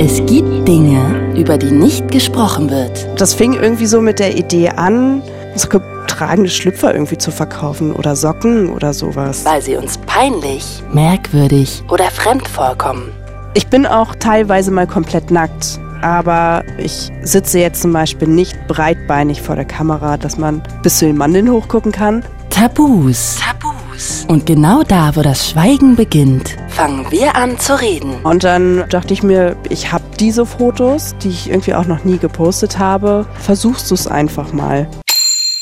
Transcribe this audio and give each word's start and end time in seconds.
Es 0.00 0.24
gibt 0.26 0.68
Dinge, 0.68 1.34
über 1.36 1.58
die 1.58 1.72
nicht 1.72 2.08
gesprochen 2.12 2.70
wird. 2.70 3.08
Das 3.20 3.34
fing 3.34 3.54
irgendwie 3.54 3.86
so 3.86 4.00
mit 4.00 4.20
der 4.20 4.36
Idee 4.36 4.68
an, 4.68 5.22
so 5.56 5.68
getragene 5.68 6.48
Schlüpfer 6.48 6.94
irgendwie 6.94 7.18
zu 7.18 7.32
verkaufen 7.32 7.92
oder 7.92 8.14
Socken 8.14 8.70
oder 8.70 8.94
sowas. 8.94 9.44
Weil 9.44 9.60
sie 9.60 9.74
uns 9.74 9.98
peinlich, 9.98 10.84
merkwürdig 10.92 11.82
oder 11.90 12.04
fremd 12.12 12.46
vorkommen. 12.46 13.12
Ich 13.54 13.66
bin 13.66 13.86
auch 13.86 14.14
teilweise 14.14 14.70
mal 14.70 14.86
komplett 14.86 15.32
nackt. 15.32 15.80
Aber 16.00 16.62
ich 16.76 17.10
sitze 17.22 17.58
jetzt 17.58 17.82
zum 17.82 17.92
Beispiel 17.92 18.28
nicht 18.28 18.68
breitbeinig 18.68 19.42
vor 19.42 19.56
der 19.56 19.64
Kamera, 19.64 20.16
dass 20.16 20.38
man 20.38 20.62
bis 20.84 20.98
zu 20.98 21.06
den 21.06 21.16
Mandeln 21.16 21.50
hochgucken 21.50 21.90
kann. 21.90 22.22
Tabus. 22.50 23.38
Tabus. 23.40 24.24
Und 24.28 24.46
genau 24.46 24.84
da, 24.84 25.16
wo 25.16 25.22
das 25.22 25.50
Schweigen 25.50 25.96
beginnt, 25.96 26.54
fangen 26.78 27.10
wir 27.10 27.34
an 27.34 27.58
zu 27.58 27.80
reden. 27.80 28.14
Und 28.22 28.44
dann 28.44 28.88
dachte 28.88 29.12
ich 29.12 29.24
mir, 29.24 29.56
ich 29.68 29.90
habe 29.90 30.04
diese 30.20 30.46
Fotos, 30.46 31.16
die 31.20 31.28
ich 31.28 31.50
irgendwie 31.50 31.74
auch 31.74 31.86
noch 31.86 32.04
nie 32.04 32.18
gepostet 32.18 32.78
habe. 32.78 33.26
Versuchst 33.40 33.90
du 33.90 33.96
es 33.96 34.06
einfach 34.06 34.52
mal. 34.52 34.88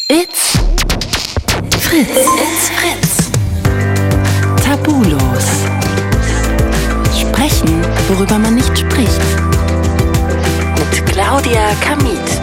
It's 0.08 0.58
Fritz. 1.80 2.10
It's 2.10 2.68
Fritz. 2.68 3.30
Tabulos. 4.62 5.46
Sprechen, 7.18 7.82
worüber 8.08 8.38
man 8.38 8.54
nicht 8.54 8.76
spricht. 8.76 9.22
Mit 10.78 11.06
Claudia 11.06 11.70
Kamit. 11.80 12.35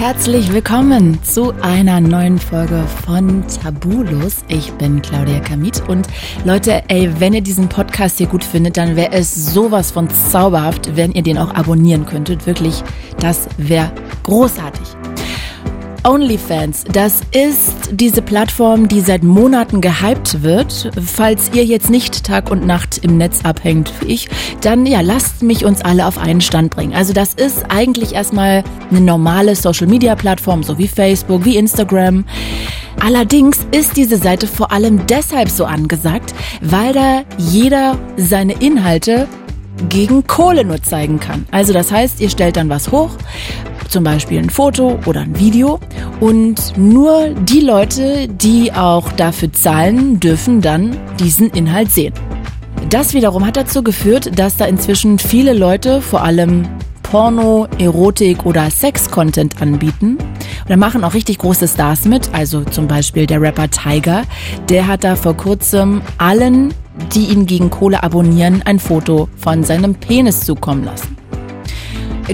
Herzlich 0.00 0.50
willkommen 0.50 1.22
zu 1.22 1.52
einer 1.60 2.00
neuen 2.00 2.38
Folge 2.38 2.86
von 3.04 3.44
Tabulos. 3.46 4.38
Ich 4.48 4.72
bin 4.72 5.02
Claudia 5.02 5.40
Kamit 5.40 5.86
und 5.90 6.08
Leute, 6.46 6.82
ey, 6.88 7.10
wenn 7.18 7.34
ihr 7.34 7.42
diesen 7.42 7.68
Podcast 7.68 8.16
hier 8.16 8.26
gut 8.26 8.42
findet, 8.42 8.78
dann 8.78 8.96
wäre 8.96 9.12
es 9.12 9.52
sowas 9.52 9.90
von 9.90 10.08
zauberhaft, 10.08 10.96
wenn 10.96 11.12
ihr 11.12 11.22
den 11.22 11.36
auch 11.36 11.52
abonnieren 11.52 12.06
könntet. 12.06 12.46
Wirklich, 12.46 12.82
das 13.18 13.46
wäre 13.58 13.92
großartig. 14.22 14.99
OnlyFans, 16.04 16.84
das 16.90 17.20
ist 17.32 17.90
diese 17.92 18.22
Plattform, 18.22 18.88
die 18.88 19.00
seit 19.00 19.22
Monaten 19.22 19.80
gehypt 19.80 20.42
wird. 20.42 20.90
Falls 21.04 21.50
ihr 21.52 21.64
jetzt 21.64 21.90
nicht 21.90 22.24
Tag 22.24 22.50
und 22.50 22.66
Nacht 22.66 22.98
im 22.98 23.18
Netz 23.18 23.44
abhängt 23.44 23.92
wie 24.00 24.14
ich, 24.14 24.28
dann 24.62 24.86
ja, 24.86 25.00
lasst 25.02 25.42
mich 25.42 25.64
uns 25.64 25.82
alle 25.82 26.06
auf 26.06 26.16
einen 26.16 26.40
Stand 26.40 26.70
bringen. 26.70 26.94
Also 26.94 27.12
das 27.12 27.34
ist 27.34 27.66
eigentlich 27.68 28.14
erstmal 28.14 28.64
eine 28.90 29.00
normale 29.00 29.54
Social-Media-Plattform, 29.54 30.62
so 30.62 30.78
wie 30.78 30.88
Facebook, 30.88 31.44
wie 31.44 31.56
Instagram. 31.56 32.24
Allerdings 33.00 33.58
ist 33.70 33.96
diese 33.96 34.16
Seite 34.16 34.46
vor 34.46 34.72
allem 34.72 35.06
deshalb 35.06 35.48
so 35.48 35.64
angesagt, 35.64 36.34
weil 36.60 36.92
da 36.92 37.22
jeder 37.38 37.98
seine 38.16 38.54
Inhalte 38.54 39.26
gegen 39.88 40.26
Kohle 40.26 40.64
nur 40.64 40.82
zeigen 40.82 41.20
kann. 41.20 41.46
Also 41.50 41.72
das 41.72 41.90
heißt, 41.90 42.20
ihr 42.20 42.30
stellt 42.30 42.56
dann 42.56 42.68
was 42.68 42.92
hoch, 42.92 43.10
zum 43.88 44.04
Beispiel 44.04 44.38
ein 44.38 44.50
Foto 44.50 44.98
oder 45.06 45.22
ein 45.22 45.38
Video 45.38 45.80
und 46.20 46.76
nur 46.76 47.30
die 47.30 47.60
Leute, 47.60 48.28
die 48.28 48.72
auch 48.72 49.10
dafür 49.12 49.52
zahlen, 49.52 50.20
dürfen 50.20 50.60
dann 50.60 50.96
diesen 51.18 51.50
Inhalt 51.50 51.90
sehen. 51.90 52.14
Das 52.88 53.14
wiederum 53.14 53.44
hat 53.44 53.56
dazu 53.56 53.82
geführt, 53.82 54.38
dass 54.38 54.56
da 54.56 54.64
inzwischen 54.64 55.18
viele 55.18 55.52
Leute, 55.52 56.00
vor 56.00 56.22
allem 56.22 56.66
Porno, 57.02 57.66
Erotik 57.78 58.46
oder 58.46 58.70
Sex-Content 58.70 59.60
anbieten. 59.60 60.16
Und 60.16 60.68
da 60.68 60.76
machen 60.76 61.02
auch 61.02 61.14
richtig 61.14 61.38
große 61.38 61.66
Stars 61.66 62.04
mit, 62.04 62.30
also 62.32 62.62
zum 62.62 62.86
Beispiel 62.86 63.26
der 63.26 63.42
Rapper 63.42 63.68
Tiger. 63.68 64.22
Der 64.68 64.86
hat 64.86 65.02
da 65.02 65.16
vor 65.16 65.36
kurzem 65.36 66.02
allen, 66.18 66.72
die 67.14 67.26
ihn 67.26 67.46
gegen 67.46 67.70
Kohle 67.70 68.02
abonnieren, 68.02 68.62
ein 68.64 68.78
Foto 68.78 69.28
von 69.36 69.64
seinem 69.64 69.94
Penis 69.94 70.40
zukommen 70.40 70.84
lassen. 70.84 71.16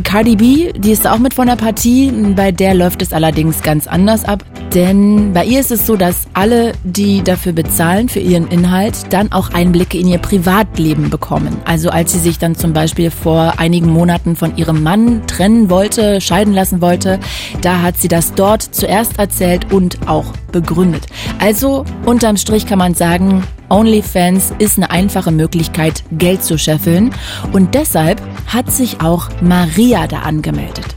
Cardi 0.02 0.36
B, 0.36 0.72
die 0.72 0.92
ist 0.92 1.06
auch 1.06 1.18
mit 1.18 1.34
von 1.34 1.46
der 1.46 1.56
Partie. 1.56 2.10
Bei 2.34 2.52
der 2.52 2.74
läuft 2.74 3.00
es 3.00 3.12
allerdings 3.12 3.62
ganz 3.62 3.86
anders 3.86 4.24
ab. 4.24 4.44
Denn 4.76 5.32
bei 5.32 5.46
ihr 5.46 5.58
ist 5.58 5.70
es 5.70 5.86
so, 5.86 5.96
dass 5.96 6.28
alle, 6.34 6.72
die 6.84 7.24
dafür 7.24 7.54
bezahlen, 7.54 8.10
für 8.10 8.20
ihren 8.20 8.46
Inhalt, 8.48 8.94
dann 9.08 9.32
auch 9.32 9.54
Einblicke 9.54 9.96
in 9.96 10.06
ihr 10.06 10.18
Privatleben 10.18 11.08
bekommen. 11.08 11.56
Also 11.64 11.88
als 11.88 12.12
sie 12.12 12.18
sich 12.18 12.38
dann 12.38 12.56
zum 12.56 12.74
Beispiel 12.74 13.10
vor 13.10 13.54
einigen 13.56 13.88
Monaten 13.88 14.36
von 14.36 14.54
ihrem 14.58 14.82
Mann 14.82 15.26
trennen 15.26 15.70
wollte, 15.70 16.20
scheiden 16.20 16.52
lassen 16.52 16.82
wollte, 16.82 17.18
da 17.62 17.80
hat 17.80 17.96
sie 17.96 18.08
das 18.08 18.34
dort 18.34 18.60
zuerst 18.60 19.18
erzählt 19.18 19.72
und 19.72 20.06
auch 20.08 20.26
begründet. 20.52 21.06
Also 21.38 21.86
unterm 22.04 22.36
Strich 22.36 22.66
kann 22.66 22.78
man 22.78 22.92
sagen, 22.92 23.44
OnlyFans 23.70 24.52
ist 24.58 24.76
eine 24.76 24.90
einfache 24.90 25.30
Möglichkeit, 25.30 26.04
Geld 26.12 26.44
zu 26.44 26.58
scheffeln. 26.58 27.14
Und 27.50 27.74
deshalb 27.74 28.20
hat 28.46 28.70
sich 28.70 29.00
auch 29.00 29.30
Maria 29.40 30.06
da 30.06 30.18
angemeldet. 30.18 30.96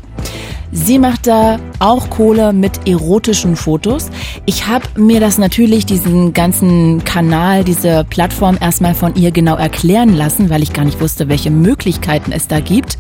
Sie 0.72 1.00
macht 1.00 1.26
da 1.26 1.60
auch 1.80 2.10
Kohle 2.12 2.54
mit 2.54 2.88
erotischen 2.88 3.56
Fotos. 3.56 4.10
Ich 4.46 4.68
habe 4.68 4.86
mir 4.98 5.20
das 5.20 5.40
natürlich, 5.40 5.86
diesen 5.86 6.34
ganzen 6.34 7.04
Kanal, 7.04 7.64
diese 7.64 8.06
Plattform 8.08 8.58
erstmal 8.62 8.94
von 8.94 9.16
ihr 9.16 9.32
genau 9.32 9.56
erklären 9.56 10.14
lassen, 10.14 10.50
weil 10.52 10.62
ich 10.62 10.74
gar 10.74 10.86
nicht 10.86 11.02
wusste, 11.02 11.28
welche 11.28 11.50
Möglichkeiten 11.50 12.32
es 12.32 12.48
da 12.48 12.60
gibt. 12.60 13.00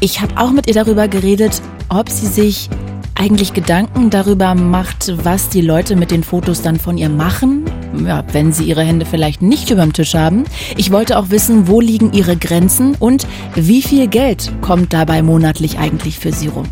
Ich 0.00 0.20
habe 0.20 0.36
auch 0.36 0.50
mit 0.50 0.66
ihr 0.66 0.74
darüber 0.74 1.06
geredet, 1.06 1.62
ob 1.88 2.08
sie 2.08 2.26
sich 2.26 2.68
eigentlich 3.14 3.52
Gedanken 3.52 4.10
darüber 4.10 4.56
macht, 4.56 5.12
was 5.24 5.48
die 5.48 5.60
Leute 5.60 5.94
mit 5.94 6.10
den 6.10 6.24
Fotos 6.24 6.62
dann 6.62 6.80
von 6.80 6.98
ihr 6.98 7.08
machen, 7.08 7.64
ja, 8.04 8.24
wenn 8.32 8.52
sie 8.52 8.64
ihre 8.64 8.82
Hände 8.82 9.06
vielleicht 9.06 9.40
nicht 9.40 9.70
überm 9.70 9.92
Tisch 9.92 10.14
haben. 10.14 10.44
Ich 10.76 10.90
wollte 10.90 11.16
auch 11.16 11.30
wissen, 11.30 11.68
wo 11.68 11.80
liegen 11.80 12.12
ihre 12.12 12.36
Grenzen 12.36 12.96
und 12.98 13.28
wie 13.54 13.82
viel 13.82 14.08
Geld 14.08 14.50
kommt 14.62 14.92
dabei 14.92 15.22
monatlich 15.22 15.78
eigentlich 15.78 16.18
für 16.18 16.32
sie 16.32 16.48
rum. 16.48 16.66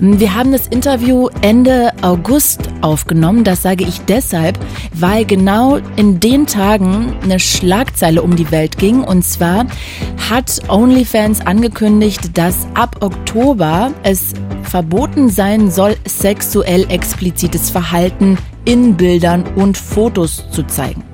Wir 0.00 0.34
haben 0.34 0.52
das 0.52 0.66
Interview 0.66 1.28
Ende 1.42 1.92
August 2.02 2.60
aufgenommen. 2.80 3.44
Das 3.44 3.62
sage 3.62 3.84
ich 3.84 4.00
deshalb, 4.02 4.58
weil 4.94 5.24
genau 5.24 5.78
in 5.96 6.20
den 6.20 6.46
Tagen 6.46 7.16
eine 7.22 7.38
Schlagzeile 7.38 8.22
um 8.22 8.36
die 8.36 8.50
Welt 8.50 8.78
ging. 8.78 9.02
Und 9.02 9.24
zwar 9.24 9.66
hat 10.30 10.60
OnlyFans 10.68 11.46
angekündigt, 11.46 12.38
dass 12.38 12.66
ab 12.74 12.96
Oktober 13.00 13.92
es 14.02 14.32
verboten 14.62 15.28
sein 15.28 15.70
soll, 15.70 15.96
sexuell 16.06 16.86
explizites 16.88 17.70
Verhalten 17.70 18.38
in 18.64 18.96
Bildern 18.96 19.44
und 19.56 19.76
Fotos 19.76 20.44
zu 20.50 20.62
zeigen. 20.64 21.09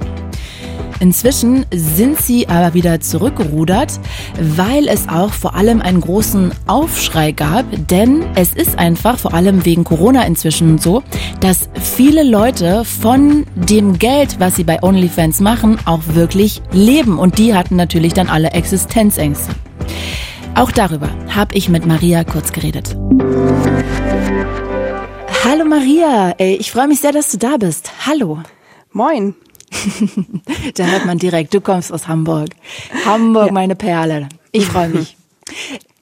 Inzwischen 1.01 1.67
sind 1.73 2.21
sie 2.21 2.49
aber 2.49 2.75
wieder 2.75 3.01
zurückgerudert, 3.01 4.01
weil 4.39 4.89
es 4.89 5.09
auch 5.09 5.33
vor 5.33 5.55
allem 5.55 5.83
einen 5.83 6.01
großen 6.01 6.53
Aufschrei 6.67 7.33
gab, 7.33 7.67
denn 7.89 8.25
es 8.35 8.55
ist 8.55 8.79
einfach 8.79 9.19
vor 9.19 9.35
allem 9.35 9.65
wegen 9.65 9.85
Corona 9.85 10.25
inzwischen 10.25 10.79
so, 10.79 11.03
dass 11.41 11.69
viele 11.75 12.23
Leute 12.23 12.85
von 12.85 13.47
dem 13.55 13.99
Geld, 13.99 14.41
was 14.41 14.57
sie 14.57 14.65
bei 14.65 14.83
OnlyFans 14.83 15.41
machen, 15.41 15.79
auch 15.85 16.01
wirklich 16.09 16.63
leben 16.73 17.19
und 17.19 17.39
die 17.39 17.55
hatten 17.55 17.77
natürlich 17.77 18.15
dann 18.15 18.29
alle 18.29 18.53
Existenzängste. 18.53 19.55
Auch 20.55 20.73
darüber 20.73 21.11
habe 21.29 21.55
ich 21.55 21.69
mit 21.69 21.85
Maria 21.85 22.25
kurz 22.25 22.53
geredet. 22.53 22.97
Hallo 25.45 25.65
Maria, 25.65 26.35
ich 26.39 26.73
freue 26.73 26.89
mich 26.89 27.01
sehr, 27.01 27.13
dass 27.13 27.31
du 27.31 27.39
da 27.39 27.59
bist. 27.59 27.93
Hallo. 28.07 28.39
Moin. 28.93 29.35
Da 30.75 30.87
hört 30.87 31.07
man 31.07 31.19
direkt, 31.19 31.55
du 31.55 31.61
kommst 31.61 31.93
aus 31.93 32.09
Hamburg. 32.09 32.51
Hamburg, 33.05 33.47
ja. 33.47 33.53
meine 33.53 33.77
Perle. 33.77 34.29
Ich 34.53 34.67
freue 34.67 34.89
mich. 34.89 35.17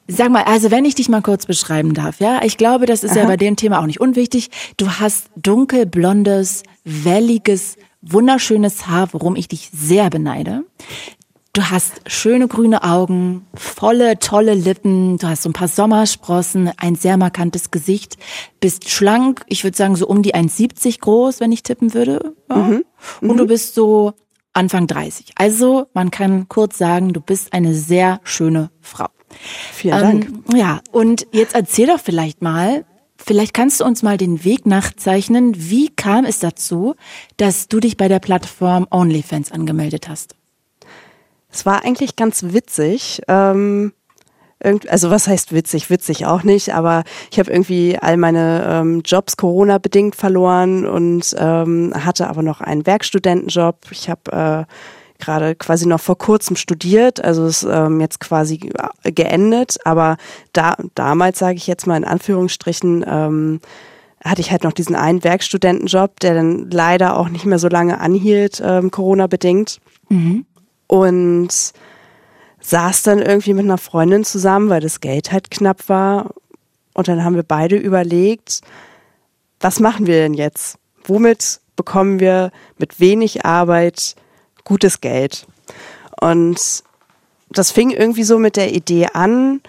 Sag 0.06 0.31
mal, 0.31 0.43
also 0.43 0.71
wenn 0.71 0.84
ich 0.84 0.95
dich 0.95 1.09
mal 1.09 1.22
kurz 1.22 1.47
beschreiben 1.47 1.94
darf, 1.94 2.21
ja, 2.21 2.43
ich 2.43 2.59
glaube, 2.59 2.84
das 2.84 3.05
ist 3.05 3.12
Aha. 3.12 3.21
ja 3.21 3.27
bei 3.27 3.39
dem 3.39 3.56
Thema 3.56 3.81
auch 3.81 3.87
nicht 3.87 4.00
unwichtig. 4.00 4.50
Du 4.77 4.91
hast 4.91 5.31
dunkelblondes, 5.37 6.62
welliges, 6.84 7.77
wunderschönes 8.03 8.87
Haar, 8.87 9.09
worum 9.12 9.34
ich 9.34 9.49
dich 9.49 9.71
sehr 9.73 10.11
beneide. 10.11 10.65
Du 11.55 11.62
hast 11.62 12.00
schöne 12.06 12.49
grüne 12.49 12.83
Augen, 12.83 13.47
volle, 13.55 14.19
tolle 14.19 14.55
Lippen, 14.55 15.19
du 15.19 15.29
hast 15.29 15.44
so 15.44 15.50
ein 15.50 15.53
paar 15.53 15.69
Sommersprossen, 15.69 16.73
ein 16.79 16.97
sehr 16.97 17.17
markantes 17.17 17.70
Gesicht, 17.70 18.17
bist 18.58 18.91
schlank, 18.91 19.44
ich 19.47 19.62
würde 19.62 19.76
sagen 19.76 19.94
so 19.94 20.08
um 20.08 20.23
die 20.23 20.35
1,70 20.35 20.99
groß, 20.99 21.38
wenn 21.38 21.53
ich 21.53 21.62
tippen 21.62 21.94
würde. 21.94 22.35
Ja. 22.50 22.56
Mhm. 22.56 22.85
Und 23.21 23.33
mhm. 23.33 23.37
du 23.37 23.47
bist 23.47 23.75
so 23.75 24.15
Anfang 24.53 24.87
30. 24.87 25.33
Also 25.37 25.89
man 25.95 26.11
kann 26.11 26.49
kurz 26.49 26.79
sagen, 26.79 27.12
du 27.12 27.21
bist 27.21 27.53
eine 27.53 27.75
sehr 27.75 28.21
schöne 28.25 28.71
Frau. 28.81 29.09
Vielen 29.73 30.01
Dank. 30.01 30.27
Ähm, 30.27 30.45
ja, 30.56 30.81
und 30.93 31.27
jetzt 31.33 31.55
erzähl 31.55 31.89
doch 31.89 31.99
vielleicht 31.99 32.41
mal, 32.41 32.85
vielleicht 33.17 33.53
kannst 33.53 33.81
du 33.81 33.85
uns 33.85 34.03
mal 34.03 34.17
den 34.17 34.45
Weg 34.45 34.65
nachzeichnen. 34.65 35.55
Wie 35.56 35.89
kam 35.89 36.25
es 36.25 36.39
dazu, 36.39 36.95
dass 37.37 37.69
du 37.69 37.81
dich 37.81 37.97
bei 37.97 38.06
der 38.09 38.21
Plattform 38.21 38.87
OnlyFans 38.91 39.51
angemeldet 39.51 40.09
hast? 40.09 40.37
Es 41.51 41.67
war 41.67 41.85
eigentlich 41.85 42.17
ganz 42.17 42.45
witzig. 42.49 43.23
Ähm, 43.29 43.93
also 44.88 45.11
was 45.11 45.28
heißt 45.28 45.52
witzig? 45.52 45.90
Witzig 45.90 46.26
auch 46.26 46.43
nicht, 46.43 46.75
aber 46.75 47.05
ich 47.31 47.38
habe 47.38 47.50
irgendwie 47.50 47.99
all 48.00 48.16
meine 48.16 48.66
ähm, 48.69 49.02
Jobs 49.05 49.37
Corona-bedingt 49.37 50.16
verloren 50.16 50.87
und 50.87 51.34
ähm, 51.38 51.93
hatte 51.94 52.28
aber 52.28 52.43
noch 52.43 52.61
einen 52.61 52.87
Werkstudentenjob. 52.87 53.76
Ich 53.90 54.08
habe 54.08 54.66
äh, 54.69 55.22
gerade 55.22 55.55
quasi 55.55 55.87
noch 55.87 56.00
vor 56.00 56.19
kurzem 56.19 56.56
studiert, 56.56 57.22
also 57.22 57.46
ist 57.46 57.66
ähm, 57.70 58.00
jetzt 58.00 58.20
quasi 58.20 58.70
geendet, 59.05 59.78
aber 59.84 60.16
da 60.52 60.76
damals 60.94 61.38
sage 61.38 61.56
ich 61.56 61.67
jetzt 61.67 61.87
mal 61.87 61.96
in 61.96 62.05
Anführungsstrichen 62.05 63.05
ähm, 63.06 63.60
hatte 64.25 64.40
ich 64.40 64.50
halt 64.50 64.64
noch 64.64 64.72
diesen 64.72 64.96
einen 64.96 65.22
Werkstudentenjob, 65.22 66.19
der 66.20 66.34
dann 66.34 66.70
leider 66.70 67.19
auch 67.19 67.28
nicht 67.28 67.44
mehr 67.44 67.58
so 67.58 67.69
lange 67.69 68.00
anhielt, 68.00 68.62
ähm, 68.64 68.90
Corona 68.90 69.26
bedingt. 69.26 69.81
Mhm. 70.08 70.46
Und 70.87 71.72
saß 72.64 73.02
dann 73.02 73.20
irgendwie 73.20 73.52
mit 73.52 73.64
einer 73.64 73.78
Freundin 73.78 74.25
zusammen, 74.25 74.70
weil 74.70 74.81
das 74.81 75.00
Geld 75.00 75.32
halt 75.32 75.50
knapp 75.50 75.88
war. 75.88 76.31
Und 76.94 77.08
dann 77.08 77.22
haben 77.22 77.37
wir 77.37 77.43
beide 77.43 77.76
überlegt, 77.76 78.62
was 79.61 79.81
machen 79.81 80.06
wir 80.06 80.14
denn 80.14 80.34
jetzt? 80.34 80.78
Womit 81.05 81.61
bekommen 81.76 82.20
wir 82.20 82.52
mit 82.78 83.00
wenig 83.00 83.44
Arbeit 83.44 84.14
gutes 84.64 85.02
Geld? 85.02 85.46
Und 86.20 86.84
das 87.50 87.70
fing 87.70 87.90
irgendwie 87.90 88.25
so 88.25 88.38
mit 88.38 88.56
der 88.56 88.72
Idee 88.72 89.08
an, 89.12 89.60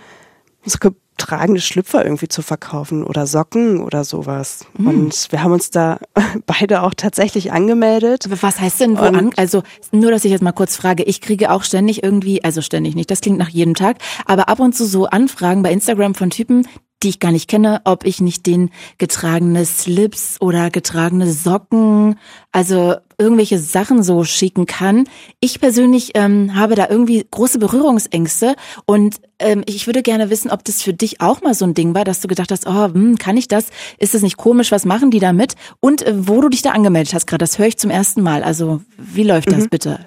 tragende 1.18 1.62
Schlüpfer 1.62 2.04
irgendwie 2.04 2.28
zu 2.28 2.42
verkaufen 2.42 3.04
oder 3.04 3.28
Socken 3.28 3.80
oder 3.82 4.04
sowas. 4.04 4.66
Mhm. 4.78 4.88
Und 4.88 5.32
wir 5.32 5.44
haben 5.44 5.54
uns 5.54 5.72
da 5.72 6.00
beide 6.46 6.84
auch 6.84 6.94
tatsächlich 6.94 7.52
angemeldet. 7.52 8.28
Was 8.42 8.60
heißt 8.60 8.82
denn 8.82 8.98
wo 8.98 9.04
an? 9.04 9.32
Also 9.38 9.64
nur, 9.92 10.12
dass 10.12 10.26
ich 10.26 10.32
jetzt 10.32 10.42
mal 10.42 10.52
kurz 10.52 10.76
frage. 10.76 11.04
Ich 11.04 11.22
kriege 11.22 11.52
auch 11.52 11.64
ständig 11.64 12.04
irgendwie, 12.04 12.44
also 12.44 12.62
ständig 12.62 12.96
nicht, 12.96 13.10
das 13.12 13.22
klingt 13.22 13.38
nach 13.38 13.50
jedem 13.50 13.76
Tag, 13.76 13.98
aber 14.26 14.50
ab 14.50 14.60
und 14.60 14.76
zu 14.76 14.86
so 14.86 15.06
Anfragen 15.06 15.64
bei 15.64 15.72
Instagram 15.72 16.16
von 16.16 16.30
Typen, 16.30 16.68
die 17.04 17.10
ich 17.10 17.20
gar 17.20 17.32
nicht 17.32 17.50
kenne, 17.50 17.82
ob 17.84 18.06
ich 18.06 18.22
nicht 18.22 18.46
den 18.46 18.72
getragene 18.98 19.66
Slips 19.66 20.38
oder 20.42 20.70
getragene 20.70 21.32
Socken, 21.32 22.18
also 22.52 22.96
irgendwelche 23.18 23.60
Sachen 23.60 24.04
so 24.04 24.24
schicken 24.24 24.66
kann. 24.66 25.08
Ich 25.40 25.60
persönlich 25.60 26.12
ähm, 26.16 26.56
habe 26.56 26.76
da 26.76 26.88
irgendwie 26.90 27.26
große 27.30 27.60
Berührungsängste 27.60 28.56
und 28.86 29.18
ähm, 29.40 29.64
ich 29.66 29.88
würde 29.88 30.02
gerne 30.02 30.30
wissen, 30.30 30.52
ob 30.52 30.64
das 30.64 30.82
für 30.82 30.94
dich 30.94 31.22
auch 31.22 31.42
mal 31.42 31.54
so 31.54 31.66
ein 31.66 31.74
Ding 31.74 31.94
war, 31.96 32.04
dass 32.04 32.22
du 32.22 32.28
gedacht 32.28 32.52
hast, 32.52 32.68
oh, 32.68 32.94
hm, 32.94 33.18
kann 33.18 33.38
ich 33.38 33.48
das? 33.48 33.68
Ist 33.98 34.14
das 34.14 34.22
nicht 34.22 34.38
komisch? 34.38 34.72
Was 34.72 34.86
machen 34.86 35.12
die 35.12 35.20
damit? 35.20 35.56
Und 35.80 36.02
äh, 36.02 36.14
wo 36.28 36.42
du 36.42 36.50
dich 36.50 36.62
da 36.62 36.72
angemeldet 36.72 37.14
hast 37.14 37.28
gerade, 37.28 37.44
das 37.44 37.60
höre 37.60 37.68
ich 37.68 37.78
zum 37.78 37.90
ersten 37.90 38.22
Mal. 38.22 38.44
Also 38.44 38.82
wie 38.98 39.24
läuft 39.24 39.52
das 39.52 39.66
mhm. 39.66 39.70
bitte? 39.70 40.00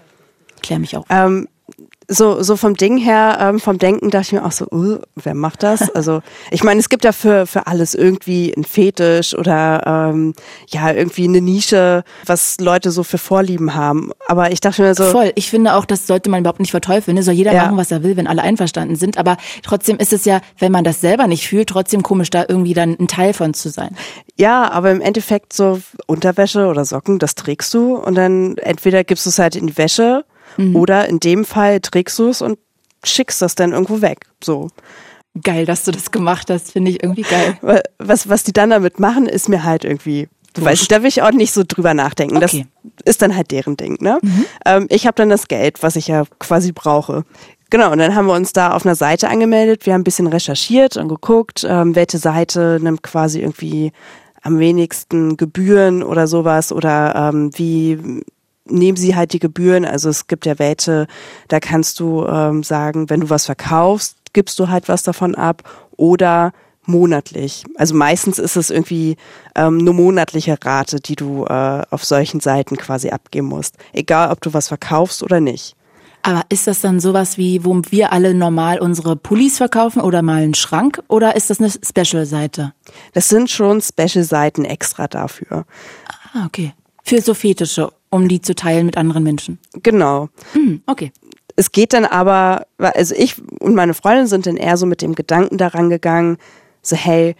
Klär 0.63 0.79
mich 0.79 0.97
auch. 0.97 1.07
Ähm, 1.11 1.49
so, 2.09 2.43
so 2.43 2.57
vom 2.57 2.75
Ding 2.75 2.97
her, 2.97 3.37
ähm, 3.41 3.61
vom 3.61 3.79
Denken 3.79 4.11
dachte 4.11 4.29
ich 4.29 4.33
mir 4.33 4.45
auch 4.45 4.53
so, 4.53 4.67
uh, 4.73 4.99
wer 5.15 5.35
macht 5.35 5.63
das? 5.63 5.89
Also 5.99 6.21
ich 6.53 6.63
meine, 6.63 6.79
es 6.79 6.91
gibt 6.91 7.05
ja 7.05 7.11
für, 7.11 7.45
für 7.47 7.67
alles 7.67 7.95
irgendwie 7.95 8.55
ein 8.57 8.63
Fetisch 8.63 9.35
oder 9.35 10.11
ähm, 10.13 10.33
ja, 10.69 10.93
irgendwie 10.93 11.25
eine 11.25 11.41
Nische, 11.41 12.05
was 12.25 12.59
Leute 12.61 12.93
so 12.93 13.03
für 13.03 13.19
Vorlieben 13.19 13.75
haben. 13.75 14.13
Aber 14.29 14.53
ich 14.53 14.61
dachte 14.61 14.83
mir 14.83 14.95
so. 14.95 15.05
Voll, 15.05 15.33
ich 15.35 15.51
finde 15.51 15.75
auch, 15.75 15.85
das 15.85 16.07
sollte 16.07 16.31
man 16.31 16.41
überhaupt 16.41 16.61
nicht 16.61 16.71
verteufeln. 16.71 17.17
Ne? 17.17 17.25
Soll 17.25 17.35
jeder 17.35 17.53
ja. 17.53 17.65
machen, 17.65 17.79
was 17.79 17.91
er 17.91 18.05
will, 18.05 18.17
wenn 18.17 18.29
alle 18.29 18.43
einverstanden 18.43 18.95
sind. 18.95 19.19
Aber 19.19 19.39
trotzdem 19.65 19.97
ist 19.97 20.13
es 20.13 20.25
ja, 20.25 20.41
wenn 20.59 20.71
man 20.71 20.85
das 20.85 21.01
selber 21.01 21.27
nicht 21.27 21.49
fühlt, 21.49 21.69
trotzdem 21.69 22.05
komisch, 22.05 22.31
da 22.31 22.45
irgendwie 22.49 22.75
dann 22.75 22.97
ein 23.01 23.09
Teil 23.09 23.33
von 23.33 23.55
zu 23.55 23.71
sein. 23.71 23.97
Ja, 24.37 24.71
aber 24.71 24.93
im 24.93 25.01
Endeffekt 25.01 25.53
so 25.53 25.81
Unterwäsche 26.07 26.67
oder 26.67 26.85
Socken, 26.85 27.19
das 27.19 27.35
trägst 27.35 27.75
du 27.75 27.97
und 27.97 28.15
dann 28.15 28.57
entweder 28.59 29.03
gibst 29.03 29.27
du 29.27 29.31
es 29.31 29.41
halt 29.41 29.57
in 29.57 29.67
die 29.67 29.79
Wäsche 29.79 30.25
Mhm. 30.57 30.77
Oder 30.77 31.09
in 31.09 31.21
dem 31.21 31.45
Fall 31.45 31.81
trägst 31.81 32.19
du 32.19 32.29
es 32.29 32.43
und 32.43 32.59
schickst 33.05 33.43
das 33.43 33.55
dann 33.55 33.73
irgendwo 33.73 34.01
weg. 34.01 34.27
So. 34.43 34.69
Geil, 35.43 35.67
dass 35.67 35.85
du 35.85 35.93
das 35.93 36.11
gemacht 36.11 36.51
hast, 36.51 36.73
finde 36.73 36.91
ich 36.91 37.03
irgendwie 37.03 37.23
geil. 37.23 37.59
Was, 37.99 38.29
was 38.29 38.43
die 38.43 38.53
dann 38.53 38.71
damit 38.71 38.99
machen, 38.99 39.27
ist 39.27 39.49
mir 39.49 39.63
halt 39.63 39.85
irgendwie 39.85 40.29
Du 40.55 40.65
weißt, 40.65 40.91
da 40.91 41.03
will 41.03 41.09
ich 41.09 41.23
auch 41.23 41.31
nicht 41.31 41.53
so 41.53 41.63
drüber 41.67 41.95
nachdenken. 41.95 42.37
Okay. 42.39 42.67
Das 42.83 43.05
ist 43.05 43.23
dann 43.23 43.37
halt 43.37 43.51
deren 43.53 43.77
Ding. 43.77 43.99
Ne? 44.01 44.19
Mhm. 44.23 44.45
Ähm, 44.67 44.87
ich 44.89 45.07
habe 45.07 45.15
dann 45.15 45.29
das 45.29 45.47
Geld, 45.47 45.83
was 45.83 45.95
ich 45.95 46.09
ja 46.09 46.25
quasi 46.41 46.73
brauche. 46.73 47.25
Genau, 47.71 47.93
und 47.93 47.99
dann 47.99 48.15
haben 48.15 48.27
wir 48.27 48.35
uns 48.35 48.53
da 48.53 48.73
auf 48.73 48.87
einer 48.87 48.95
Seite 48.95 49.29
angemeldet. 49.29 49.85
Wir 49.85 49.93
haben 49.93 50.01
ein 50.01 50.05
bisschen 50.05 50.27
recherchiert 50.27 50.97
und 50.97 51.09
geguckt, 51.09 51.67
ähm, 51.69 51.95
welche 51.95 52.19
Seite 52.19 52.79
nimmt 52.81 53.03
quasi 53.03 53.41
irgendwie 53.41 53.93
am 54.43 54.59
wenigsten 54.59 55.37
Gebühren 55.37 56.03
oder 56.03 56.27
sowas 56.27 56.73
oder 56.73 57.15
ähm, 57.15 57.51
wie 57.55 58.23
nehmen 58.71 58.97
sie 58.97 59.17
halt 59.17 59.33
die 59.33 59.39
Gebühren. 59.39 59.85
Also 59.85 60.09
es 60.09 60.27
gibt 60.27 60.47
ja 60.47 60.59
Werte, 60.59 61.07
da 61.49 61.61
kannst 61.61 62.01
du 62.01 62.27
ähm, 62.27 62.63
sagen, 62.63 63.11
wenn 63.11 63.21
du 63.21 63.31
was 63.31 63.47
verkaufst, 63.47 64.17
gibst 64.33 64.59
du 64.59 64.69
halt 64.69 64.89
was 64.89 65.03
davon 65.03 65.35
ab 65.35 65.63
oder 65.97 66.53
monatlich. 66.89 67.65
Also 67.77 67.95
meistens 67.95 68.39
ist 68.39 68.57
es 68.57 68.71
irgendwie 68.71 69.17
ähm, 69.55 69.79
eine 69.81 69.93
monatliche 69.93 70.57
Rate, 70.63 71.01
die 71.01 71.17
du 71.17 71.45
äh, 71.45 71.83
auf 71.91 72.05
solchen 72.05 72.41
Seiten 72.41 72.77
quasi 72.77 73.11
abgeben 73.11 73.47
musst. 73.47 73.77
Egal, 73.93 74.31
ob 74.31 74.41
du 74.41 74.55
was 74.55 74.69
verkaufst 74.69 75.23
oder 75.23 75.41
nicht. 75.41 75.77
Aber 76.23 76.43
ist 76.49 76.67
das 76.67 76.81
dann 76.81 76.99
sowas 76.99 77.39
wie, 77.39 77.65
wo 77.65 77.81
wir 77.91 78.13
alle 78.13 78.35
normal 78.35 78.81
unsere 78.81 79.17
Pullis 79.17 79.59
verkaufen 79.59 80.03
oder 80.03 80.23
mal 80.23 80.43
einen 80.43 80.55
Schrank? 80.55 81.03
Oder 81.09 81.37
ist 81.37 81.49
das 81.51 81.61
eine 81.61 81.71
Special-Seite? 81.71 82.73
Das 83.13 83.29
sind 83.29 83.51
schon 83.51 83.81
Special-Seiten 83.81 84.65
extra 84.65 85.07
dafür. 85.07 85.65
Ah, 86.33 86.47
okay. 86.47 86.75
Für 87.05 87.23
so 87.23 87.35
Fetische 87.35 87.93
um 88.11 88.29
die 88.29 88.41
zu 88.41 88.55
teilen 88.55 88.87
mit 88.87 88.97
anderen 88.97 89.23
Menschen. 89.23 89.59
Genau. 89.83 90.29
Mhm, 90.55 90.83
okay. 90.87 91.13
Es 91.57 91.73
geht 91.73 91.93
dann 91.93 92.05
aber, 92.05 92.67
also 92.79 93.15
ich 93.17 93.37
und 93.61 93.75
meine 93.75 93.95
Freundin 93.95 94.27
sind 94.29 94.47
dann 94.47 94.57
eher 94.57 94.77
so 94.77 94.87
mit 94.87 95.03
dem 95.03 95.15
Gedanken 95.15 95.59
daran 95.59 95.91
gegangen, 95.91 96.39
so 96.83 96.95
hey, 96.95 97.35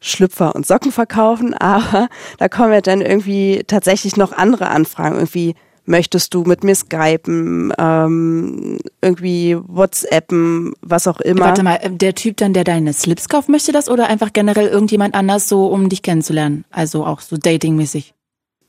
Schlüpfer 0.00 0.54
und 0.54 0.66
Socken 0.66 0.92
verkaufen, 0.92 1.54
aber 1.58 2.08
da 2.38 2.48
kommen 2.48 2.72
ja 2.72 2.80
dann 2.80 3.00
irgendwie 3.00 3.64
tatsächlich 3.66 4.16
noch 4.16 4.32
andere 4.32 4.68
Anfragen, 4.68 5.16
irgendwie 5.16 5.54
möchtest 5.86 6.32
du 6.32 6.44
mit 6.44 6.64
mir 6.64 6.74
skypen, 6.74 7.72
ähm, 7.78 8.78
irgendwie 9.02 9.56
WhatsAppen, 9.66 10.72
was 10.80 11.06
auch 11.06 11.20
immer. 11.20 11.46
Warte 11.46 11.62
mal, 11.62 11.78
der 11.84 12.14
Typ 12.14 12.38
dann, 12.38 12.54
der 12.54 12.64
deine 12.64 12.92
Slips 12.92 13.28
kauft, 13.28 13.48
möchte 13.48 13.72
das 13.72 13.88
oder 13.88 14.08
einfach 14.08 14.32
generell 14.32 14.68
irgendjemand 14.68 15.14
anders 15.14 15.48
so, 15.48 15.66
um 15.66 15.88
dich 15.88 16.02
kennenzulernen? 16.02 16.64
Also 16.70 17.04
auch 17.04 17.20
so 17.20 17.36
datingmäßig? 17.36 18.14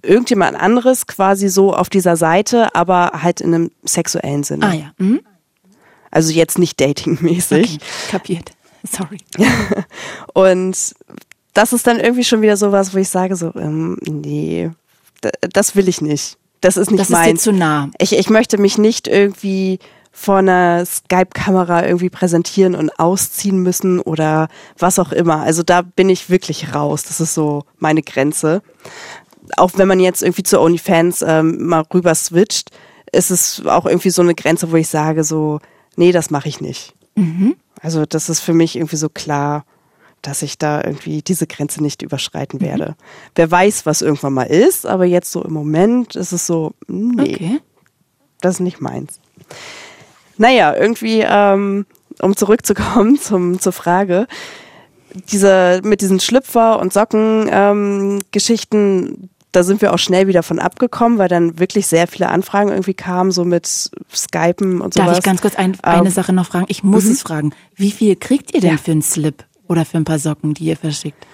Irgendjemand 0.06 0.60
anderes 0.60 1.08
quasi 1.08 1.50
so 1.50 1.74
auf 1.74 1.90
dieser 1.90 2.16
Seite, 2.18 2.74
aber 2.76 3.12
halt 3.22 3.42
in 3.42 3.54
einem 3.54 3.72
sexuellen 3.84 4.44
Sinne. 4.44 4.66
Ah 4.66 4.74
ja. 4.74 4.92
Mhm. 4.98 5.22
Also 6.12 6.32
jetzt 6.32 6.58
nicht 6.58 6.80
datingmäßig. 6.80 7.76
Okay, 7.76 7.86
kapiert. 8.10 8.52
Sorry. 8.90 9.18
und 10.34 10.96
das 11.54 11.74
ist 11.74 11.88
dann 11.88 12.00
irgendwie 12.00 12.24
schon 12.24 12.42
wieder 12.42 12.58
sowas, 12.58 12.94
wo 12.94 12.98
ich 12.98 13.10
sage 13.10 13.36
so, 13.36 13.54
ähm, 13.56 13.98
nee, 14.06 14.72
das 15.42 15.76
will 15.76 15.90
ich 15.90 16.02
nicht. 16.02 16.38
Das 16.62 16.78
ist 16.78 16.92
nicht 16.92 17.02
das 17.02 17.10
meins. 17.10 17.26
Das 17.26 17.34
ist 17.34 17.46
dir 17.46 17.52
zu 17.52 17.58
nah. 17.58 17.90
Ich, 18.00 18.14
ich 18.18 18.30
möchte 18.30 18.58
mich 18.58 18.78
nicht 18.78 19.08
irgendwie 19.08 19.80
vor 20.12 20.38
einer 20.38 20.86
Skype-Kamera 20.86 21.86
irgendwie 21.86 22.10
präsentieren 22.10 22.74
und 22.74 22.90
ausziehen 22.98 23.62
müssen 23.62 24.00
oder 24.00 24.48
was 24.80 24.98
auch 24.98 25.12
immer. 25.12 25.42
Also 25.42 25.62
da 25.62 25.82
bin 25.82 26.08
ich 26.10 26.30
wirklich 26.30 26.74
raus. 26.74 27.04
Das 27.04 27.20
ist 27.20 27.34
so 27.34 27.66
meine 27.80 28.02
Grenze 28.02 28.62
auch 29.58 29.72
wenn 29.76 29.88
man 29.88 30.00
jetzt 30.00 30.24
irgendwie 30.24 30.44
zu 30.44 30.60
OnlyFans 30.60 31.24
ähm, 31.26 31.68
mal 31.68 31.84
rüber 31.94 32.16
switcht, 32.16 32.72
ist 33.12 33.32
es 33.32 33.66
auch 33.66 33.86
irgendwie 33.86 34.10
so 34.10 34.22
eine 34.22 34.36
Grenze, 34.36 34.72
wo 34.72 34.76
ich 34.76 34.88
sage 34.88 35.24
so, 35.24 35.60
nee, 35.96 36.12
das 36.12 36.30
mache 36.30 36.50
ich 36.50 36.62
nicht. 36.62 36.94
Mhm. 37.16 37.56
Also 37.82 38.06
das 38.06 38.30
ist 38.30 38.42
für 38.42 38.54
mich 38.54 38.76
irgendwie 38.76 38.98
so 38.98 39.10
klar, 39.10 39.66
dass 40.22 40.42
ich 40.42 40.58
da 40.58 40.84
irgendwie 40.84 41.22
diese 41.22 41.48
Grenze 41.48 41.84
nicht 41.84 42.02
überschreiten 42.02 42.60
mhm. 42.60 42.66
werde. 42.66 42.96
Wer 43.36 43.52
weiß, 43.52 43.86
was 43.86 44.02
irgendwann 44.02 44.34
mal 44.34 44.44
ist, 44.44 44.86
aber 44.86 45.06
jetzt 45.06 45.32
so 45.32 45.44
im 45.44 45.54
Moment 45.54 46.16
ist 46.16 46.32
es 46.32 46.48
so, 46.48 46.74
nee, 46.88 47.36
okay. 47.36 47.60
das 48.42 48.56
ist 48.56 48.62
nicht 48.62 48.82
meins. 48.82 49.20
Naja, 50.38 50.76
irgendwie, 50.76 51.24
ähm, 51.26 51.86
um 52.22 52.36
zurückzukommen 52.36 53.18
zum, 53.22 53.60
zur 53.60 53.72
Frage, 53.72 54.28
diese, 55.32 55.80
mit 55.84 56.02
diesen 56.02 56.20
Schlüpfer- 56.20 56.80
und 56.80 56.92
Socken-Geschichten, 56.92 59.08
ähm, 59.08 59.30
da 59.56 59.64
sind 59.64 59.82
wir 59.82 59.94
auch 59.94 60.00
schnell 60.00 60.28
wieder 60.28 60.44
von 60.44 60.60
abgekommen, 60.60 61.18
weil 61.18 61.30
dann 61.30 61.60
wirklich 61.60 61.88
sehr 61.88 62.08
viele 62.08 62.30
Anfragen 62.30 62.70
irgendwie 62.70 62.94
kamen, 62.94 63.32
so 63.32 63.46
mit 63.46 63.66
Skypen 64.14 64.82
und 64.82 64.94
so. 64.94 65.00
Darf 65.00 65.18
ich 65.18 65.24
ganz 65.24 65.42
kurz 65.42 65.56
ein, 65.56 65.78
eine 65.82 66.08
ähm, 66.08 66.14
Sache 66.14 66.34
noch 66.34 66.48
fragen? 66.48 66.66
Ich 66.68 66.84
muss 66.84 67.06
mhm. 67.06 67.12
es 67.12 67.22
fragen. 67.22 67.54
Wie 67.76 67.92
viel 67.92 68.16
kriegt 68.16 68.54
ihr 68.54 68.62
denn 68.62 68.72
ja. 68.72 68.78
für 68.78 68.92
einen 68.92 69.02
Slip 69.02 69.46
oder 69.68 69.86
für 69.86 69.98
ein 69.98 70.04
paar 70.04 70.20
Socken, 70.20 70.54
die 70.54 70.66
ihr 70.66 70.78
verschickt? 70.78 71.26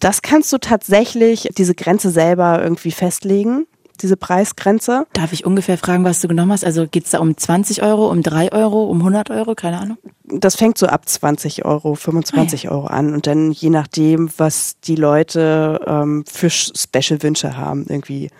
Das 0.00 0.22
kannst 0.22 0.52
du 0.52 0.58
tatsächlich 0.58 1.48
diese 1.56 1.74
Grenze 1.74 2.10
selber 2.10 2.62
irgendwie 2.62 2.90
festlegen 2.90 3.66
diese 4.02 4.16
Preisgrenze. 4.16 5.06
Darf 5.12 5.32
ich 5.32 5.44
ungefähr 5.44 5.78
fragen, 5.78 6.04
was 6.04 6.20
du 6.20 6.28
genommen 6.28 6.52
hast? 6.52 6.64
Also 6.64 6.86
geht 6.86 7.04
es 7.04 7.10
da 7.10 7.18
um 7.18 7.36
20 7.36 7.82
Euro, 7.82 8.10
um 8.10 8.22
3 8.22 8.52
Euro, 8.52 8.84
um 8.84 8.98
100 8.98 9.30
Euro? 9.30 9.54
Keine 9.54 9.80
Ahnung. 9.80 9.98
Das 10.24 10.56
fängt 10.56 10.78
so 10.78 10.86
ab 10.86 11.08
20 11.08 11.64
Euro, 11.64 11.94
25 11.94 12.66
ah, 12.66 12.70
ja. 12.70 12.76
Euro 12.76 12.86
an 12.86 13.14
und 13.14 13.26
dann 13.26 13.52
je 13.52 13.70
nachdem, 13.70 14.30
was 14.36 14.80
die 14.80 14.96
Leute 14.96 15.80
ähm, 15.86 16.24
für 16.26 16.50
Special-Wünsche 16.50 17.56
haben, 17.56 17.86
irgendwie 17.88 18.30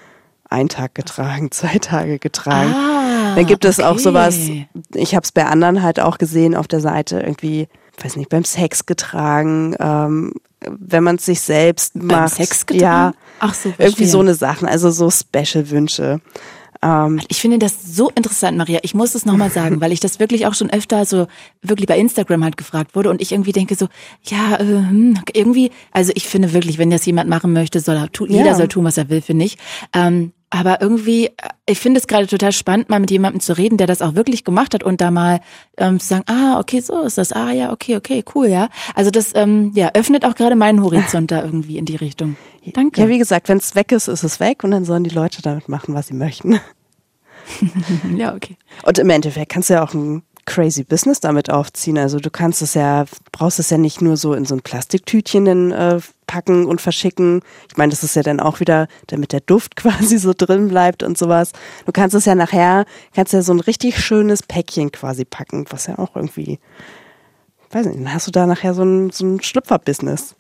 ein 0.48 0.68
Tag 0.68 0.94
getragen, 0.94 1.50
zwei 1.50 1.78
Tage 1.78 2.18
getragen. 2.18 2.72
Ah, 2.72 3.34
dann 3.34 3.46
gibt 3.46 3.64
es 3.64 3.78
okay. 3.78 3.88
auch 3.88 3.98
sowas, 3.98 4.38
ich 4.94 5.14
habe 5.14 5.24
es 5.24 5.32
bei 5.32 5.44
anderen 5.46 5.82
halt 5.82 6.00
auch 6.00 6.18
gesehen 6.18 6.54
auf 6.54 6.68
der 6.68 6.80
Seite, 6.80 7.20
irgendwie, 7.20 7.68
weiß 8.02 8.16
nicht, 8.16 8.30
beim 8.30 8.44
Sex 8.44 8.86
getragen, 8.86 9.74
ähm, 9.78 10.32
wenn 10.70 11.04
man 11.04 11.16
es 11.16 11.26
sich 11.26 11.40
selbst 11.40 11.92
Beim 11.94 12.06
macht. 12.06 12.34
Sex 12.34 12.66
getan? 12.66 12.80
Ja, 12.80 13.12
Ach 13.40 13.54
so, 13.54 13.72
irgendwie 13.78 14.06
so 14.06 14.20
eine 14.20 14.34
Sachen, 14.34 14.68
also 14.68 14.90
so 14.90 15.10
Special-Wünsche. 15.10 16.20
Ähm, 16.84 17.20
ich 17.28 17.40
finde 17.40 17.58
das 17.58 17.96
so 17.96 18.10
interessant, 18.14 18.58
Maria. 18.58 18.80
Ich 18.82 18.94
muss 18.94 19.14
es 19.14 19.24
nochmal 19.24 19.50
sagen, 19.50 19.80
weil 19.80 19.90
ich 19.90 20.00
das 20.00 20.20
wirklich 20.20 20.46
auch 20.46 20.54
schon 20.54 20.70
öfter 20.70 21.04
so 21.06 21.26
wirklich 21.62 21.86
bei 21.86 21.98
Instagram 21.98 22.44
halt 22.44 22.56
gefragt 22.56 22.94
wurde 22.94 23.08
und 23.08 23.22
ich 23.22 23.32
irgendwie 23.32 23.52
denke 23.52 23.74
so, 23.74 23.88
ja, 24.24 24.56
äh, 24.56 24.64
hm, 24.64 25.18
irgendwie, 25.32 25.70
also 25.92 26.12
ich 26.14 26.28
finde 26.28 26.52
wirklich, 26.52 26.76
wenn 26.76 26.90
das 26.90 27.06
jemand 27.06 27.30
machen 27.30 27.52
möchte, 27.54 27.80
soll 27.80 27.96
er 27.96 28.12
tun, 28.12 28.30
jeder 28.30 28.54
soll 28.54 28.68
tun, 28.68 28.84
was 28.84 28.98
er 28.98 29.08
will, 29.08 29.22
finde 29.22 29.46
ich. 29.46 29.56
Ähm, 29.94 30.32
aber 30.54 30.80
irgendwie, 30.80 31.26
äh, 31.26 31.32
ich 31.66 31.80
finde 31.80 31.98
es 31.98 32.06
gerade 32.06 32.28
total 32.28 32.52
spannend, 32.52 32.88
mal 32.88 33.00
mit 33.00 33.10
jemandem 33.10 33.40
zu 33.40 33.58
reden, 33.58 33.76
der 33.76 33.88
das 33.88 34.00
auch 34.00 34.14
wirklich 34.14 34.44
gemacht 34.44 34.72
hat 34.72 34.84
und 34.84 35.00
da 35.00 35.10
mal 35.10 35.40
ähm, 35.76 35.98
zu 35.98 36.06
sagen, 36.06 36.22
ah, 36.28 36.60
okay, 36.60 36.78
so 36.78 37.00
ist 37.02 37.18
das, 37.18 37.32
ah 37.32 37.50
ja, 37.50 37.72
okay, 37.72 37.96
okay, 37.96 38.24
cool, 38.34 38.46
ja. 38.46 38.68
Also 38.94 39.10
das 39.10 39.34
ähm, 39.34 39.72
ja, 39.74 39.90
öffnet 39.94 40.24
auch 40.24 40.36
gerade 40.36 40.54
meinen 40.54 40.80
Horizont 40.82 41.32
da 41.32 41.42
irgendwie 41.42 41.76
in 41.76 41.86
die 41.86 41.96
Richtung. 41.96 42.36
Danke. 42.72 43.00
Ja, 43.00 43.08
wie 43.08 43.18
gesagt, 43.18 43.48
wenn 43.48 43.58
es 43.58 43.74
weg 43.74 43.90
ist, 43.90 44.06
ist 44.06 44.22
es 44.22 44.38
weg 44.38 44.62
und 44.62 44.70
dann 44.70 44.84
sollen 44.84 45.02
die 45.02 45.10
Leute 45.10 45.42
damit 45.42 45.68
machen, 45.68 45.92
was 45.92 46.06
sie 46.06 46.14
möchten. 46.14 46.60
ja, 48.16 48.34
okay. 48.34 48.56
Und 48.84 48.98
im 49.00 49.10
Endeffekt 49.10 49.50
kannst 49.50 49.70
du 49.70 49.74
ja 49.74 49.82
auch 49.82 49.92
ein 49.92 50.22
crazy 50.46 50.84
Business 50.84 51.20
damit 51.20 51.50
aufziehen. 51.50 51.98
Also 51.98 52.18
du 52.18 52.30
kannst 52.30 52.62
es 52.62 52.74
ja, 52.74 53.04
brauchst 53.32 53.58
es 53.58 53.70
ja 53.70 53.78
nicht 53.78 54.00
nur 54.00 54.16
so 54.16 54.34
in 54.34 54.44
so 54.44 54.54
ein 54.54 54.62
Plastiktütchen 54.62 55.44
dann, 55.44 55.70
äh, 55.72 56.00
packen 56.26 56.66
und 56.66 56.80
verschicken. 56.80 57.42
Ich 57.68 57.76
meine, 57.76 57.90
das 57.90 58.02
ist 58.02 58.16
ja 58.16 58.22
dann 58.22 58.40
auch 58.40 58.60
wieder, 58.60 58.88
damit 59.06 59.32
der 59.32 59.40
Duft 59.40 59.76
quasi 59.76 60.18
so 60.18 60.32
drin 60.36 60.68
bleibt 60.68 61.02
und 61.02 61.18
sowas. 61.18 61.52
Du 61.86 61.92
kannst 61.92 62.14
es 62.14 62.24
ja 62.24 62.34
nachher, 62.34 62.86
kannst 63.14 63.32
ja 63.32 63.42
so 63.42 63.52
ein 63.52 63.60
richtig 63.60 63.98
schönes 63.98 64.42
Päckchen 64.42 64.92
quasi 64.92 65.24
packen, 65.24 65.66
was 65.70 65.86
ja 65.86 65.98
auch 65.98 66.16
irgendwie, 66.16 66.58
weiß 67.70 67.86
nicht, 67.86 67.98
dann 67.98 68.12
hast 68.12 68.26
du 68.26 68.30
da 68.30 68.46
nachher 68.46 68.74
so 68.74 68.82
ein, 68.82 69.10
so 69.10 69.26
ein 69.26 69.42
Schlüpfer-Business. 69.42 70.34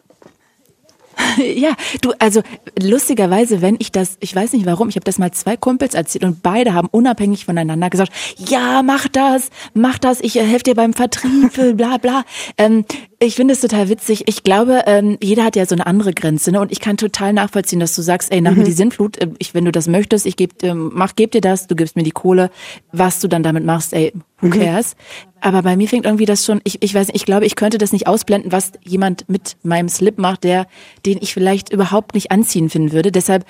Ja, 1.54 1.74
du, 2.00 2.12
also 2.18 2.42
lustigerweise, 2.80 3.60
wenn 3.60 3.76
ich 3.78 3.92
das, 3.92 4.16
ich 4.20 4.34
weiß 4.34 4.52
nicht 4.52 4.66
warum, 4.66 4.88
ich 4.88 4.96
habe 4.96 5.04
das 5.04 5.18
mal 5.18 5.32
zwei 5.32 5.56
Kumpels 5.56 5.94
erzählt 5.94 6.24
und 6.24 6.42
beide 6.42 6.74
haben 6.74 6.88
unabhängig 6.90 7.44
voneinander 7.44 7.90
gesagt, 7.90 8.12
ja, 8.36 8.82
mach 8.82 9.08
das, 9.08 9.50
mach 9.74 9.98
das, 9.98 10.20
ich 10.20 10.36
äh, 10.36 10.44
helfe 10.44 10.64
dir 10.64 10.74
beim 10.74 10.92
Vertrieb, 10.92 11.52
bla 11.76 11.98
bla. 11.98 12.24
Ähm, 12.56 12.84
ich 13.24 13.34
finde 13.34 13.54
es 13.54 13.60
total 13.60 13.88
witzig. 13.88 14.24
Ich 14.26 14.42
glaube, 14.42 14.82
ähm, 14.86 15.18
jeder 15.22 15.44
hat 15.44 15.56
ja 15.56 15.66
so 15.66 15.74
eine 15.74 15.86
andere 15.86 16.12
Grenze, 16.12 16.52
ne? 16.52 16.60
Und 16.60 16.72
ich 16.72 16.80
kann 16.80 16.96
total 16.96 17.32
nachvollziehen, 17.32 17.80
dass 17.80 17.94
du 17.94 18.02
sagst, 18.02 18.32
ey, 18.32 18.40
nach 18.40 18.52
mhm. 18.52 18.58
mir 18.58 18.64
die 18.64 18.72
Sinnflut, 18.72 19.18
äh, 19.18 19.28
ich, 19.38 19.54
wenn 19.54 19.64
du 19.64 19.72
das 19.72 19.88
möchtest, 19.88 20.26
ich 20.26 20.36
geb, 20.36 20.62
ähm, 20.62 20.90
mach, 20.94 21.16
geb 21.16 21.32
dir 21.32 21.40
das, 21.40 21.66
du 21.66 21.74
gibst 21.74 21.96
mir 21.96 22.02
die 22.02 22.10
Kohle, 22.10 22.50
was 22.92 23.20
du 23.20 23.28
dann 23.28 23.42
damit 23.42 23.64
machst, 23.64 23.92
ey, 23.92 24.12
who 24.40 24.46
mhm. 24.46 24.52
cares? 24.52 24.96
Aber 25.40 25.62
bei 25.62 25.76
mir 25.76 25.88
fängt 25.88 26.06
irgendwie 26.06 26.26
das 26.26 26.44
schon, 26.44 26.60
ich, 26.64 26.82
ich 26.82 26.94
weiß 26.94 27.08
nicht, 27.08 27.16
ich 27.16 27.26
glaube, 27.26 27.46
ich 27.46 27.56
könnte 27.56 27.78
das 27.78 27.92
nicht 27.92 28.06
ausblenden, 28.06 28.52
was 28.52 28.72
jemand 28.82 29.28
mit 29.28 29.56
meinem 29.62 29.88
Slip 29.88 30.18
macht, 30.18 30.44
der, 30.44 30.66
den 31.04 31.18
ich 31.20 31.34
vielleicht 31.34 31.72
überhaupt 31.72 32.14
nicht 32.14 32.30
anziehen 32.30 32.70
finden 32.70 32.92
würde. 32.92 33.12
Deshalb 33.12 33.44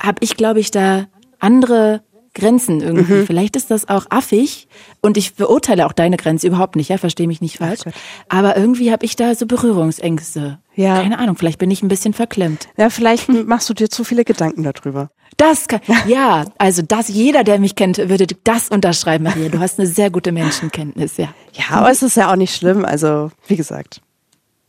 habe 0.00 0.18
ich, 0.20 0.36
glaube 0.36 0.60
ich, 0.60 0.70
da 0.70 1.06
andere 1.38 2.02
Grenzen 2.34 2.80
irgendwie. 2.80 3.12
Mhm. 3.12 3.26
Vielleicht 3.26 3.56
ist 3.56 3.70
das 3.70 3.88
auch 3.88 4.06
affig 4.10 4.68
und 5.00 5.16
ich 5.16 5.34
beurteile 5.34 5.86
auch 5.86 5.92
deine 5.92 6.16
Grenze 6.16 6.46
überhaupt 6.46 6.76
nicht, 6.76 6.88
ja, 6.88 6.98
verstehe 6.98 7.26
mich 7.26 7.40
nicht 7.40 7.58
falsch. 7.58 7.80
Aber 8.28 8.56
irgendwie 8.56 8.92
habe 8.92 9.04
ich 9.04 9.16
da 9.16 9.34
so 9.34 9.46
Berührungsängste. 9.46 10.58
Ja. 10.76 11.02
Keine 11.02 11.18
Ahnung, 11.18 11.36
vielleicht 11.36 11.58
bin 11.58 11.70
ich 11.70 11.82
ein 11.82 11.88
bisschen 11.88 12.14
verklemmt. 12.14 12.68
Ja, 12.76 12.90
vielleicht 12.90 13.28
machst 13.28 13.68
du 13.68 13.74
dir 13.74 13.90
zu 13.90 14.04
viele 14.04 14.24
Gedanken 14.24 14.62
darüber. 14.62 15.10
Das 15.36 15.68
kann, 15.68 15.80
ja, 16.06 16.44
also 16.58 16.82
das, 16.82 17.08
jeder, 17.08 17.44
der 17.44 17.58
mich 17.58 17.74
kennt, 17.74 17.98
würde 17.98 18.26
das 18.44 18.68
unterschreiben, 18.68 19.24
Maria. 19.24 19.48
Du 19.48 19.58
hast 19.58 19.78
eine 19.78 19.88
sehr 19.88 20.10
gute 20.10 20.32
Menschenkenntnis, 20.32 21.16
ja. 21.16 21.28
Ja, 21.52 21.76
aber 21.76 21.90
es 21.90 22.02
ist 22.02 22.16
ja 22.16 22.30
auch 22.30 22.36
nicht 22.36 22.54
schlimm. 22.54 22.84
Also, 22.84 23.30
wie 23.46 23.56
gesagt. 23.56 24.00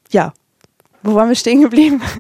Ja. 0.10 0.34
Wo 1.04 1.16
waren 1.16 1.30
wir 1.30 1.36
stehen 1.36 1.62
geblieben? 1.62 2.02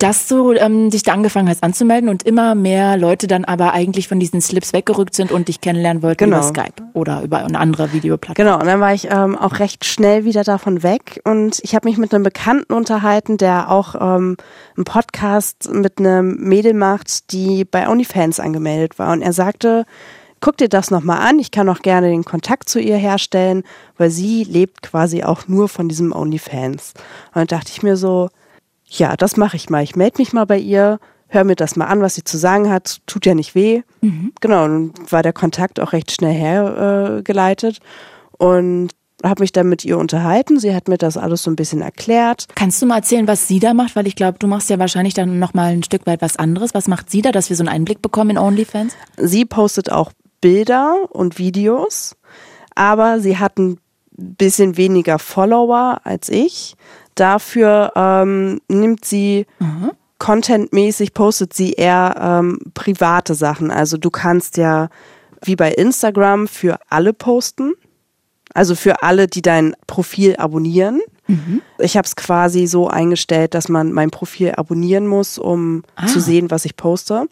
dass 0.00 0.28
du 0.28 0.52
ähm, 0.52 0.88
dich 0.88 1.02
da 1.02 1.12
angefangen 1.12 1.48
hast 1.48 1.62
anzumelden 1.62 2.08
und 2.08 2.22
immer 2.22 2.54
mehr 2.54 2.96
Leute 2.96 3.26
dann 3.26 3.44
aber 3.44 3.74
eigentlich 3.74 4.08
von 4.08 4.18
diesen 4.18 4.40
Slips 4.40 4.72
weggerückt 4.72 5.14
sind 5.14 5.30
und 5.30 5.48
dich 5.48 5.60
kennenlernen 5.60 6.02
wollten 6.02 6.24
genau. 6.24 6.38
über 6.38 6.46
Skype 6.46 6.82
oder 6.94 7.22
über 7.22 7.44
eine 7.44 7.58
andere 7.58 7.92
Videoplattform. 7.92 8.46
Genau, 8.46 8.58
und 8.58 8.66
dann 8.66 8.80
war 8.80 8.94
ich 8.94 9.10
ähm, 9.10 9.36
auch 9.36 9.58
recht 9.58 9.84
schnell 9.84 10.24
wieder 10.24 10.42
davon 10.42 10.82
weg 10.82 11.20
und 11.24 11.60
ich 11.62 11.74
habe 11.74 11.86
mich 11.86 11.98
mit 11.98 12.14
einem 12.14 12.24
Bekannten 12.24 12.72
unterhalten, 12.72 13.36
der 13.36 13.70
auch 13.70 13.94
ähm, 13.94 14.38
einen 14.74 14.84
Podcast 14.84 15.70
mit 15.70 15.98
einem 15.98 16.36
Mädel 16.36 16.72
macht, 16.72 17.30
die 17.32 17.66
bei 17.66 17.86
OnlyFans 17.86 18.40
angemeldet 18.40 18.98
war 18.98 19.12
und 19.12 19.20
er 19.20 19.34
sagte, 19.34 19.84
guck 20.40 20.56
dir 20.56 20.68
das 20.68 20.90
nochmal 20.90 21.20
an, 21.20 21.38
ich 21.38 21.50
kann 21.50 21.68
auch 21.68 21.80
gerne 21.80 22.08
den 22.08 22.24
Kontakt 22.24 22.68
zu 22.68 22.80
ihr 22.80 22.96
herstellen, 22.96 23.62
weil 23.96 24.10
sie 24.10 24.44
lebt 24.44 24.82
quasi 24.82 25.22
auch 25.22 25.48
nur 25.48 25.68
von 25.68 25.88
diesem 25.88 26.12
OnlyFans. 26.12 26.94
Und 27.28 27.36
dann 27.36 27.46
dachte 27.46 27.70
ich 27.72 27.82
mir 27.82 27.96
so, 27.96 28.30
ja, 28.86 29.16
das 29.16 29.36
mache 29.36 29.56
ich 29.56 29.70
mal. 29.70 29.82
Ich 29.82 29.96
melde 29.96 30.18
mich 30.18 30.32
mal 30.32 30.46
bei 30.46 30.58
ihr, 30.58 30.98
hör 31.28 31.44
mir 31.44 31.56
das 31.56 31.76
mal 31.76 31.86
an, 31.86 32.00
was 32.00 32.14
sie 32.14 32.24
zu 32.24 32.38
sagen 32.38 32.70
hat. 32.70 33.00
Tut 33.06 33.26
ja 33.26 33.34
nicht 33.34 33.54
weh. 33.54 33.82
Mhm. 34.00 34.32
Genau, 34.40 34.64
und 34.64 35.12
war 35.12 35.22
der 35.22 35.32
Kontakt 35.32 35.78
auch 35.78 35.92
recht 35.92 36.10
schnell 36.10 36.34
hergeleitet. 36.34 37.78
Äh, 37.78 38.44
und 38.44 38.90
habe 39.22 39.42
mich 39.42 39.52
dann 39.52 39.68
mit 39.68 39.84
ihr 39.84 39.98
unterhalten. 39.98 40.58
Sie 40.58 40.74
hat 40.74 40.88
mir 40.88 40.96
das 40.96 41.16
alles 41.16 41.42
so 41.42 41.50
ein 41.50 41.56
bisschen 41.56 41.82
erklärt. 41.82 42.46
Kannst 42.54 42.80
du 42.80 42.86
mal 42.86 42.96
erzählen, 42.96 43.28
was 43.28 43.46
sie 43.46 43.58
da 43.58 43.74
macht? 43.74 43.96
Weil 43.96 44.06
ich 44.06 44.16
glaube, 44.16 44.38
du 44.38 44.46
machst 44.46 44.70
ja 44.70 44.78
wahrscheinlich 44.78 45.14
dann 45.14 45.38
noch 45.38 45.54
mal 45.54 45.72
ein 45.72 45.82
Stück 45.82 46.06
weit 46.06 46.22
was 46.22 46.36
anderes. 46.36 46.74
Was 46.74 46.88
macht 46.88 47.10
sie 47.10 47.22
da, 47.22 47.30
dass 47.30 47.50
wir 47.50 47.56
so 47.56 47.62
einen 47.62 47.68
Einblick 47.68 48.00
bekommen 48.02 48.30
in 48.30 48.38
OnlyFans? 48.38 48.94
Sie 49.18 49.44
postet 49.44 49.92
auch 49.92 50.12
Bilder 50.40 51.06
und 51.10 51.38
Videos, 51.38 52.16
aber 52.74 53.20
sie 53.20 53.38
hat 53.38 53.58
ein 53.58 53.78
bisschen 54.16 54.76
weniger 54.76 55.18
Follower 55.18 56.00
als 56.04 56.28
ich. 56.28 56.76
Dafür 57.14 57.92
ähm, 57.96 58.60
nimmt 58.68 59.04
sie 59.04 59.46
mhm. 59.58 59.90
contentmäßig, 60.18 61.14
postet 61.14 61.54
sie 61.54 61.72
eher 61.72 62.16
ähm, 62.18 62.58
private 62.74 63.34
Sachen. 63.34 63.70
Also 63.70 63.96
du 63.96 64.10
kannst 64.10 64.56
ja 64.56 64.88
wie 65.42 65.56
bei 65.56 65.72
Instagram 65.72 66.48
für 66.48 66.78
alle 66.88 67.12
posten. 67.12 67.74
Also 68.52 68.74
für 68.74 69.02
alle, 69.02 69.28
die 69.28 69.42
dein 69.42 69.76
Profil 69.86 70.34
abonnieren. 70.36 71.00
Mhm. 71.28 71.62
Ich 71.78 71.96
habe 71.96 72.06
es 72.06 72.16
quasi 72.16 72.66
so 72.66 72.88
eingestellt, 72.88 73.54
dass 73.54 73.68
man 73.68 73.92
mein 73.92 74.10
Profil 74.10 74.52
abonnieren 74.56 75.06
muss, 75.06 75.38
um 75.38 75.84
ah. 75.94 76.06
zu 76.06 76.20
sehen, 76.20 76.50
was 76.50 76.64
ich 76.64 76.76
poste. 76.76 77.26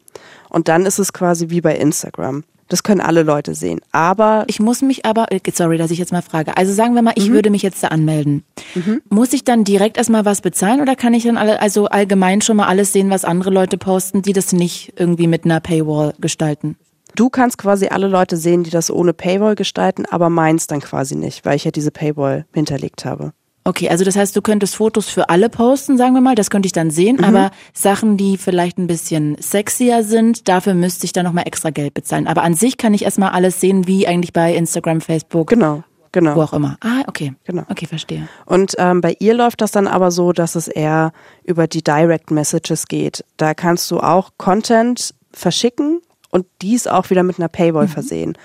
Und 0.49 0.69
dann 0.69 0.87
ist 0.87 1.01
es 1.01 1.13
quasi 1.13 1.51
wie 1.51 1.61
bei 1.61 1.77
Instagram. 1.77 2.45
Das 2.69 2.83
können 2.83 3.01
alle 3.01 3.23
Leute 3.23 3.55
sehen. 3.55 3.81
Aber 3.93 4.45
ich 4.47 4.61
muss 4.61 4.83
mich 4.83 5.07
aber, 5.07 5.33
äh, 5.33 5.41
sorry, 5.53 5.79
dass 5.79 5.91
ich 5.91 5.99
jetzt 5.99 6.13
mal 6.13 6.23
frage. 6.23 6.57
Also 6.57 6.73
sagen 6.73 6.95
wir 6.95 7.03
mal, 7.03 7.15
ich 7.17 7.31
mhm. 7.31 7.35
würde 7.35 7.51
mich 7.51 7.63
jetzt 7.63 7.83
da 7.83 7.89
anmelden. 7.89 8.45
Mhm. 8.75 9.03
Muss 9.09 9.33
ich 9.33 9.45
dann 9.45 9.65
direkt 9.65 9.97
erstmal 9.97 10.25
was 10.25 10.41
bezahlen 10.41 10.81
oder 10.81 10.95
kann 10.95 11.15
ich 11.15 11.25
dann 11.25 11.39
alle, 11.39 11.61
also 11.61 11.87
allgemein 11.87 12.41
schon 12.41 12.59
mal 12.59 12.67
alles 12.67 12.93
sehen, 12.93 13.11
was 13.11 13.25
andere 13.25 13.51
Leute 13.51 13.79
posten, 13.79 14.23
die 14.23 14.33
das 14.33 14.53
nicht 14.53 14.93
irgendwie 14.97 15.27
mit 15.27 15.45
einer 15.45 15.61
Paywall 15.61 16.15
gestalten? 16.21 16.77
Du 17.15 17.31
kannst 17.31 17.59
quasi 17.59 17.89
alle 17.89 18.07
Leute 18.07 18.37
sehen, 18.37 18.63
die 18.63 18.71
das 18.71 18.91
ohne 18.91 19.13
Paywall 19.13 19.55
gestalten, 19.55 20.05
aber 20.07 20.31
meins 20.31 20.67
dann 20.67 20.81
quasi 20.81 21.17
nicht, 21.17 21.45
weil 21.45 21.57
ich 21.57 21.65
ja 21.65 21.71
diese 21.71 21.91
Paywall 21.91 22.47
hinterlegt 22.53 23.05
habe. 23.05 23.33
Okay, 23.69 23.91
also 23.91 24.03
das 24.03 24.17
heißt, 24.17 24.35
du 24.35 24.41
könntest 24.41 24.77
Fotos 24.77 25.11
für 25.11 25.29
alle 25.29 25.51
posten, 25.51 25.99
sagen 25.99 26.15
wir 26.15 26.23
mal, 26.23 26.35
das 26.35 26.49
könnte 26.49 26.65
ich 26.65 26.73
dann 26.73 26.91
sehen, 26.91 27.17
mhm. 27.17 27.25
aber 27.25 27.51
Sachen, 27.75 28.17
die 28.17 28.39
vielleicht 28.39 28.79
ein 28.79 28.87
bisschen 28.87 29.37
sexier 29.41 30.03
sind, 30.05 30.49
dafür 30.49 30.73
müsste 30.73 31.05
ich 31.05 31.13
dann 31.13 31.27
nochmal 31.27 31.47
extra 31.47 31.69
Geld 31.69 31.93
bezahlen. 31.93 32.27
Aber 32.29 32.45
an 32.45 32.55
sich 32.55 32.79
kann 32.79 32.95
ich 32.95 33.05
erstmal 33.05 33.33
alles 33.33 33.61
sehen, 33.61 33.87
wie 33.87 34.09
eigentlich 34.09 34.33
bei 34.33 34.55
Instagram, 34.55 35.03
Facebook. 35.03 35.49
Genau. 35.49 35.85
Genau. 36.13 36.35
Wo 36.35 36.41
auch 36.45 36.55
immer. 36.55 36.79
Ah, 36.81 37.03
okay. 37.09 37.35
Genau. 37.45 37.65
Okay, 37.69 37.85
verstehe. 37.85 38.27
Und 38.47 38.75
ähm, 38.79 39.03
bei 39.03 39.15
ihr 39.19 39.35
läuft 39.35 39.61
das 39.61 39.71
dann 39.71 39.87
aber 39.87 40.11
so, 40.13 40.33
dass 40.33 40.55
es 40.55 40.67
eher 40.67 41.13
über 41.45 41.67
die 41.67 41.85
Direct 41.85 42.31
Messages 42.31 42.87
geht. 42.87 43.23
Da 43.37 43.53
kannst 43.53 43.91
du 43.91 44.01
auch 44.01 44.31
Content 44.39 45.13
verschicken 45.35 46.01
und 46.31 46.47
dies 46.63 46.87
auch 46.87 47.11
wieder 47.11 47.23
mit 47.23 47.39
einer 47.39 47.49
Paywall 47.49 47.85
mhm. 47.85 47.91
versehen. 47.91 48.39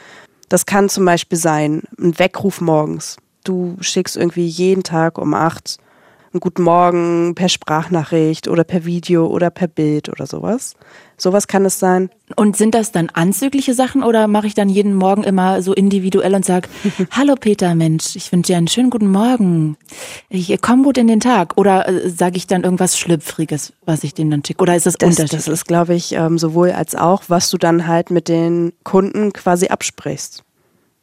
Das 0.50 0.66
kann 0.66 0.90
zum 0.90 1.06
Beispiel 1.06 1.38
sein, 1.38 1.84
ein 1.98 2.20
Weckruf 2.20 2.60
morgens 2.60 3.16
du 3.44 3.78
schickst 3.80 4.18
irgendwie 4.18 4.46
jeden 4.46 4.84
Tag 4.84 5.18
um 5.18 5.34
acht 5.34 5.78
einen 6.34 6.40
guten 6.40 6.64
Morgen 6.64 7.36
per 7.36 7.48
Sprachnachricht 7.48 8.48
oder 8.48 8.64
per 8.64 8.86
Video 8.86 9.28
oder 9.28 9.52
per 9.52 9.68
Bild 9.68 10.10
oder 10.10 10.26
sowas. 10.26 10.74
Sowas 11.16 11.48
kann 11.48 11.64
es 11.64 11.80
sein. 11.80 12.10
Und 12.36 12.58
sind 12.58 12.74
das 12.74 12.92
dann 12.92 13.10
anzügliche 13.10 13.76
Sachen 13.76 14.02
oder 14.02 14.28
mache 14.28 14.48
ich 14.48 14.56
dann 14.56 14.68
jeden 14.68 14.96
Morgen 14.96 15.24
immer 15.24 15.62
so 15.62 15.74
individuell 15.74 16.34
und 16.34 16.44
sage, 16.44 16.70
hallo 17.12 17.36
Peter, 17.40 17.76
Mensch, 17.76 18.16
ich 18.16 18.32
wünsche 18.32 18.54
dir 18.54 18.58
einen 18.58 18.68
schönen 18.68 18.90
guten 18.90 19.12
Morgen. 19.12 19.78
Ich 20.30 20.60
komme 20.62 20.84
gut 20.84 20.98
in 20.98 21.08
den 21.08 21.20
Tag. 21.20 21.56
Oder 21.56 21.88
äh, 21.88 22.10
sage 22.10 22.38
ich 22.38 22.48
dann 22.48 22.64
irgendwas 22.64 22.98
Schlüpfriges, 22.98 23.74
was 23.86 24.04
ich 24.04 24.16
denen 24.16 24.32
dann 24.32 24.44
schicke? 24.44 24.64
Oder 24.64 24.76
ist 24.76 24.88
das, 24.88 24.98
das 24.98 25.10
unterschiedlich? 25.10 25.46
Das 25.46 25.48
ist, 25.48 25.68
glaube 25.68 25.94
ich, 25.94 26.14
ähm, 26.14 26.40
sowohl 26.40 26.72
als 26.72 26.96
auch, 26.96 27.24
was 27.28 27.52
du 27.52 27.60
dann 27.60 27.86
halt 27.86 28.10
mit 28.10 28.28
den 28.28 28.74
Kunden 28.84 29.34
quasi 29.34 29.68
absprichst. 29.68 30.44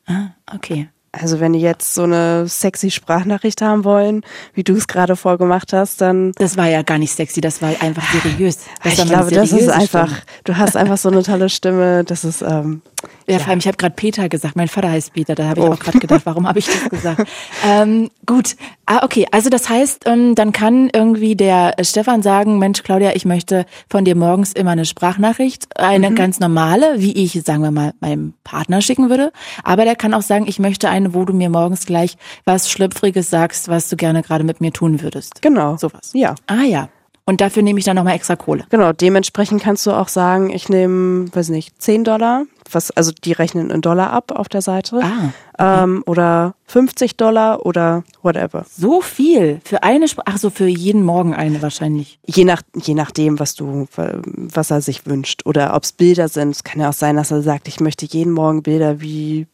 Ah, 0.06 0.30
okay. 0.52 0.88
Also 1.12 1.40
wenn 1.40 1.54
die 1.54 1.60
jetzt 1.60 1.94
so 1.94 2.04
eine 2.04 2.46
sexy 2.46 2.92
Sprachnachricht 2.92 3.62
haben 3.62 3.82
wollen, 3.84 4.22
wie 4.54 4.62
du 4.62 4.74
es 4.74 4.86
gerade 4.86 5.16
vorgemacht 5.16 5.72
hast, 5.72 6.00
dann. 6.00 6.30
Das 6.36 6.56
war 6.56 6.68
ja 6.68 6.82
gar 6.82 6.98
nicht 6.98 7.12
sexy, 7.12 7.40
das 7.40 7.60
war 7.60 7.70
einfach 7.80 8.04
seriös. 8.12 8.58
Das 8.84 8.98
ich 8.98 9.04
glaube, 9.06 9.32
das 9.32 9.50
ist 9.50 9.68
einfach, 9.68 10.12
du 10.44 10.56
hast 10.56 10.76
einfach 10.76 10.98
so 10.98 11.08
eine 11.08 11.24
tolle 11.24 11.48
Stimme, 11.48 12.04
das 12.04 12.24
ist, 12.24 12.42
ähm, 12.42 12.82
Ja, 13.26 13.38
vor 13.38 13.48
allem, 13.48 13.58
ich 13.58 13.66
habe 13.66 13.76
gerade 13.76 13.94
Peter 13.94 14.28
gesagt. 14.28 14.56
Mein 14.56 14.68
Vater 14.68 14.90
heißt 14.90 15.12
Peter. 15.12 15.34
Da 15.34 15.48
habe 15.48 15.60
ich 15.60 15.66
oh. 15.66 15.72
auch 15.72 15.78
gerade 15.78 15.98
gedacht, 15.98 16.22
warum 16.24 16.48
habe 16.48 16.58
ich 16.58 16.66
das 16.66 16.88
gesagt? 16.88 17.28
ähm, 17.66 18.10
gut. 18.26 18.56
Ah, 18.86 19.04
okay. 19.04 19.26
Also 19.30 19.50
das 19.50 19.68
heißt, 19.68 20.04
ähm, 20.06 20.34
dann 20.34 20.52
kann 20.52 20.90
irgendwie 20.92 21.36
der 21.36 21.74
Stefan 21.82 22.22
sagen, 22.22 22.58
Mensch, 22.58 22.82
Claudia, 22.82 23.12
ich 23.14 23.24
möchte 23.24 23.66
von 23.88 24.04
dir 24.04 24.16
morgens 24.16 24.52
immer 24.52 24.72
eine 24.72 24.84
Sprachnachricht, 24.84 25.68
eine 25.78 26.10
mhm. 26.10 26.14
ganz 26.14 26.40
normale, 26.40 26.94
wie 26.98 27.12
ich, 27.12 27.40
sagen 27.42 27.62
wir 27.62 27.70
mal, 27.70 27.94
meinem 28.00 28.34
Partner 28.44 28.82
schicken 28.82 29.10
würde. 29.10 29.32
Aber 29.62 29.84
der 29.84 29.96
kann 29.96 30.14
auch 30.14 30.22
sagen, 30.22 30.46
ich 30.48 30.58
möchte 30.58 30.88
eine, 30.88 31.14
wo 31.14 31.24
du 31.24 31.32
mir 31.32 31.50
morgens 31.50 31.86
gleich 31.86 32.16
was 32.44 32.70
Schlüpfriges 32.70 33.30
sagst, 33.30 33.68
was 33.68 33.88
du 33.88 33.96
gerne 33.96 34.22
gerade 34.22 34.44
mit 34.44 34.60
mir 34.60 34.72
tun 34.72 35.02
würdest. 35.02 35.42
Genau. 35.42 35.76
Sowas. 35.76 36.10
Ja. 36.14 36.34
Ah 36.46 36.62
ja. 36.62 36.88
Und 37.30 37.40
dafür 37.40 37.62
nehme 37.62 37.78
ich 37.78 37.84
dann 37.84 37.94
nochmal 37.94 38.16
extra 38.16 38.34
Kohle. 38.34 38.64
Genau, 38.70 38.92
dementsprechend 38.92 39.62
kannst 39.62 39.86
du 39.86 39.92
auch 39.92 40.08
sagen, 40.08 40.50
ich 40.50 40.68
nehme, 40.68 41.32
weiß 41.32 41.50
nicht, 41.50 41.80
10 41.80 42.02
Dollar, 42.02 42.44
was, 42.72 42.90
also 42.90 43.12
die 43.12 43.32
rechnen 43.32 43.70
in 43.70 43.80
Dollar 43.80 44.10
ab 44.10 44.32
auf 44.32 44.48
der 44.48 44.62
Seite. 44.62 45.00
Ah. 45.02 45.32
Okay. 45.58 45.82
Ähm, 45.84 46.02
oder 46.06 46.54
50 46.66 47.16
Dollar 47.16 47.66
oder 47.66 48.04
whatever. 48.22 48.64
So 48.70 49.00
viel? 49.00 49.60
Für 49.64 49.82
eine 49.82 50.08
Sprache? 50.08 50.26
Ach 50.28 50.38
so, 50.38 50.50
für 50.50 50.66
jeden 50.66 51.02
Morgen 51.02 51.34
eine 51.34 51.62
wahrscheinlich. 51.62 52.18
Je, 52.26 52.44
nach, 52.44 52.62
je 52.74 52.94
nachdem, 52.94 53.38
was 53.38 53.54
du, 53.54 53.86
was 53.96 54.70
er 54.70 54.80
sich 54.80 55.06
wünscht. 55.06 55.42
Oder 55.44 55.74
ob 55.74 55.84
es 55.84 55.92
Bilder 55.92 56.28
sind. 56.28 56.50
Es 56.50 56.64
kann 56.64 56.80
ja 56.80 56.90
auch 56.90 56.94
sein, 56.94 57.16
dass 57.16 57.30
er 57.30 57.42
sagt, 57.42 57.68
ich 57.68 57.80
möchte 57.80 58.06
jeden 58.06 58.32
Morgen 58.32 58.62
Bilder, 58.62 59.00
wie 59.00 59.46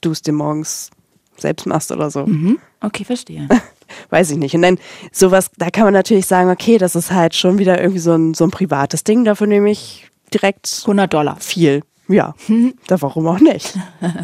du 0.00 0.10
es 0.10 0.22
dir 0.22 0.32
morgens 0.32 0.90
selbst 1.36 1.66
machst 1.66 1.90
oder 1.92 2.10
so. 2.10 2.26
Mhm. 2.26 2.58
Okay, 2.80 3.04
verstehe. 3.04 3.48
weiß 4.10 4.30
ich 4.30 4.38
nicht. 4.38 4.54
Und 4.54 4.62
dann 4.62 4.78
sowas, 5.12 5.50
da 5.56 5.70
kann 5.70 5.84
man 5.84 5.94
natürlich 5.94 6.26
sagen, 6.26 6.50
okay, 6.50 6.78
das 6.78 6.94
ist 6.94 7.10
halt 7.10 7.34
schon 7.34 7.58
wieder 7.58 7.80
irgendwie 7.80 8.00
so 8.00 8.12
ein, 8.12 8.34
so 8.34 8.44
ein 8.44 8.50
privates 8.50 9.04
Ding, 9.04 9.24
dafür 9.24 9.46
nehme 9.46 9.70
ich 9.70 10.08
direkt 10.32 10.80
100 10.82 11.12
Dollar. 11.12 11.36
Viel. 11.40 11.82
Ja, 12.08 12.34
da 12.86 13.00
warum 13.02 13.26
auch 13.26 13.40
nicht. 13.40 13.74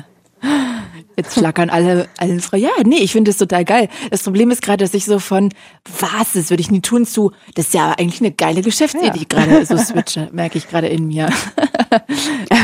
Jetzt 1.16 1.34
schlackern 1.34 1.68
alle, 1.68 2.08
alle 2.16 2.40
Frau. 2.40 2.56
Ja, 2.56 2.70
nee, 2.84 2.98
ich 2.98 3.12
finde 3.12 3.30
das 3.30 3.36
total 3.36 3.64
geil. 3.64 3.88
Das 4.10 4.22
Problem 4.22 4.50
ist 4.50 4.62
gerade, 4.62 4.82
dass 4.82 4.94
ich 4.94 5.04
so 5.04 5.18
von, 5.18 5.50
was, 5.98 6.32
das 6.32 6.48
würde 6.48 6.62
ich 6.62 6.70
nie 6.70 6.80
tun, 6.80 7.04
zu, 7.04 7.32
das 7.54 7.66
ist 7.66 7.74
ja 7.74 7.92
eigentlich 7.98 8.20
eine 8.20 8.30
geile 8.30 8.62
Geschäftsidee 8.62 9.18
ja. 9.18 9.24
gerade 9.28 9.66
so 9.66 9.76
switche, 9.76 10.30
merke 10.32 10.56
ich 10.56 10.68
gerade 10.68 10.88
in 10.88 11.08
mir. 11.08 11.28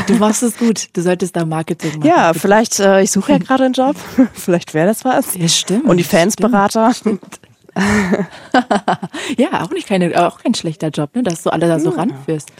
Du 0.07 0.15
machst 0.15 0.41
es 0.41 0.57
gut. 0.57 0.87
Du 0.93 1.01
solltest 1.01 1.35
da 1.35 1.45
Marketing 1.45 1.99
machen. 1.99 2.07
Ja, 2.07 2.33
vielleicht, 2.33 2.79
äh, 2.79 3.03
ich 3.03 3.11
suche 3.11 3.33
ja 3.33 3.37
gerade 3.37 3.65
einen 3.65 3.73
Job. 3.73 3.95
vielleicht 4.33 4.73
wäre 4.73 4.87
das 4.87 5.05
was. 5.05 5.35
Ja, 5.35 5.47
stimmt. 5.47 5.85
Und 5.85 5.97
die 5.97 6.03
Fansberater. 6.03 6.93
Stimmt. 6.93 7.39
ja, 9.37 9.63
auch 9.63 9.71
nicht 9.71 9.87
keine, 9.87 10.25
auch 10.25 10.39
kein 10.39 10.53
schlechter 10.53 10.89
Job, 10.89 11.15
ne, 11.15 11.23
dass 11.23 11.43
du 11.43 11.49
alle 11.49 11.67
da 11.67 11.79
so 11.79 11.91
ja. 11.91 11.97
ranführst. 11.97 12.51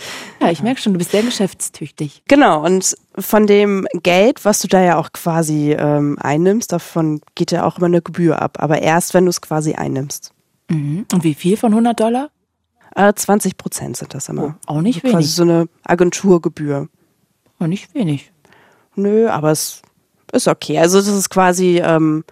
Ja, 0.42 0.52
ich 0.52 0.62
merke 0.62 0.82
schon, 0.82 0.94
du 0.94 1.00
bist 1.00 1.12
sehr 1.12 1.24
geschäftstüchtig. 1.24 2.24
Genau, 2.28 2.64
und 2.64 2.96
von 3.18 3.48
dem 3.48 3.88
Geld, 4.04 4.46
was 4.46 4.60
du 4.60 4.68
da 4.68 4.82
ja 4.82 4.98
auch 4.98 5.12
quasi 5.14 5.74
ähm, 5.74 6.18
einnimmst, 6.20 6.72
davon 6.72 7.22
geht 7.36 7.52
ja 7.52 7.66
auch 7.66 7.78
immer 7.78 7.88
eine 7.88 8.02
Gebühr 8.02 8.42
ab, 8.42 8.58
aber 8.62 8.82
erst, 8.82 9.14
wenn 9.14 9.26
du 9.26 9.30
es 9.30 9.42
quasi 9.42 9.74
einnimmst. 9.74 10.34
Mhm. 10.70 11.06
Und 11.12 11.24
wie 11.24 11.34
viel 11.34 11.58
von 11.58 11.72
100 11.72 12.00
Dollar? 12.00 12.30
Äh, 12.96 13.14
20 13.14 13.58
Prozent 13.58 13.98
sind 13.98 14.14
das 14.14 14.30
immer. 14.30 14.58
Oh, 14.68 14.74
auch 14.74 14.82
nicht 14.82 14.98
also 14.98 15.08
wenig. 15.08 15.14
Quasi 15.14 15.30
so 15.30 15.44
eine 15.44 15.70
Agenturgebühr. 15.84 16.90
Oh, 17.60 17.66
nicht 17.66 17.94
wenig. 17.94 18.32
Nö, 18.96 19.30
aber 19.30 19.52
es 19.52 19.82
ist 20.32 20.48
okay. 20.48 20.80
Also 20.80 20.98
das 20.98 21.08
ist 21.08 21.30
quasi 21.30 21.80
ähm, 21.84 22.24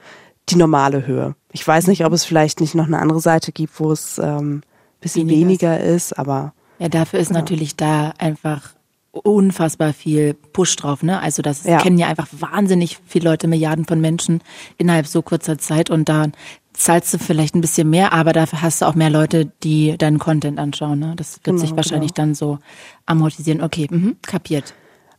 die 0.49 0.55
normale 0.55 1.05
Höhe. 1.05 1.35
Ich 1.51 1.67
weiß 1.67 1.87
nicht, 1.87 2.05
ob 2.05 2.13
es 2.13 2.25
vielleicht 2.25 2.61
nicht 2.61 2.75
noch 2.75 2.87
eine 2.87 2.99
andere 2.99 3.19
Seite 3.19 3.51
gibt, 3.51 3.79
wo 3.79 3.91
es 3.91 4.19
ähm, 4.19 4.61
bisschen 4.99 5.27
weniger, 5.27 5.71
weniger 5.71 5.79
ist, 5.79 6.17
aber. 6.17 6.53
Ja, 6.79 6.89
dafür 6.89 7.19
ist 7.19 7.29
genau. 7.29 7.39
natürlich 7.39 7.75
da 7.75 8.13
einfach 8.17 8.73
unfassbar 9.11 9.93
viel 9.93 10.33
Push 10.33 10.75
drauf, 10.75 11.01
ne? 11.01 11.21
Also 11.21 11.41
das 11.41 11.63
ja. 11.63 11.77
kennen 11.77 11.97
ja 11.97 12.07
einfach 12.07 12.27
wahnsinnig 12.31 12.99
viele 13.05 13.29
Leute, 13.29 13.47
Milliarden 13.47 13.85
von 13.85 14.01
Menschen 14.01 14.41
innerhalb 14.77 15.07
so 15.07 15.21
kurzer 15.21 15.57
Zeit 15.57 15.89
und 15.89 16.09
da 16.09 16.27
zahlst 16.73 17.13
du 17.13 17.19
vielleicht 17.19 17.55
ein 17.55 17.61
bisschen 17.61 17.89
mehr, 17.89 18.11
aber 18.11 18.33
dafür 18.33 18.61
hast 18.61 18.81
du 18.81 18.85
auch 18.85 18.95
mehr 18.95 19.09
Leute, 19.09 19.49
die 19.63 19.97
deinen 19.97 20.19
Content 20.19 20.59
anschauen, 20.59 20.99
ne? 20.99 21.13
Das 21.15 21.35
wird 21.35 21.43
genau, 21.45 21.57
sich 21.59 21.75
wahrscheinlich 21.75 22.13
genau. 22.13 22.27
dann 22.27 22.35
so 22.35 22.59
amortisieren. 23.05 23.61
Okay, 23.61 23.87
mhm, 23.89 24.17
kapiert. 24.21 24.73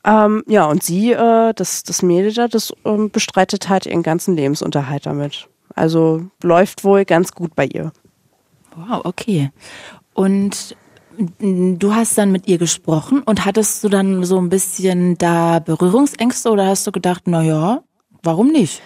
Ähm, 0.07 0.45
ja, 0.47 0.67
und 0.67 0.85
sie, 0.85 1.13
äh, 1.13 1.53
das, 1.53 1.83
das 1.83 2.01
Mädel 2.03 2.33
da, 2.33 2.47
das 2.47 2.73
ähm, 2.85 3.11
bestreitet 3.11 3.69
halt 3.69 3.87
ihren 3.87 4.05
ganzen 4.05 4.37
Lebensunterhalt 4.37 5.05
damit. 5.05 5.49
Also 5.75 6.23
läuft 6.43 6.85
wohl 6.85 7.05
ganz 7.05 7.33
gut 7.33 7.57
bei 7.57 7.67
ihr. 7.67 7.93
Wow, 8.77 9.05
okay. 9.05 9.51
Und 10.15 10.77
du 11.39 11.95
hast 11.95 12.17
dann 12.17 12.31
mit 12.31 12.47
ihr 12.47 12.59
gesprochen 12.59 13.23
und 13.23 13.45
hattest 13.45 13.83
du 13.83 13.89
dann 13.89 14.23
so 14.25 14.39
ein 14.39 14.49
bisschen 14.49 15.19
da 15.19 15.59
Berührungsängste 15.59 16.51
oder 16.51 16.67
hast 16.67 16.87
du 16.87 16.93
gedacht, 16.93 17.23
na 17.27 17.43
ja, 17.43 17.83
warum 18.23 18.53
nicht? 18.53 18.83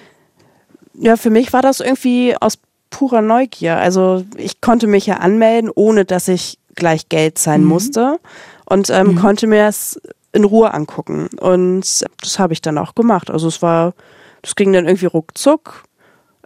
Ja, 0.94 1.16
für 1.16 1.30
mich 1.30 1.52
war 1.52 1.60
das 1.60 1.80
irgendwie 1.80 2.34
aus 2.40 2.58
purer 2.88 3.20
Neugier. 3.20 3.76
Also 3.76 4.24
ich 4.36 4.60
konnte 4.60 4.86
mich 4.86 5.06
ja 5.06 5.18
anmelden, 5.18 5.70
ohne 5.74 6.04
dass 6.04 6.28
ich 6.28 6.58
gleich 6.76 7.08
Geld 7.08 7.36
zahlen 7.36 7.62
mhm. 7.62 7.68
musste 7.68 8.20
und 8.64 8.90
ähm, 8.90 9.08
mhm. 9.08 9.16
konnte 9.16 9.46
mir 9.46 9.64
das 9.64 10.00
in 10.32 10.44
Ruhe 10.44 10.72
angucken. 10.72 11.28
Und 11.40 12.04
das 12.20 12.38
habe 12.38 12.52
ich 12.52 12.62
dann 12.62 12.78
auch 12.78 12.94
gemacht. 12.94 13.30
Also 13.30 13.48
es 13.48 13.62
war, 13.62 13.94
das 14.42 14.54
ging 14.54 14.72
dann 14.72 14.86
irgendwie 14.86 15.06
ruckzuck, 15.06 15.84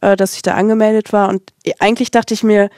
äh, 0.01 0.17
dass 0.17 0.37
ich 0.37 0.43
da 0.43 0.55
angemeldet 0.55 1.13
war. 1.13 1.29
Und 1.29 1.43
eigentlich 1.79 2.11
dachte 2.11 2.35
ich 2.35 2.43
mir, 2.43 2.71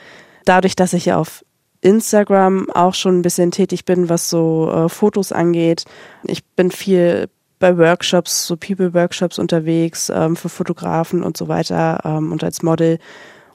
dadurch, 0.45 0.75
dass 0.75 0.93
ich 0.93 1.05
ja 1.05 1.17
auf 1.17 1.43
Instagram 1.81 2.69
auch 2.71 2.93
schon 2.93 3.19
ein 3.19 3.21
bisschen 3.21 3.51
tätig 3.51 3.85
bin, 3.85 4.09
was 4.09 4.29
so 4.29 4.71
äh, 4.71 4.89
Fotos 4.89 5.31
angeht. 5.31 5.85
Ich 6.23 6.43
bin 6.43 6.71
viel 6.71 7.29
bei 7.59 7.77
Workshops, 7.77 8.45
so 8.45 8.55
People-Workshops 8.55 9.39
unterwegs 9.39 10.11
ähm, 10.13 10.35
für 10.35 10.49
Fotografen 10.49 11.23
und 11.23 11.37
so 11.37 11.47
weiter 11.47 12.01
ähm, 12.03 12.31
und 12.31 12.43
als 12.43 12.61
Model. 12.61 12.99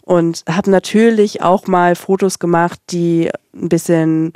Und 0.05 0.43
habe 0.49 0.71
natürlich 0.71 1.43
auch 1.43 1.67
mal 1.67 1.95
Fotos 1.95 2.39
gemacht, 2.39 2.81
die 2.91 3.31
ein 3.55 3.69
bisschen 3.69 4.33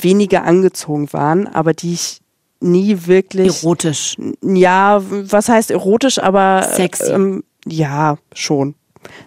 weniger 0.00 0.44
angezogen 0.44 1.12
waren, 1.12 1.46
aber 1.48 1.72
die 1.72 1.94
ich 1.94 2.20
nie 2.60 3.06
wirklich. 3.06 3.62
Erotisch. 3.62 4.16
Ja, 4.42 5.02
was 5.02 5.48
heißt 5.48 5.70
erotisch, 5.70 6.18
aber. 6.18 6.62
Sexy. 6.62 7.12
Ähm, 7.12 7.44
ja, 7.66 8.16
schon. 8.32 8.74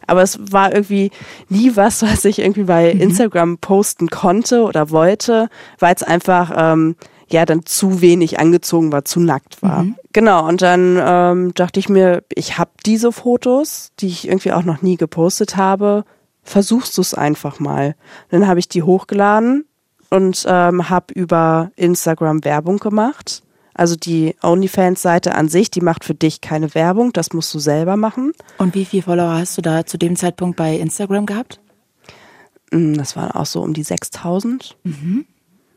Aber 0.05 0.21
es 0.21 0.39
war 0.51 0.73
irgendwie 0.73 1.11
nie 1.49 1.75
was, 1.75 2.03
was 2.03 2.25
ich 2.25 2.39
irgendwie 2.39 2.63
bei 2.63 2.93
mhm. 2.93 3.01
Instagram 3.01 3.57
posten 3.57 4.07
konnte 4.07 4.63
oder 4.63 4.91
wollte, 4.91 5.49
weil 5.79 5.95
es 5.95 6.03
einfach 6.03 6.51
ähm, 6.55 6.95
ja 7.27 7.45
dann 7.45 7.65
zu 7.65 8.01
wenig 8.01 8.39
angezogen 8.39 8.91
war, 8.91 9.05
zu 9.05 9.19
nackt 9.19 9.61
war. 9.63 9.83
Mhm. 9.83 9.95
Genau, 10.13 10.47
und 10.47 10.61
dann 10.61 10.99
ähm, 11.01 11.53
dachte 11.55 11.79
ich 11.79 11.89
mir, 11.89 12.23
ich 12.33 12.57
habe 12.57 12.71
diese 12.85 13.11
Fotos, 13.11 13.91
die 13.99 14.07
ich 14.07 14.27
irgendwie 14.27 14.51
auch 14.51 14.63
noch 14.63 14.81
nie 14.81 14.97
gepostet 14.97 15.57
habe, 15.57 16.05
versuchst 16.43 16.97
du 16.97 17.01
es 17.01 17.13
einfach 17.13 17.59
mal. 17.59 17.95
Dann 18.29 18.47
habe 18.47 18.59
ich 18.59 18.67
die 18.67 18.83
hochgeladen 18.83 19.65
und 20.13 20.45
ähm, 20.47 20.89
habe 20.91 21.11
über 21.15 21.71
Instagram 21.75 22.45
Werbung 22.45 22.77
gemacht. 22.77 23.41
Also 23.73 23.95
die 23.95 24.35
OnlyFans-Seite 24.43 25.33
an 25.33 25.49
sich, 25.49 25.71
die 25.71 25.81
macht 25.81 26.03
für 26.03 26.13
dich 26.13 26.39
keine 26.39 26.75
Werbung, 26.75 27.11
das 27.13 27.33
musst 27.33 27.51
du 27.55 27.57
selber 27.57 27.97
machen. 27.97 28.31
Und 28.59 28.75
wie 28.75 28.85
viele 28.85 29.01
Follower 29.01 29.33
hast 29.33 29.57
du 29.57 29.63
da 29.63 29.87
zu 29.87 29.97
dem 29.97 30.15
Zeitpunkt 30.15 30.55
bei 30.55 30.77
Instagram 30.77 31.25
gehabt? 31.25 31.59
Hm, 32.71 32.95
das 32.95 33.15
waren 33.15 33.31
auch 33.31 33.47
so 33.47 33.63
um 33.63 33.73
die 33.73 33.81
6000. 33.81 34.77
Mhm. 34.83 35.25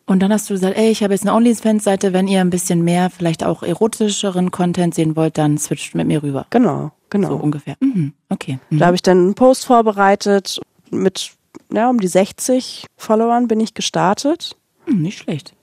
Und 0.05 0.21
dann 0.21 0.31
hast 0.31 0.51
du 0.51 0.55
gesagt, 0.55 0.77
ey, 0.77 0.91
ich 0.91 1.03
habe 1.03 1.15
jetzt 1.15 1.27
eine 1.27 1.35
OnlyFans-Seite, 1.35 2.13
wenn 2.13 2.29
ihr 2.29 2.43
ein 2.43 2.51
bisschen 2.51 2.85
mehr, 2.85 3.09
vielleicht 3.09 3.43
auch 3.43 3.63
erotischeren 3.63 4.51
Content 4.51 4.95
sehen 4.95 5.17
wollt, 5.17 5.39
dann 5.39 5.57
switcht 5.57 5.95
mit 5.95 6.07
mir 6.07 6.23
rüber. 6.23 6.45
Genau, 6.51 6.93
genau. 7.09 7.29
So 7.29 7.37
ungefähr. 7.37 7.77
Mhm. 7.81 8.13
Okay. 8.29 8.59
Mhm. 8.69 8.79
Da 8.81 8.87
habe 8.87 8.97
ich 8.97 9.03
dann 9.03 9.17
einen 9.17 9.35
Post 9.35 9.65
vorbereitet 9.65 10.61
mit 10.91 11.33
ja, 11.77 11.89
um 11.89 12.01
die 12.01 12.09
60 12.09 12.87
Followern 12.97 13.49
bin 13.49 13.61
ich 13.61 13.75
gestartet. 13.75 14.57
Hm, 14.87 15.03
nicht 15.03 15.19
schlecht. 15.19 15.55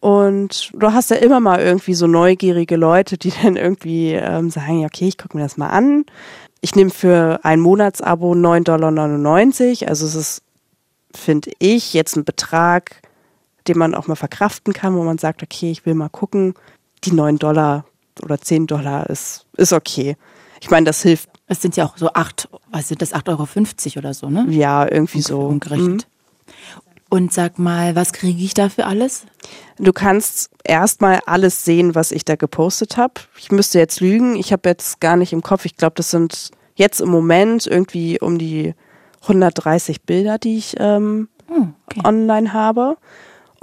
Und 0.00 0.70
du 0.74 0.92
hast 0.92 1.10
ja 1.10 1.16
immer 1.16 1.40
mal 1.40 1.60
irgendwie 1.60 1.94
so 1.94 2.06
neugierige 2.06 2.76
Leute, 2.76 3.18
die 3.18 3.32
dann 3.42 3.56
irgendwie 3.56 4.12
ähm, 4.12 4.50
sagen, 4.50 4.80
ja, 4.80 4.86
okay, 4.86 5.08
ich 5.08 5.18
gucke 5.18 5.36
mir 5.36 5.42
das 5.42 5.56
mal 5.56 5.70
an. 5.70 6.04
Ich 6.60 6.74
nehme 6.74 6.90
für 6.90 7.40
ein 7.42 7.60
Monatsabo 7.60 8.32
9,99 8.32 8.64
Dollar. 8.64 9.88
Also 9.90 10.06
es 10.06 10.14
ist, 10.14 10.42
finde 11.14 11.50
ich, 11.58 11.92
jetzt 11.92 12.16
ein 12.16 12.24
Betrag, 12.24 13.02
den 13.68 13.78
man 13.78 13.94
auch 13.94 14.06
mal 14.06 14.16
verkraften 14.16 14.72
kann, 14.72 14.94
wo 14.96 15.02
man 15.02 15.18
sagt, 15.18 15.42
okay, 15.42 15.70
ich 15.70 15.84
will 15.84 15.94
mal 15.94 16.08
gucken. 16.08 16.54
Die 17.04 17.12
9 17.12 17.38
Dollar 17.38 17.84
oder 18.22 18.40
10 18.40 18.66
Dollar 18.66 19.10
ist, 19.10 19.46
ist 19.56 19.72
okay. 19.72 20.16
Ich 20.60 20.70
meine, 20.70 20.86
das 20.86 21.02
hilft 21.02 21.28
es 21.46 21.62
sind 21.62 21.76
ja 21.76 21.86
auch 21.86 21.96
so 21.96 22.12
acht, 22.12 22.48
was 22.70 22.88
sind 22.88 23.02
das, 23.02 23.14
8,50 23.14 23.28
Euro 23.96 23.98
oder 23.98 24.14
so, 24.14 24.28
ne? 24.28 24.46
Ja, 24.50 24.90
irgendwie 24.90 25.22
so. 25.22 25.40
Umgerechnet. 25.40 26.06
Mhm. 26.06 26.52
Und 27.08 27.32
sag 27.32 27.58
mal, 27.58 27.94
was 27.94 28.12
kriege 28.12 28.42
ich 28.42 28.54
da 28.54 28.68
für 28.68 28.86
alles? 28.86 29.26
Du 29.78 29.92
kannst 29.92 30.50
erstmal 30.64 31.20
alles 31.26 31.64
sehen, 31.64 31.94
was 31.94 32.10
ich 32.10 32.24
da 32.24 32.34
gepostet 32.34 32.96
habe. 32.96 33.14
Ich 33.38 33.52
müsste 33.52 33.78
jetzt 33.78 34.00
lügen. 34.00 34.34
Ich 34.34 34.52
habe 34.52 34.68
jetzt 34.68 35.00
gar 35.00 35.16
nicht 35.16 35.32
im 35.32 35.42
Kopf. 35.42 35.64
Ich 35.66 35.76
glaube, 35.76 35.94
das 35.94 36.10
sind 36.10 36.50
jetzt 36.74 37.00
im 37.00 37.08
Moment 37.08 37.66
irgendwie 37.66 38.20
um 38.20 38.38
die 38.38 38.74
130 39.22 40.02
Bilder, 40.02 40.38
die 40.38 40.58
ich 40.58 40.74
ähm, 40.78 41.28
oh, 41.48 41.68
okay. 41.86 42.00
online 42.04 42.52
habe. 42.52 42.96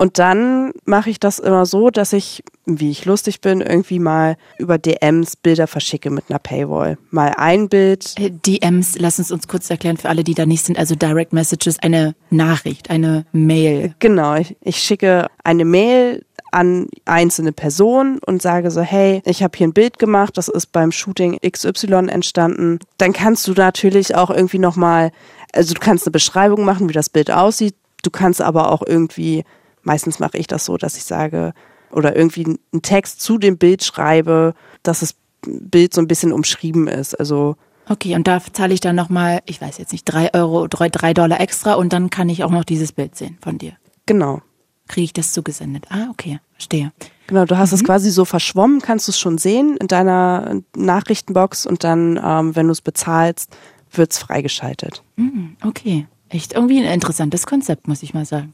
Und 0.03 0.19
dann 0.19 0.73
mache 0.83 1.09
ich 1.09 1.17
das 1.17 1.39
immer 1.39 1.65
so, 1.65 1.89
dass 1.89 2.11
ich, 2.11 2.43
wie 2.65 2.91
ich 2.91 3.05
lustig 3.05 3.39
bin, 3.39 3.61
irgendwie 3.61 3.99
mal 3.99 4.35
über 4.57 4.77
DMs 4.77 5.37
Bilder 5.37 5.65
verschicke 5.65 6.09
mit 6.09 6.25
einer 6.27 6.39
Paywall. 6.39 6.97
Mal 7.09 7.33
ein 7.37 7.69
Bild. 7.69 8.13
Äh, 8.19 8.29
DMs, 8.29 8.97
lass 8.99 9.17
uns 9.19 9.31
uns 9.31 9.47
kurz 9.47 9.69
erklären 9.69 9.95
für 9.95 10.09
alle, 10.09 10.25
die 10.25 10.33
da 10.33 10.45
nicht 10.45 10.65
sind. 10.65 10.77
Also 10.77 10.95
Direct 10.95 11.31
Messages, 11.31 11.79
eine 11.79 12.15
Nachricht, 12.29 12.89
eine 12.89 13.25
Mail. 13.31 13.95
Genau, 13.99 14.35
ich, 14.35 14.57
ich 14.59 14.79
schicke 14.79 15.27
eine 15.41 15.63
Mail 15.63 16.25
an 16.51 16.87
einzelne 17.05 17.53
Personen 17.53 18.19
und 18.25 18.41
sage 18.41 18.71
so, 18.71 18.81
hey, 18.81 19.21
ich 19.23 19.41
habe 19.41 19.57
hier 19.57 19.67
ein 19.67 19.73
Bild 19.73 19.99
gemacht, 19.99 20.37
das 20.37 20.49
ist 20.49 20.73
beim 20.73 20.91
Shooting 20.91 21.39
XY 21.49 22.09
entstanden. 22.09 22.79
Dann 22.97 23.13
kannst 23.13 23.47
du 23.47 23.53
natürlich 23.53 24.15
auch 24.15 24.31
irgendwie 24.31 24.59
nochmal, 24.59 25.13
also 25.53 25.73
du 25.73 25.79
kannst 25.79 26.05
eine 26.05 26.11
Beschreibung 26.11 26.65
machen, 26.65 26.89
wie 26.89 26.93
das 26.93 27.09
Bild 27.09 27.31
aussieht. 27.31 27.75
Du 28.01 28.09
kannst 28.09 28.41
aber 28.41 28.69
auch 28.69 28.81
irgendwie 28.85 29.45
Meistens 29.83 30.19
mache 30.19 30.37
ich 30.37 30.47
das 30.47 30.65
so, 30.65 30.77
dass 30.77 30.97
ich 30.97 31.03
sage 31.03 31.53
oder 31.91 32.15
irgendwie 32.15 32.45
einen 32.45 32.81
Text 32.81 33.21
zu 33.21 33.37
dem 33.37 33.57
Bild 33.57 33.83
schreibe, 33.83 34.53
dass 34.81 35.01
das 35.01 35.15
Bild 35.41 35.93
so 35.93 36.01
ein 36.01 36.07
bisschen 36.07 36.33
umschrieben 36.33 36.87
ist. 36.87 37.19
Also 37.19 37.55
Okay, 37.89 38.15
und 38.15 38.27
da 38.27 38.41
zahle 38.41 38.73
ich 38.73 38.79
dann 38.79 38.95
nochmal, 38.95 39.41
ich 39.45 39.59
weiß 39.59 39.77
jetzt 39.77 39.91
nicht, 39.91 40.05
drei 40.05 40.33
Euro, 40.33 40.67
drei, 40.67 40.87
drei 40.87 41.13
Dollar 41.13 41.41
extra 41.41 41.73
und 41.73 41.91
dann 41.91 42.09
kann 42.09 42.29
ich 42.29 42.43
auch 42.43 42.49
noch 42.49 42.63
dieses 42.63 42.93
Bild 42.93 43.15
sehen 43.15 43.37
von 43.41 43.57
dir. 43.57 43.73
Genau. 44.05 44.41
Kriege 44.87 45.05
ich 45.05 45.13
das 45.13 45.33
zugesendet? 45.33 45.85
Ah, 45.89 46.07
okay, 46.09 46.39
verstehe. 46.53 46.93
Genau, 47.27 47.45
du 47.45 47.57
hast 47.57 47.71
mhm. 47.71 47.75
es 47.75 47.83
quasi 47.83 48.09
so 48.09 48.23
verschwommen, 48.23 48.81
kannst 48.81 49.07
du 49.07 49.11
es 49.11 49.19
schon 49.19 49.37
sehen 49.37 49.77
in 49.77 49.87
deiner 49.87 50.61
Nachrichtenbox 50.75 51.65
und 51.65 51.83
dann, 51.83 52.19
ähm, 52.23 52.55
wenn 52.55 52.67
du 52.67 52.71
es 52.71 52.81
bezahlst, 52.81 53.55
wird 53.91 54.13
es 54.13 54.17
freigeschaltet. 54.17 55.03
Mhm, 55.17 55.57
okay, 55.65 56.07
echt 56.29 56.53
irgendwie 56.53 56.79
ein 56.79 56.91
interessantes 56.91 57.45
Konzept, 57.45 57.87
muss 57.89 58.01
ich 58.01 58.13
mal 58.13 58.25
sagen 58.25 58.53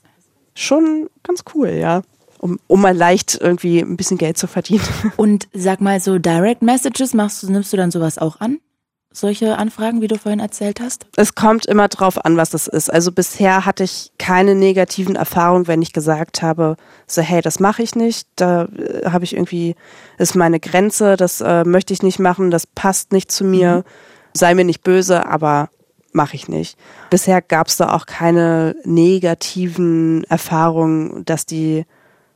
schon 0.60 1.10
ganz 1.24 1.44
cool, 1.54 1.70
ja. 1.70 2.02
Um, 2.40 2.58
um 2.68 2.80
mal 2.80 2.96
leicht 2.96 3.38
irgendwie 3.42 3.80
ein 3.80 3.98
bisschen 3.98 4.18
Geld 4.18 4.38
zu 4.38 4.48
verdienen. 4.48 4.84
Und 5.18 5.50
sag 5.54 5.82
mal, 5.82 6.00
so 6.00 6.20
Direct 6.20 6.62
Messages 6.62 7.14
machst 7.14 7.44
du, 7.44 7.52
nimmst 7.52 7.74
du 7.74 7.78
dann 7.78 7.92
sowas 7.92 8.18
auch 8.18 8.40
an? 8.40 8.60
Solche 9.12 9.58
Anfragen, 9.58 10.02
wie 10.02 10.08
du 10.08 10.18
vorhin 10.18 10.40
erzählt 10.40 10.80
hast? 10.80 11.08
Es 11.18 11.34
kommt 11.34 11.66
immer 11.66 11.88
drauf 11.88 12.24
an, 12.24 12.38
was 12.38 12.52
das 12.52 12.68
ist. 12.68 12.94
Also 12.94 13.12
bisher 13.12 13.66
hatte 13.66 13.84
ich 13.84 14.12
keine 14.20 14.54
negativen 14.54 15.16
Erfahrungen, 15.16 15.68
wenn 15.68 15.82
ich 15.82 15.94
gesagt 15.94 16.44
habe, 16.44 16.78
so 17.08 17.22
hey, 17.22 17.42
das 17.42 17.60
mache 17.60 17.82
ich 17.82 17.96
nicht, 17.96 18.28
da 18.36 18.66
äh, 18.66 19.10
habe 19.10 19.26
ich 19.26 19.34
irgendwie, 19.34 19.76
ist 20.20 20.36
meine 20.36 20.60
Grenze, 20.60 21.18
das 21.18 21.42
äh, 21.42 21.64
möchte 21.66 21.92
ich 21.92 22.04
nicht 22.04 22.20
machen, 22.20 22.52
das 22.52 22.68
passt 22.68 23.12
nicht 23.12 23.32
zu 23.32 23.44
mir, 23.44 23.78
mhm. 23.78 23.84
sei 24.34 24.54
mir 24.54 24.64
nicht 24.64 24.84
böse, 24.84 25.26
aber 25.26 25.70
mache 26.12 26.36
ich 26.36 26.48
nicht. 26.48 26.78
Bisher 27.10 27.42
gab 27.42 27.68
es 27.68 27.78
da 27.78 27.94
auch 27.94 28.06
keine 28.06 28.76
negativen 28.84 30.24
Erfahrungen, 30.26 31.24
dass 31.26 31.46
die 31.46 31.86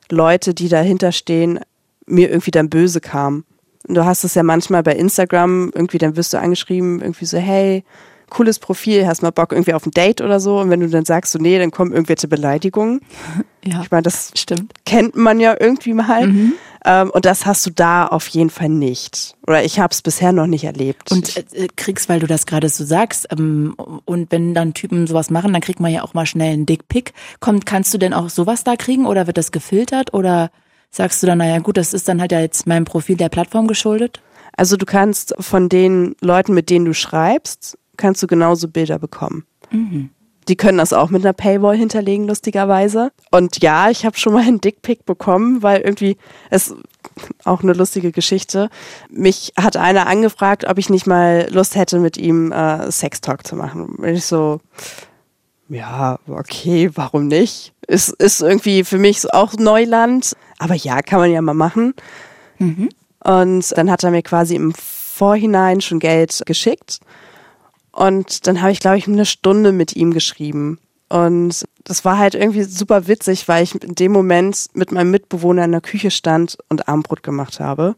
Leute, 0.10 0.54
die 0.54 0.70
dahinter 0.70 1.12
stehen, 1.12 1.60
mir 2.06 2.30
irgendwie 2.30 2.52
dann 2.52 2.70
böse 2.70 3.02
kamen. 3.02 3.46
Du 3.86 4.06
hast 4.06 4.24
es 4.24 4.36
ja 4.36 4.44
manchmal 4.44 4.84
bei 4.84 4.94
Instagram, 4.94 5.72
irgendwie 5.74 5.98
dann 5.98 6.16
wirst 6.16 6.34
du 6.34 6.40
angeschrieben, 6.40 7.02
irgendwie 7.02 7.26
so, 7.26 7.38
hey, 7.38 7.84
cooles 8.30 8.60
Profil, 8.60 9.06
hast 9.06 9.22
mal 9.22 9.32
Bock 9.32 9.52
irgendwie 9.52 9.74
auf 9.74 9.86
ein 9.86 9.92
Date 9.92 10.22
oder 10.22 10.40
so. 10.40 10.60
Und 10.60 10.70
wenn 10.70 10.80
du 10.80 10.90
dann 10.90 11.06
sagst, 11.06 11.32
so, 11.32 11.40
nee, 11.40 11.58
dann 11.60 11.72
kommen 11.72 11.92
irgendwelche 11.92 12.28
Beleidigungen. 12.28 13.02
Ja, 13.66 13.82
ich 13.82 13.92
meine, 13.92 14.04
das 14.04 14.32
stimmt. 14.36 14.74
kennt 14.86 15.16
man 15.16 15.40
ja 15.40 15.56
irgendwie 15.58 15.94
mal. 15.94 16.28
Mhm. 16.28 16.52
Ähm, 16.86 17.12
und 17.12 17.26
das 17.26 17.46
hast 17.46 17.66
du 17.66 17.70
da 17.70 18.08
auf 18.08 18.28
jeden 18.28 18.50
Fall 18.50 18.70
nicht. 18.70 19.36
Oder 19.48 19.64
ich 19.64 19.80
habe 19.80 19.92
es 19.92 20.02
bisher 20.02 20.34
noch 20.34 20.48
nicht 20.48 20.64
erlebt. 20.66 21.12
Und 21.12 21.38
äh, 21.38 21.68
kriegst, 21.76 22.10
weil 22.10 22.20
du 22.20 22.28
das 22.28 22.46
gerade 22.46 22.70
so 22.70 22.84
sagst, 22.84 23.28
ähm, 23.32 23.76
und 24.06 24.32
wenn 24.32 24.54
dann 24.54 24.74
Typen 24.74 25.08
sowas 25.08 25.30
machen, 25.30 25.54
dann 25.54 25.62
kriegt 25.62 25.80
man 25.80 25.92
ja 25.92 26.04
auch 26.04 26.14
mal 26.14 26.26
schnell 26.26 26.54
einen 26.54 26.66
Dickpick. 26.66 27.14
Kommt, 27.40 27.66
kannst 27.66 27.94
du 27.94 27.98
denn 27.98 28.14
auch 28.14 28.30
sowas 28.30 28.64
da 28.64 28.76
kriegen 28.76 29.06
oder 29.06 29.28
wird 29.28 29.38
das 29.38 29.52
gefiltert 29.52 30.14
oder 30.14 30.52
sagst 30.92 31.24
du 31.24 31.28
dann, 31.28 31.38
naja 31.40 31.60
gut, 31.60 31.78
das 31.78 31.94
ist 31.94 32.08
dann 32.08 32.20
halt 32.20 32.32
ja 32.32 32.40
jetzt 32.40 32.68
meinem 32.68 32.86
Profil 32.86 33.16
der 33.16 33.30
Plattform 33.30 33.68
geschuldet? 33.68 34.22
Also 34.56 34.78
du 34.78 34.86
kannst 34.86 35.34
von 35.40 35.70
den 35.70 36.16
Leuten, 36.22 36.54
mit 36.54 36.70
denen 36.70 36.86
du 36.86 36.94
schreibst, 36.94 37.78
kannst 37.98 38.22
du 38.22 38.28
genauso 38.28 38.68
Bilder 38.68 39.00
bekommen. 39.00 39.46
Mhm. 39.72 40.10
Die 40.48 40.56
können 40.56 40.78
das 40.78 40.94
auch 40.94 41.10
mit 41.10 41.24
einer 41.24 41.34
Paywall 41.34 41.78
hinterlegen, 41.78 42.28
lustigerweise. 42.28 43.12
Und 43.32 43.62
ja, 43.62 43.90
ich 43.90 44.06
habe 44.06 44.18
schon 44.18 44.34
mal 44.34 44.44
einen 44.44 44.62
Dickpick 44.62 45.06
bekommen, 45.06 45.64
weil 45.64 45.82
irgendwie 45.82 46.18
es 46.50 46.76
auch 47.44 47.64
eine 47.64 47.74
lustige 47.74 48.12
Geschichte. 48.12 48.70
Mich 49.10 49.54
hat 49.58 49.78
einer 49.78 50.08
angefragt, 50.08 50.66
ob 50.68 50.78
ich 50.78 50.90
nicht 50.90 51.08
mal 51.08 51.48
Lust 51.52 51.76
hätte, 51.76 52.00
mit 52.00 52.18
ihm 52.18 52.52
äh, 52.52 52.92
Sextalk 52.92 53.46
zu 53.46 53.56
machen. 53.56 53.96
Und 53.98 54.06
ich 54.06 54.26
so, 54.26 54.60
ja, 55.70 56.20
okay, 56.28 56.90
warum 56.94 57.28
nicht? 57.28 57.74
Ist, 57.88 58.10
ist 58.10 58.42
irgendwie 58.42 58.84
für 58.84 58.98
mich 58.98 59.34
auch 59.34 59.54
Neuland. 59.54 60.36
Aber 60.60 60.76
ja, 60.76 61.02
kann 61.02 61.20
man 61.20 61.32
ja 61.32 61.42
mal 61.42 61.54
machen. 61.54 61.94
Mhm. 62.60 62.90
Und 63.24 63.78
dann 63.78 63.90
hat 63.90 64.04
er 64.04 64.12
mir 64.12 64.22
quasi 64.22 64.56
im 64.56 64.74
Vorhinein 64.74 65.82
schon 65.82 66.00
Geld 66.00 66.44
geschickt. 66.46 67.00
Und 67.94 68.48
dann 68.48 68.62
habe 68.62 68.72
ich, 68.72 68.80
glaube 68.80 68.98
ich, 68.98 69.08
eine 69.08 69.26
Stunde 69.26 69.72
mit 69.72 69.96
ihm 69.96 70.14
geschrieben. 70.14 70.80
Und 71.10 71.64
das 71.84 72.04
war 72.06 72.18
halt 72.18 72.34
irgendwie 72.34 72.64
super 72.64 73.08
witzig, 73.08 73.48
weil 73.48 73.64
ich 73.64 73.76
in 73.82 73.94
dem 73.94 74.12
Moment 74.12 74.68
mit 74.74 74.92
meinem 74.92 75.12
Mitbewohner 75.12 75.64
in 75.64 75.72
der 75.72 75.82
Küche 75.82 76.10
stand 76.10 76.58
und 76.70 76.88
Armbrot 76.88 77.22
gemacht 77.22 77.60
habe. 77.60 77.96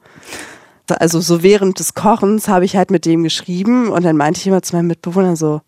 Also 0.90 1.22
so 1.22 1.42
während 1.42 1.80
des 1.80 1.94
Kochens 1.94 2.50
habe 2.50 2.66
ich 2.66 2.76
halt 2.76 2.92
mit 2.92 3.06
dem 3.06 3.24
geschrieben 3.24 3.88
und 3.88 4.04
dann 4.04 4.18
meinte 4.18 4.42
ich 4.42 4.48
immer 4.48 4.62
zu 4.62 4.76
meinem 4.76 4.88
Mitbewohner 4.88 5.38
so, 5.38 5.62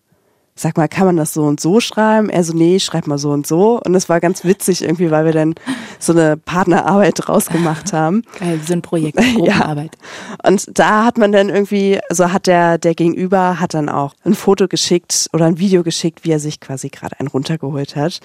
sag 0.58 0.76
mal, 0.76 0.88
kann 0.88 1.06
man 1.06 1.16
das 1.16 1.32
so 1.32 1.44
und 1.44 1.60
so 1.60 1.78
schreiben? 1.78 2.28
Er 2.28 2.42
so, 2.42 2.52
nee, 2.52 2.80
schreib 2.80 3.06
mal 3.06 3.18
so 3.18 3.30
und 3.30 3.46
so. 3.46 3.80
Und 3.80 3.94
es 3.94 4.08
war 4.08 4.20
ganz 4.20 4.44
witzig 4.44 4.82
irgendwie, 4.82 5.10
weil 5.10 5.24
wir 5.24 5.32
dann 5.32 5.54
so 6.00 6.12
eine 6.12 6.36
Partnerarbeit 6.36 7.14
draus 7.16 7.46
gemacht 7.46 7.92
haben. 7.92 8.22
Geil, 8.38 8.60
so 8.66 8.72
ein 8.72 8.82
Projekt, 8.82 9.18
Gruppenarbeit. 9.36 9.96
Ja. 9.96 10.48
Und 10.48 10.66
da 10.76 11.04
hat 11.04 11.16
man 11.16 11.30
dann 11.30 11.48
irgendwie, 11.48 12.00
also 12.10 12.32
hat 12.32 12.46
der, 12.46 12.78
der 12.78 12.94
Gegenüber 12.94 13.60
hat 13.60 13.74
dann 13.74 13.88
auch 13.88 14.14
ein 14.24 14.34
Foto 14.34 14.66
geschickt 14.66 15.28
oder 15.32 15.46
ein 15.46 15.58
Video 15.58 15.84
geschickt, 15.84 16.24
wie 16.24 16.32
er 16.32 16.40
sich 16.40 16.58
quasi 16.60 16.88
gerade 16.88 17.18
einen 17.20 17.28
runtergeholt 17.28 17.94
hat. 17.94 18.20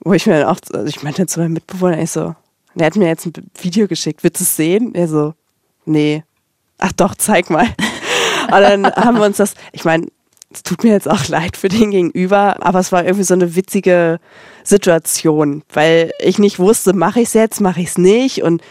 Wo 0.00 0.14
ich 0.14 0.26
mir 0.26 0.40
dann 0.40 0.48
auch, 0.48 0.60
also 0.72 0.86
ich 0.86 1.02
meinte 1.02 1.26
zu 1.26 1.40
meinem 1.40 1.52
Mitbewohner, 1.52 1.98
ich 1.98 2.10
so, 2.10 2.34
der 2.74 2.86
hat 2.86 2.96
mir 2.96 3.08
jetzt 3.08 3.26
ein 3.26 3.32
Video 3.60 3.86
geschickt, 3.86 4.24
willst 4.24 4.40
du 4.40 4.44
es 4.44 4.56
sehen? 4.56 4.94
Er 4.94 5.08
so, 5.08 5.34
nee. 5.84 6.24
Ach 6.78 6.92
doch, 6.92 7.14
zeig 7.14 7.50
mal. 7.50 7.66
Und 8.46 8.60
dann 8.60 8.86
haben 8.86 9.18
wir 9.18 9.26
uns 9.26 9.38
das, 9.38 9.54
ich 9.72 9.84
meine, 9.84 10.06
es 10.56 10.62
tut 10.62 10.84
mir 10.84 10.92
jetzt 10.92 11.08
auch 11.08 11.28
leid 11.28 11.56
für 11.56 11.68
den 11.68 11.90
Gegenüber, 11.90 12.64
aber 12.64 12.80
es 12.80 12.92
war 12.92 13.04
irgendwie 13.04 13.24
so 13.24 13.34
eine 13.34 13.54
witzige 13.54 14.18
Situation, 14.64 15.62
weil 15.72 16.12
ich 16.18 16.38
nicht 16.38 16.58
wusste, 16.58 16.92
mache 16.92 17.20
ich 17.20 17.28
es 17.28 17.34
jetzt, 17.34 17.60
mache 17.60 17.80
ich 17.80 17.88
es 17.88 17.98
nicht 17.98 18.42
und 18.42 18.62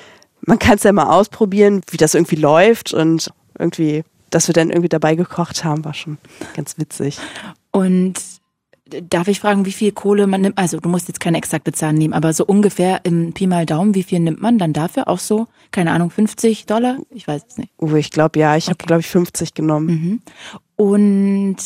man 0.42 0.60
kann 0.60 0.76
es 0.76 0.84
ja 0.84 0.92
mal 0.92 1.10
ausprobieren, 1.10 1.82
wie 1.90 1.98
das 1.98 2.14
irgendwie 2.14 2.36
läuft 2.36 2.94
und 2.94 3.32
irgendwie, 3.58 4.04
dass 4.30 4.48
wir 4.48 4.54
dann 4.54 4.70
irgendwie 4.70 4.90
dabei 4.90 5.16
gekocht 5.16 5.64
haben, 5.64 5.86
war 5.86 5.94
schon 5.94 6.18
ganz 6.56 6.78
witzig. 6.78 7.20
Und 7.72 8.20
darf 8.88 9.28
ich 9.28 9.40
fragen, 9.40 9.66
wie 9.66 9.72
viel 9.72 9.92
Kohle 9.92 10.28
man 10.28 10.42
nimmt? 10.42 10.58
Also 10.58 10.80
du 10.80 10.90
musst 10.90 11.08
jetzt 11.08 11.20
keine 11.20 11.38
exakte 11.38 11.72
Zahl 11.72 11.94
nehmen, 11.94 12.14
aber 12.14 12.34
so 12.34 12.46
ungefähr 12.46 13.02
im 13.04 13.34
Pi 13.34 13.48
mal 13.48 13.66
Daumen, 13.66 13.96
wie 13.96 14.04
viel 14.04 14.20
nimmt 14.20 14.42
man 14.42 14.60
dann 14.60 14.74
dafür? 14.74 15.08
Auch 15.08 15.20
so, 15.20 15.48
keine 15.72 15.92
Ahnung, 15.92 16.12
50 16.12 16.66
Dollar? 16.68 16.98
Ich 17.10 17.28
weiß 17.28 17.42
es 17.50 17.58
nicht. 17.58 17.72
Oh, 17.78 17.96
ich 17.96 18.12
glaube 18.12 18.40
ja, 18.40 18.56
ich 18.56 18.66
okay. 18.66 18.74
habe 18.74 18.86
glaube 18.86 19.00
ich 19.02 19.08
50 19.08 19.54
genommen. 19.54 19.88
Mhm. 19.88 20.22
Und 20.76 21.58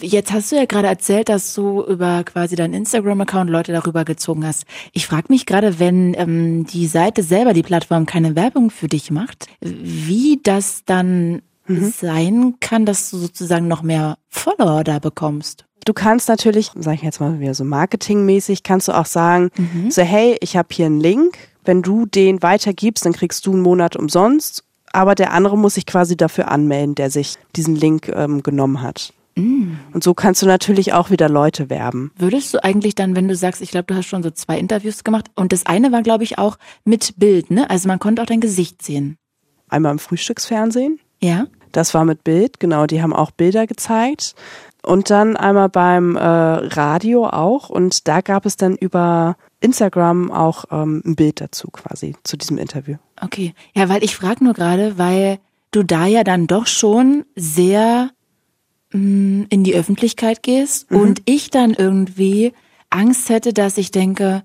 Jetzt 0.00 0.32
hast 0.32 0.52
du 0.52 0.56
ja 0.56 0.64
gerade 0.64 0.88
erzählt, 0.88 1.28
dass 1.28 1.52
du 1.52 1.82
über 1.82 2.24
quasi 2.24 2.56
deinen 2.56 2.72
Instagram-Account 2.72 3.50
Leute 3.50 3.72
darüber 3.72 4.06
gezogen 4.06 4.46
hast. 4.46 4.64
Ich 4.94 5.06
frage 5.06 5.26
mich 5.28 5.44
gerade, 5.44 5.78
wenn 5.78 6.14
ähm, 6.14 6.64
die 6.64 6.86
Seite 6.86 7.22
selber, 7.22 7.52
die 7.52 7.62
Plattform, 7.62 8.06
keine 8.06 8.36
Werbung 8.36 8.70
für 8.70 8.88
dich 8.88 9.10
macht, 9.10 9.46
wie 9.60 10.40
das 10.42 10.84
dann 10.86 11.42
mhm. 11.66 11.92
sein 11.94 12.54
kann, 12.60 12.86
dass 12.86 13.10
du 13.10 13.18
sozusagen 13.18 13.68
noch 13.68 13.82
mehr 13.82 14.16
Follower 14.30 14.82
da 14.82 14.98
bekommst. 14.98 15.66
Du 15.84 15.92
kannst 15.92 16.30
natürlich, 16.30 16.70
sag 16.76 16.94
ich 16.94 17.02
jetzt 17.02 17.20
mal 17.20 17.38
wieder 17.38 17.52
so 17.52 17.64
marketingmäßig, 17.64 18.62
kannst 18.62 18.88
du 18.88 18.92
auch 18.92 19.06
sagen, 19.06 19.50
mhm. 19.58 19.90
so 19.90 20.00
hey, 20.00 20.38
ich 20.40 20.56
habe 20.56 20.68
hier 20.72 20.86
einen 20.86 21.00
Link, 21.00 21.36
wenn 21.66 21.82
du 21.82 22.06
den 22.06 22.42
weitergibst, 22.42 23.04
dann 23.04 23.12
kriegst 23.12 23.44
du 23.44 23.52
einen 23.52 23.60
Monat 23.60 23.94
umsonst 23.94 24.63
aber 24.94 25.14
der 25.14 25.32
andere 25.32 25.58
muss 25.58 25.74
sich 25.74 25.86
quasi 25.86 26.16
dafür 26.16 26.50
anmelden, 26.50 26.94
der 26.94 27.10
sich 27.10 27.34
diesen 27.56 27.74
Link 27.74 28.08
ähm, 28.08 28.42
genommen 28.42 28.82
hat. 28.82 29.12
Mm. 29.36 29.72
Und 29.92 30.04
so 30.04 30.14
kannst 30.14 30.42
du 30.42 30.46
natürlich 30.46 30.92
auch 30.92 31.10
wieder 31.10 31.28
Leute 31.28 31.68
werben. 31.70 32.12
Würdest 32.16 32.54
du 32.54 32.62
eigentlich 32.62 32.94
dann, 32.94 33.16
wenn 33.16 33.28
du 33.28 33.34
sagst, 33.34 33.60
ich 33.60 33.70
glaube, 33.70 33.86
du 33.86 33.96
hast 33.96 34.06
schon 34.06 34.22
so 34.22 34.30
zwei 34.30 34.58
Interviews 34.58 35.04
gemacht 35.04 35.26
und 35.34 35.52
das 35.52 35.66
eine 35.66 35.92
war, 35.92 36.02
glaube 36.02 36.24
ich, 36.24 36.38
auch 36.38 36.56
mit 36.84 37.14
Bild, 37.18 37.50
ne? 37.50 37.68
Also 37.68 37.88
man 37.88 37.98
konnte 37.98 38.22
auch 38.22 38.26
dein 38.26 38.40
Gesicht 38.40 38.82
sehen. 38.82 39.16
Einmal 39.68 39.92
im 39.92 39.98
Frühstücksfernsehen. 39.98 41.00
Ja. 41.20 41.46
Das 41.72 41.94
war 41.94 42.04
mit 42.04 42.22
Bild, 42.22 42.60
genau, 42.60 42.86
die 42.86 43.02
haben 43.02 43.12
auch 43.12 43.32
Bilder 43.32 43.66
gezeigt. 43.66 44.36
Und 44.84 45.10
dann 45.10 45.36
einmal 45.36 45.70
beim 45.70 46.14
äh, 46.14 46.20
Radio 46.20 47.26
auch. 47.26 47.70
Und 47.70 48.06
da 48.06 48.20
gab 48.20 48.44
es 48.46 48.56
dann 48.56 48.76
über 48.76 49.36
Instagram 49.64 50.30
auch 50.30 50.66
ähm, 50.70 51.02
ein 51.04 51.16
Bild 51.16 51.40
dazu 51.40 51.68
quasi, 51.70 52.14
zu 52.22 52.36
diesem 52.36 52.58
Interview. 52.58 52.96
Okay. 53.20 53.54
Ja, 53.74 53.88
weil 53.88 54.04
ich 54.04 54.14
frage 54.14 54.44
nur 54.44 54.54
gerade, 54.54 54.98
weil 54.98 55.38
du 55.70 55.82
da 55.82 56.06
ja 56.06 56.22
dann 56.22 56.46
doch 56.46 56.66
schon 56.66 57.24
sehr 57.34 58.10
mh, 58.92 59.00
mm, 59.00 59.46
in 59.48 59.64
die 59.64 59.74
Öffentlichkeit 59.74 60.42
gehst 60.42 60.90
mhm. 60.90 60.98
und 60.98 61.22
ich 61.24 61.50
dann 61.50 61.74
irgendwie 61.74 62.52
Angst 62.90 63.28
hätte, 63.28 63.52
dass 63.52 63.78
ich 63.78 63.90
denke, 63.90 64.44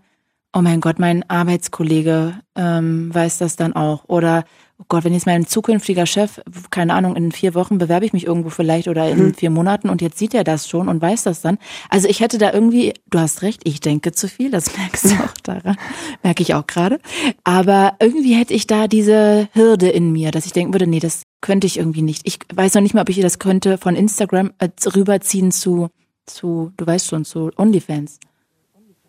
oh 0.54 0.62
mein 0.62 0.82
Gott, 0.82 0.98
mein 0.98 1.30
Arbeitskollege 1.30 2.40
ähm, 2.56 3.14
weiß 3.14 3.38
das 3.38 3.56
dann 3.56 3.74
auch. 3.74 4.06
Oder 4.08 4.46
oh 4.80 4.86
Gott, 4.88 5.04
wenn 5.04 5.14
jetzt 5.14 5.26
mein 5.26 5.46
zukünftiger 5.46 6.06
Chef, 6.06 6.42
keine 6.72 6.94
Ahnung, 6.94 7.16
in 7.16 7.32
vier 7.32 7.54
Wochen 7.54 7.78
bewerbe 7.78 8.06
ich 8.06 8.14
mich 8.14 8.26
irgendwo 8.26 8.50
vielleicht 8.50 8.88
oder 8.88 9.10
in 9.10 9.18
hm. 9.20 9.34
vier 9.34 9.50
Monaten 9.50 9.90
und 9.90 10.02
jetzt 10.02 10.18
sieht 10.18 10.34
er 10.34 10.46
das 10.46 10.70
schon 10.70 10.88
und 10.88 11.02
weiß 11.02 11.24
das 11.24 11.42
dann. 11.42 11.58
Also 11.90 12.08
ich 12.08 12.22
hätte 12.22 12.38
da 12.38 12.54
irgendwie, 12.54 12.94
du 13.10 13.20
hast 13.20 13.42
recht, 13.42 13.62
ich 13.66 13.82
denke 13.82 14.14
zu 14.14 14.30
viel, 14.30 14.50
das 14.50 14.76
merkst 14.78 15.06
du 15.06 15.10
auch 15.24 15.34
daran, 15.44 15.76
merke 16.24 16.42
ich 16.42 16.54
auch 16.54 16.66
gerade. 16.66 17.00
Aber 17.44 17.94
irgendwie 18.00 18.36
hätte 18.36 18.54
ich 18.54 18.68
da 18.68 18.88
diese 18.88 19.50
Hürde 19.54 19.90
in 19.90 20.14
mir, 20.14 20.32
dass 20.32 20.46
ich 20.46 20.54
denken 20.54 20.74
würde, 20.74 20.88
nee, 20.88 21.00
das 21.00 21.24
könnte 21.42 21.68
ich 21.68 21.78
irgendwie 21.78 22.02
nicht. 22.02 22.22
Ich 22.24 22.40
weiß 22.54 22.74
noch 22.74 22.82
nicht 22.82 22.94
mal, 22.94 23.02
ob 23.02 23.10
ich 23.10 23.20
das 23.20 23.38
könnte 23.38 23.78
von 23.78 23.96
Instagram 23.96 24.52
äh, 24.60 24.70
rüberziehen 24.96 25.52
zu, 25.52 25.90
zu, 26.26 26.72
du 26.78 26.88
weißt 26.88 27.08
schon, 27.08 27.26
zu 27.26 27.52
OnlyFans. 27.58 28.20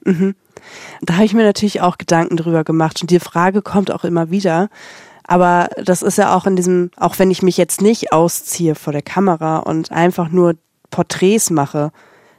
Mhm. 0.04 0.34
Da 1.02 1.14
habe 1.14 1.24
ich 1.24 1.34
mir 1.34 1.44
natürlich 1.44 1.80
auch 1.80 1.96
Gedanken 1.96 2.36
drüber 2.36 2.64
gemacht 2.64 3.00
und 3.02 3.10
die 3.10 3.20
Frage 3.20 3.62
kommt 3.62 3.92
auch 3.92 4.04
immer 4.04 4.30
wieder. 4.30 4.68
Aber 5.30 5.68
das 5.76 6.02
ist 6.02 6.18
ja 6.18 6.34
auch 6.34 6.44
in 6.44 6.56
diesem, 6.56 6.90
auch 6.96 7.20
wenn 7.20 7.30
ich 7.30 7.40
mich 7.40 7.56
jetzt 7.56 7.80
nicht 7.80 8.12
ausziehe 8.12 8.74
vor 8.74 8.92
der 8.92 9.00
Kamera 9.00 9.58
und 9.58 9.92
einfach 9.92 10.28
nur 10.28 10.56
Porträts 10.90 11.50
mache, 11.50 11.92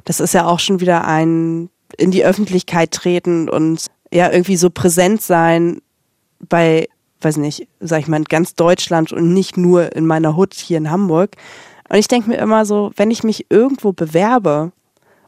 das 0.04 0.19
ist 0.19 0.34
ja 0.34 0.45
auch 0.45 0.60
schon 0.60 0.82
wieder 0.82 1.08
ein 1.08 1.69
in 1.97 2.12
die 2.12 2.25
Öffentlichkeit 2.25 2.91
treten 2.91 3.47
und 3.47 3.86
ja 4.12 4.30
irgendwie 4.30 4.58
so 4.58 4.69
präsent 4.69 5.21
sein 5.21 5.82
bei, 6.49 6.89
weiß 7.21 7.38
nicht, 7.38 7.69
sag 7.80 8.01
ich 8.01 8.10
mal, 8.10 8.17
in 8.17 8.25
ganz 8.25 8.56
Deutschland 8.56 9.13
und 9.13 9.34
nicht 9.34 9.56
nur 9.56 9.95
in 9.95 10.06
meiner 10.06 10.36
Hut 10.36 10.54
hier 10.54 10.77
in 10.77 10.91
Hamburg. 10.91 11.38
Und 11.88 11.97
ich 11.97 12.10
denke 12.10 12.27
mir 12.27 12.39
immer 12.39 12.65
so, 12.65 12.91
wenn 12.97 13.10
ich 13.10 13.23
mich 13.23 13.45
irgendwo 13.49 13.93
bewerbe 13.93 14.73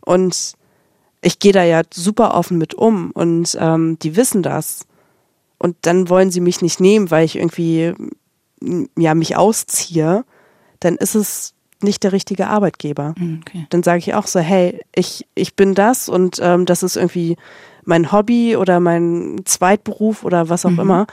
und 0.01 0.55
ich 1.21 1.39
gehe 1.39 1.53
da 1.53 1.63
ja 1.63 1.83
super 1.93 2.35
offen 2.35 2.57
mit 2.57 2.73
um 2.73 3.11
und 3.11 3.57
ähm, 3.57 3.97
die 3.99 4.17
wissen 4.17 4.43
das. 4.43 4.85
Und 5.63 5.77
dann 5.83 6.09
wollen 6.09 6.29
sie 6.29 6.41
mich 6.41 6.61
nicht 6.61 6.81
nehmen, 6.81 7.09
weil 7.09 7.23
ich 7.23 7.37
irgendwie 7.37 7.93
ja 8.97 9.15
mich 9.15 9.37
ausziehe, 9.37 10.25
dann 10.81 10.97
ist 10.97 11.15
es 11.15 11.53
nicht 11.81 12.03
der 12.03 12.11
richtige 12.11 12.47
Arbeitgeber. 12.47 13.15
Hm, 13.17 13.39
okay. 13.41 13.65
Dann 13.69 13.81
sage 13.81 13.99
ich 13.99 14.13
auch 14.13 14.27
so, 14.27 14.41
hey, 14.41 14.81
ich, 14.93 15.25
ich 15.35 15.55
bin 15.55 15.73
das 15.73 16.09
und 16.09 16.37
ähm, 16.41 16.65
das 16.65 16.83
ist 16.83 16.97
irgendwie 16.97 17.37
mein 17.85 18.11
Hobby 18.11 18.57
oder 18.57 18.81
mein 18.81 19.43
Zweitberuf 19.45 20.25
oder 20.25 20.49
was 20.49 20.65
auch 20.65 20.71
mhm. 20.71 20.79
immer. 20.81 21.07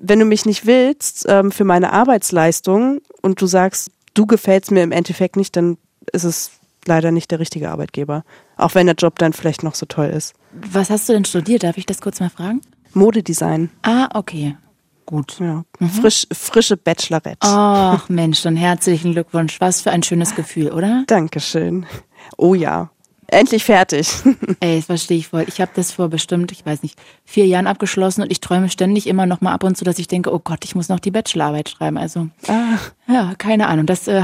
Wenn 0.00 0.18
du 0.18 0.24
mich 0.24 0.44
nicht 0.44 0.66
willst 0.66 1.26
ähm, 1.28 1.52
für 1.52 1.64
meine 1.64 1.92
Arbeitsleistung 1.92 3.00
und 3.22 3.40
du 3.40 3.46
sagst, 3.46 3.92
du 4.14 4.26
gefällst 4.26 4.72
mir 4.72 4.82
im 4.82 4.90
Endeffekt 4.90 5.36
nicht, 5.36 5.54
dann 5.54 5.78
ist 6.12 6.24
es 6.24 6.50
leider 6.84 7.12
nicht 7.12 7.30
der 7.30 7.38
richtige 7.38 7.70
Arbeitgeber. 7.70 8.24
Auch 8.56 8.74
wenn 8.74 8.86
der 8.86 8.96
Job 8.96 9.20
dann 9.20 9.32
vielleicht 9.32 9.62
noch 9.62 9.76
so 9.76 9.86
toll 9.86 10.08
ist. 10.08 10.34
Was 10.52 10.90
hast 10.90 11.08
du 11.08 11.12
denn 11.12 11.24
studiert? 11.24 11.62
Darf 11.62 11.78
ich 11.78 11.86
das 11.86 12.00
kurz 12.00 12.18
mal 12.18 12.30
fragen? 12.30 12.60
Modedesign. 12.94 13.70
Ah, 13.82 14.08
okay. 14.14 14.56
Gut. 15.06 15.38
Ja. 15.40 15.64
Mhm. 15.78 15.88
Frisch, 15.88 16.26
frische 16.32 16.76
Bachelorette. 16.76 17.38
Ach 17.40 18.08
Mensch, 18.08 18.42
dann 18.42 18.56
herzlichen 18.56 19.12
Glückwunsch. 19.12 19.60
Was 19.60 19.80
für 19.80 19.90
ein 19.90 20.02
schönes 20.02 20.34
Gefühl, 20.34 20.70
oder? 20.70 21.04
Dankeschön. 21.06 21.86
Oh 22.36 22.54
ja. 22.54 22.90
Endlich 23.30 23.64
fertig. 23.64 24.10
Ey, 24.60 24.76
das 24.76 24.86
verstehe 24.86 25.18
ich 25.18 25.28
voll. 25.28 25.44
Ich 25.48 25.60
habe 25.60 25.70
das 25.74 25.92
vor 25.92 26.08
bestimmt, 26.08 26.50
ich 26.50 26.64
weiß 26.64 26.82
nicht, 26.82 26.98
vier 27.26 27.46
Jahren 27.46 27.66
abgeschlossen 27.66 28.22
und 28.22 28.32
ich 28.32 28.40
träume 28.40 28.70
ständig 28.70 29.06
immer 29.06 29.26
noch 29.26 29.42
mal 29.42 29.52
ab 29.52 29.64
und 29.64 29.76
zu, 29.76 29.84
dass 29.84 29.98
ich 29.98 30.08
denke, 30.08 30.32
oh 30.32 30.38
Gott, 30.38 30.64
ich 30.64 30.74
muss 30.74 30.88
noch 30.88 30.98
die 30.98 31.10
Bachelorarbeit 31.10 31.68
schreiben. 31.68 31.98
Also, 31.98 32.28
ah. 32.46 32.78
ja, 33.06 33.34
keine 33.36 33.66
Ahnung. 33.66 33.84
Das 33.84 34.08
äh, 34.08 34.22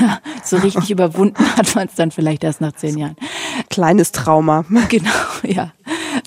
so 0.42 0.56
richtig 0.56 0.90
überwunden 0.90 1.44
hat 1.56 1.74
man 1.74 1.88
es 1.88 1.96
dann 1.96 2.10
vielleicht 2.10 2.44
erst 2.44 2.62
nach 2.62 2.72
zehn 2.72 2.96
Jahren. 2.96 3.16
Kleines 3.68 4.12
Trauma. 4.12 4.64
Genau, 4.88 5.10
ja. 5.42 5.72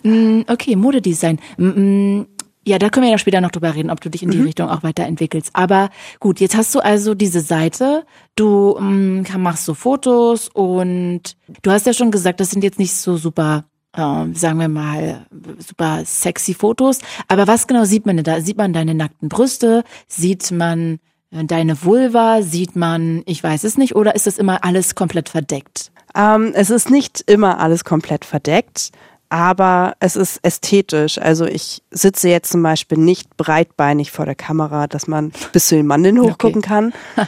Mm, 0.03 0.41
okay, 0.47 0.75
Modedesign. 0.75 1.39
Mm, 1.57 2.23
ja, 2.69 2.77
da 2.77 2.89
können 2.89 3.05
wir 3.05 3.11
ja 3.11 3.17
später 3.17 3.41
noch 3.41 3.51
drüber 3.51 3.73
reden, 3.73 3.89
ob 3.89 4.01
du 4.01 4.09
dich 4.09 4.21
in 4.21 4.29
die 4.29 4.37
mhm. 4.37 4.45
Richtung 4.45 4.69
auch 4.69 4.83
weiterentwickelst. 4.83 5.49
Aber 5.53 5.89
gut, 6.19 6.39
jetzt 6.39 6.55
hast 6.55 6.75
du 6.75 6.79
also 6.79 7.15
diese 7.15 7.41
Seite, 7.41 8.05
du 8.35 8.75
ähm, 8.77 9.25
machst 9.37 9.65
so 9.65 9.73
Fotos 9.73 10.49
und 10.49 11.35
du 11.63 11.71
hast 11.71 11.87
ja 11.87 11.93
schon 11.93 12.11
gesagt, 12.11 12.39
das 12.39 12.51
sind 12.51 12.63
jetzt 12.63 12.77
nicht 12.77 12.93
so 12.93 13.17
super, 13.17 13.65
äh, 13.93 14.25
sagen 14.33 14.59
wir 14.59 14.67
mal, 14.67 15.25
super 15.57 16.03
sexy 16.05 16.53
Fotos. 16.53 16.99
Aber 17.27 17.47
was 17.47 17.65
genau 17.65 17.85
sieht 17.85 18.05
man 18.05 18.17
denn 18.17 18.25
da? 18.25 18.41
Sieht 18.41 18.57
man 18.57 18.73
deine 18.73 18.93
nackten 18.93 19.29
Brüste? 19.29 19.83
Sieht 20.07 20.51
man 20.51 20.99
äh, 21.31 21.45
deine 21.45 21.83
Vulva? 21.83 22.43
Sieht 22.43 22.75
man, 22.75 23.23
ich 23.25 23.41
weiß 23.41 23.63
es 23.63 23.77
nicht, 23.77 23.95
oder 23.95 24.15
ist 24.15 24.27
das 24.27 24.37
immer 24.37 24.63
alles 24.63 24.93
komplett 24.93 25.29
verdeckt? 25.29 25.91
Ähm, 26.15 26.51
es 26.53 26.69
ist 26.69 26.91
nicht 26.91 27.21
immer 27.21 27.59
alles 27.59 27.83
komplett 27.83 28.25
verdeckt 28.25 28.91
aber 29.29 29.95
es 29.99 30.15
ist 30.15 30.39
ästhetisch. 30.43 31.19
Also 31.19 31.45
ich 31.45 31.83
sitze 31.91 32.29
jetzt 32.29 32.51
zum 32.51 32.63
Beispiel 32.63 32.97
nicht 32.97 33.37
breitbeinig 33.37 34.11
vor 34.11 34.25
der 34.25 34.35
Kamera, 34.35 34.87
dass 34.87 35.07
man 35.07 35.31
bis 35.53 35.67
zu 35.67 35.75
den 35.75 35.87
Mandeln 35.87 36.19
hochgucken 36.19 36.59
okay. 36.59 36.67
kann. 36.67 36.93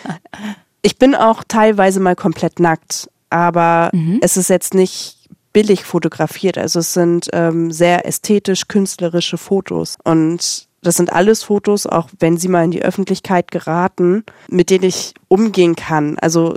Ich 0.83 0.97
bin 0.97 1.13
auch 1.13 1.43
teilweise 1.47 1.99
mal 1.99 2.15
komplett 2.15 2.59
nackt, 2.59 3.07
aber 3.29 3.91
mhm. 3.93 4.17
es 4.21 4.35
ist 4.35 4.49
jetzt 4.49 4.73
nicht 4.73 5.29
billig 5.53 5.83
fotografiert. 5.83 6.57
Also 6.57 6.79
es 6.79 6.93
sind 6.93 7.29
ähm, 7.33 7.71
sehr 7.71 8.07
ästhetisch, 8.07 8.67
künstlerische 8.67 9.37
Fotos. 9.37 9.97
Und 10.03 10.67
das 10.81 10.95
sind 10.95 11.13
alles 11.13 11.43
Fotos, 11.43 11.85
auch 11.85 12.09
wenn 12.17 12.37
sie 12.37 12.47
mal 12.47 12.65
in 12.65 12.71
die 12.71 12.81
Öffentlichkeit 12.81 13.51
geraten, 13.51 14.23
mit 14.49 14.71
denen 14.71 14.85
ich 14.85 15.13
umgehen 15.27 15.75
kann. 15.75 16.17
Also 16.19 16.55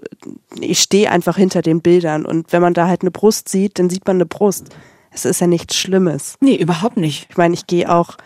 ich 0.59 0.80
stehe 0.80 1.11
einfach 1.11 1.37
hinter 1.37 1.61
den 1.61 1.83
Bildern 1.83 2.24
und 2.24 2.52
wenn 2.52 2.62
man 2.62 2.72
da 2.72 2.88
halt 2.88 3.02
eine 3.02 3.11
Brust 3.11 3.50
sieht, 3.50 3.78
dann 3.78 3.90
sieht 3.90 4.07
man 4.07 4.16
eine 4.16 4.26
Brust 4.26 4.70
es 5.14 5.24
ist 5.24 5.40
ja 5.40 5.46
nichts 5.46 5.77
Schlimmes. 5.77 6.37
Nee, 6.40 6.57
überhaupt 6.57 6.96
nicht. 6.96 7.29
Ich 7.31 7.37
meine, 7.37 7.55
ich 7.55 7.66
gehe 7.66 7.90
auch, 7.90 8.16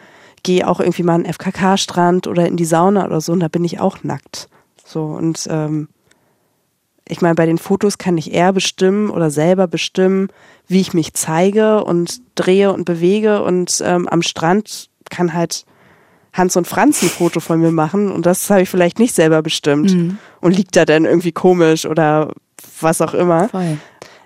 gehe 0.43 0.67
auch 0.67 0.81
irgendwie 0.81 1.03
mal 1.03 1.15
an 1.15 1.25
den 1.25 1.33
FKK-Strand 1.33 2.27
oder 2.27 2.47
in 2.47 2.57
die 2.57 2.65
Sauna 2.65 3.05
oder 3.05 3.21
so 3.21 3.33
und 3.33 3.41
da 3.41 3.49
bin 3.49 3.65
ich 3.65 3.79
auch 3.79 4.03
nackt. 4.03 4.49
So 4.85 5.05
und 5.05 5.47
ähm, 5.51 5.89
ich 7.07 7.21
meine, 7.21 7.35
bei 7.35 7.47
den 7.47 7.59
Fotos 7.59 7.99
kann 7.99 8.19
ich 8.19 8.33
eher 8.33 8.53
bestimmen 8.53 9.11
oder 9.11 9.31
selber 9.31 9.67
bestimmen, 9.67 10.29
wie 10.67 10.81
ich 10.81 10.95
mich 10.95 11.15
zeige 11.15 11.85
und 11.85 12.21
drehe 12.35 12.73
und 12.73 12.85
bewege 12.85 13.43
und 13.43 13.83
ähm, 13.85 14.09
am 14.09 14.23
Strand 14.23 14.91
kann 15.11 15.33
halt 15.33 15.65
Hans 16.33 16.57
und 16.57 16.67
Franz 16.67 17.03
ein 17.03 17.09
Foto 17.09 17.41
von 17.41 17.61
mir 17.61 17.73
machen 17.73 18.11
und 18.11 18.27
das 18.27 18.49
habe 18.51 18.63
ich 18.63 18.69
vielleicht 18.69 18.99
nicht 18.99 19.15
selber 19.15 19.43
bestimmt 19.43 19.95
mhm. 19.95 20.19
und 20.41 20.57
liegt 20.57 20.77
da 20.77 20.85
dann 20.85 21.05
irgendwie 21.05 21.33
komisch 21.33 21.87
oder 21.87 22.33
was 22.81 23.01
auch 23.01 23.15
immer. 23.15 23.49
Voll. 23.49 23.79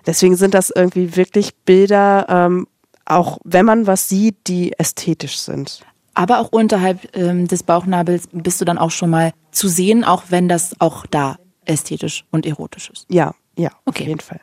Deswegen 0.06 0.36
sind 0.36 0.54
das 0.54 0.70
irgendwie 0.70 1.16
wirklich 1.16 1.54
Bilder, 1.64 2.26
ähm, 2.28 2.66
auch 3.04 3.38
wenn 3.44 3.66
man 3.66 3.86
was 3.86 4.08
sieht, 4.08 4.46
die 4.46 4.72
ästhetisch 4.78 5.38
sind. 5.38 5.82
Aber 6.14 6.40
auch 6.40 6.48
unterhalb 6.50 7.16
ähm, 7.16 7.48
des 7.48 7.62
Bauchnabels 7.62 8.28
bist 8.32 8.60
du 8.60 8.64
dann 8.64 8.78
auch 8.78 8.90
schon 8.90 9.10
mal 9.10 9.32
zu 9.50 9.68
sehen, 9.68 10.04
auch 10.04 10.24
wenn 10.28 10.48
das 10.48 10.78
auch 10.80 11.06
da 11.06 11.36
ästhetisch 11.64 12.24
und 12.30 12.46
erotisch 12.46 12.90
ist. 12.90 13.06
Ja, 13.08 13.34
ja, 13.56 13.70
okay. 13.86 14.02
auf 14.02 14.08
jeden 14.08 14.20
Fall. 14.20 14.40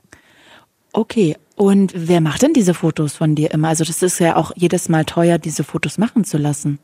Okay, 0.93 1.37
und 1.55 1.91
wer 1.95 2.21
macht 2.21 2.41
denn 2.41 2.53
diese 2.53 2.73
Fotos 2.73 3.15
von 3.15 3.35
dir 3.35 3.51
immer? 3.51 3.67
Also 3.67 3.83
das 3.83 4.01
ist 4.01 4.19
ja 4.19 4.35
auch 4.35 4.51
jedes 4.55 4.89
Mal 4.89 5.05
teuer, 5.05 5.37
diese 5.37 5.63
Fotos 5.63 5.97
machen 5.97 6.23
zu 6.23 6.37
lassen. 6.37 6.79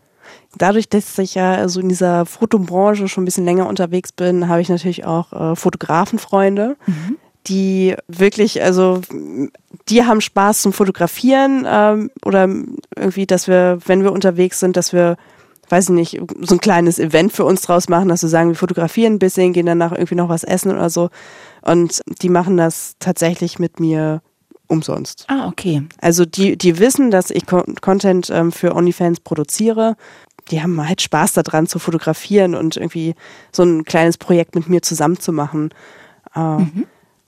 Dadurch, 0.57 0.89
dass 0.89 1.17
ich 1.17 1.35
ja 1.35 1.67
so 1.67 1.79
in 1.79 1.89
dieser 1.89 2.25
Fotobranche 2.25 3.07
schon 3.07 3.23
ein 3.23 3.25
bisschen 3.25 3.45
länger 3.45 3.67
unterwegs 3.67 4.11
bin, 4.11 4.47
habe 4.47 4.61
ich 4.61 4.69
natürlich 4.69 5.05
auch 5.05 5.33
äh, 5.33 5.55
Fotografenfreunde, 5.55 6.77
mhm 6.85 7.17
die 7.47 7.95
wirklich, 8.07 8.61
also 8.63 9.01
die 9.89 10.03
haben 10.03 10.21
Spaß 10.21 10.61
zum 10.61 10.73
Fotografieren 10.73 11.65
ähm, 11.67 12.11
oder 12.23 12.49
irgendwie, 12.95 13.25
dass 13.25 13.47
wir, 13.47 13.79
wenn 13.85 14.03
wir 14.03 14.11
unterwegs 14.11 14.59
sind, 14.59 14.77
dass 14.77 14.93
wir, 14.93 15.17
weiß 15.69 15.85
ich 15.85 15.95
nicht, 15.95 16.21
so 16.41 16.55
ein 16.55 16.61
kleines 16.61 16.99
Event 16.99 17.33
für 17.33 17.45
uns 17.45 17.61
draus 17.61 17.89
machen, 17.89 18.09
dass 18.09 18.21
wir 18.21 18.29
sagen, 18.29 18.49
wir 18.49 18.55
fotografieren 18.55 19.13
ein 19.13 19.19
bisschen, 19.19 19.53
gehen 19.53 19.65
danach 19.65 19.91
irgendwie 19.91 20.15
noch 20.15 20.29
was 20.29 20.43
essen 20.43 20.71
oder 20.71 20.89
so. 20.89 21.09
Und 21.61 22.01
die 22.21 22.29
machen 22.29 22.57
das 22.57 22.95
tatsächlich 22.99 23.59
mit 23.59 23.79
mir 23.79 24.21
umsonst. 24.67 25.25
Ah, 25.27 25.47
okay. 25.47 25.83
Also 26.01 26.25
die, 26.25 26.57
die 26.57 26.79
wissen, 26.79 27.11
dass 27.11 27.29
ich 27.29 27.45
Content 27.45 28.29
ähm, 28.31 28.51
für 28.51 28.75
OnlyFans 28.75 29.19
produziere. 29.19 29.95
Die 30.49 30.61
haben 30.61 30.87
halt 30.87 31.01
Spaß 31.01 31.33
daran 31.33 31.67
zu 31.67 31.77
fotografieren 31.77 32.55
und 32.55 32.77
irgendwie 32.77 33.15
so 33.51 33.63
ein 33.63 33.83
kleines 33.83 34.17
Projekt 34.17 34.55
mit 34.55 34.67
mir 34.67 34.81
zusammen 34.81 35.19
zu 35.19 35.31
machen. 35.31 35.69
Äh, 36.35 36.39
mhm 36.39 36.85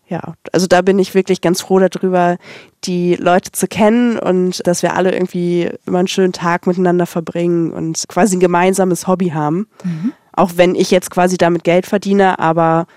ja, 0.09 0.33
also 0.53 0.67
da 0.67 0.81
bin 0.81 0.99
ich 0.99 1.13
wirklich 1.13 1.41
ganz 1.41 1.61
froh 1.61 1.79
darüber, 1.79 2.37
die 2.85 3.15
Leute 3.15 3.51
zu 3.51 3.67
kennen 3.67 4.17
und 4.17 4.65
dass 4.65 4.81
wir 4.81 4.95
alle 4.95 5.11
irgendwie 5.11 5.69
immer 5.85 5.99
einen 5.99 6.07
schönen 6.07 6.33
Tag 6.33 6.65
miteinander 6.65 7.05
verbringen 7.05 7.71
und 7.71 8.07
quasi 8.07 8.37
ein 8.37 8.39
gemeinsames 8.39 9.07
Hobby 9.07 9.29
haben. 9.29 9.67
Mhm. 9.83 10.13
Auch 10.31 10.51
wenn 10.55 10.75
ich 10.75 10.91
jetzt 10.91 11.11
quasi 11.11 11.35
damit 11.37 11.63
Geld 11.63 11.85
verdiene, 11.85 12.39
aber 12.39 12.87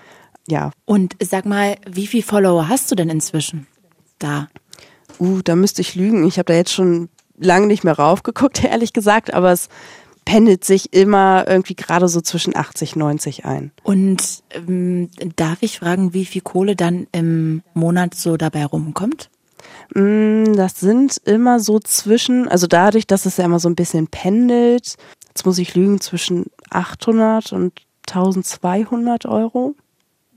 ja. 0.47 0.71
Und 0.85 1.15
sag 1.21 1.45
mal, 1.45 1.75
wie 1.89 2.07
viele 2.07 2.23
Follower 2.23 2.69
hast 2.69 2.89
du 2.91 2.95
denn 2.95 3.09
inzwischen 3.09 3.67
da? 4.19 4.47
Uh, 5.19 5.41
da 5.43 5.55
müsste 5.55 5.81
ich 5.81 5.95
lügen. 5.95 6.25
Ich 6.25 6.37
habe 6.37 6.45
da 6.45 6.53
jetzt 6.53 6.73
schon 6.73 7.09
lange 7.37 7.67
nicht 7.67 7.83
mehr 7.83 7.97
raufgeguckt, 7.97 8.63
ehrlich 8.63 8.93
gesagt, 8.93 9.33
aber 9.33 9.51
es 9.51 9.67
pendelt 10.25 10.63
sich 10.63 10.93
immer 10.93 11.45
irgendwie 11.47 11.75
gerade 11.75 12.07
so 12.07 12.21
zwischen 12.21 12.55
80, 12.55 12.95
90 12.95 13.45
ein. 13.45 13.71
Und 13.83 14.43
ähm, 14.51 15.09
darf 15.35 15.59
ich 15.61 15.79
fragen, 15.79 16.13
wie 16.13 16.25
viel 16.25 16.41
Kohle 16.41 16.75
dann 16.75 17.07
im 17.11 17.63
Monat 17.73 18.15
so 18.15 18.37
dabei 18.37 18.65
rumkommt? 18.65 19.29
Mm, 19.93 20.53
das 20.53 20.79
sind 20.79 21.17
immer 21.25 21.59
so 21.59 21.79
zwischen, 21.79 22.47
also 22.47 22.67
dadurch, 22.67 23.07
dass 23.07 23.25
es 23.25 23.37
ja 23.37 23.45
immer 23.45 23.59
so 23.59 23.69
ein 23.69 23.75
bisschen 23.75 24.07
pendelt, 24.07 24.95
jetzt 25.27 25.45
muss 25.45 25.57
ich 25.57 25.75
lügen, 25.75 25.99
zwischen 26.01 26.45
800 26.69 27.53
und 27.53 27.73
1200 28.07 29.25
Euro. 29.25 29.75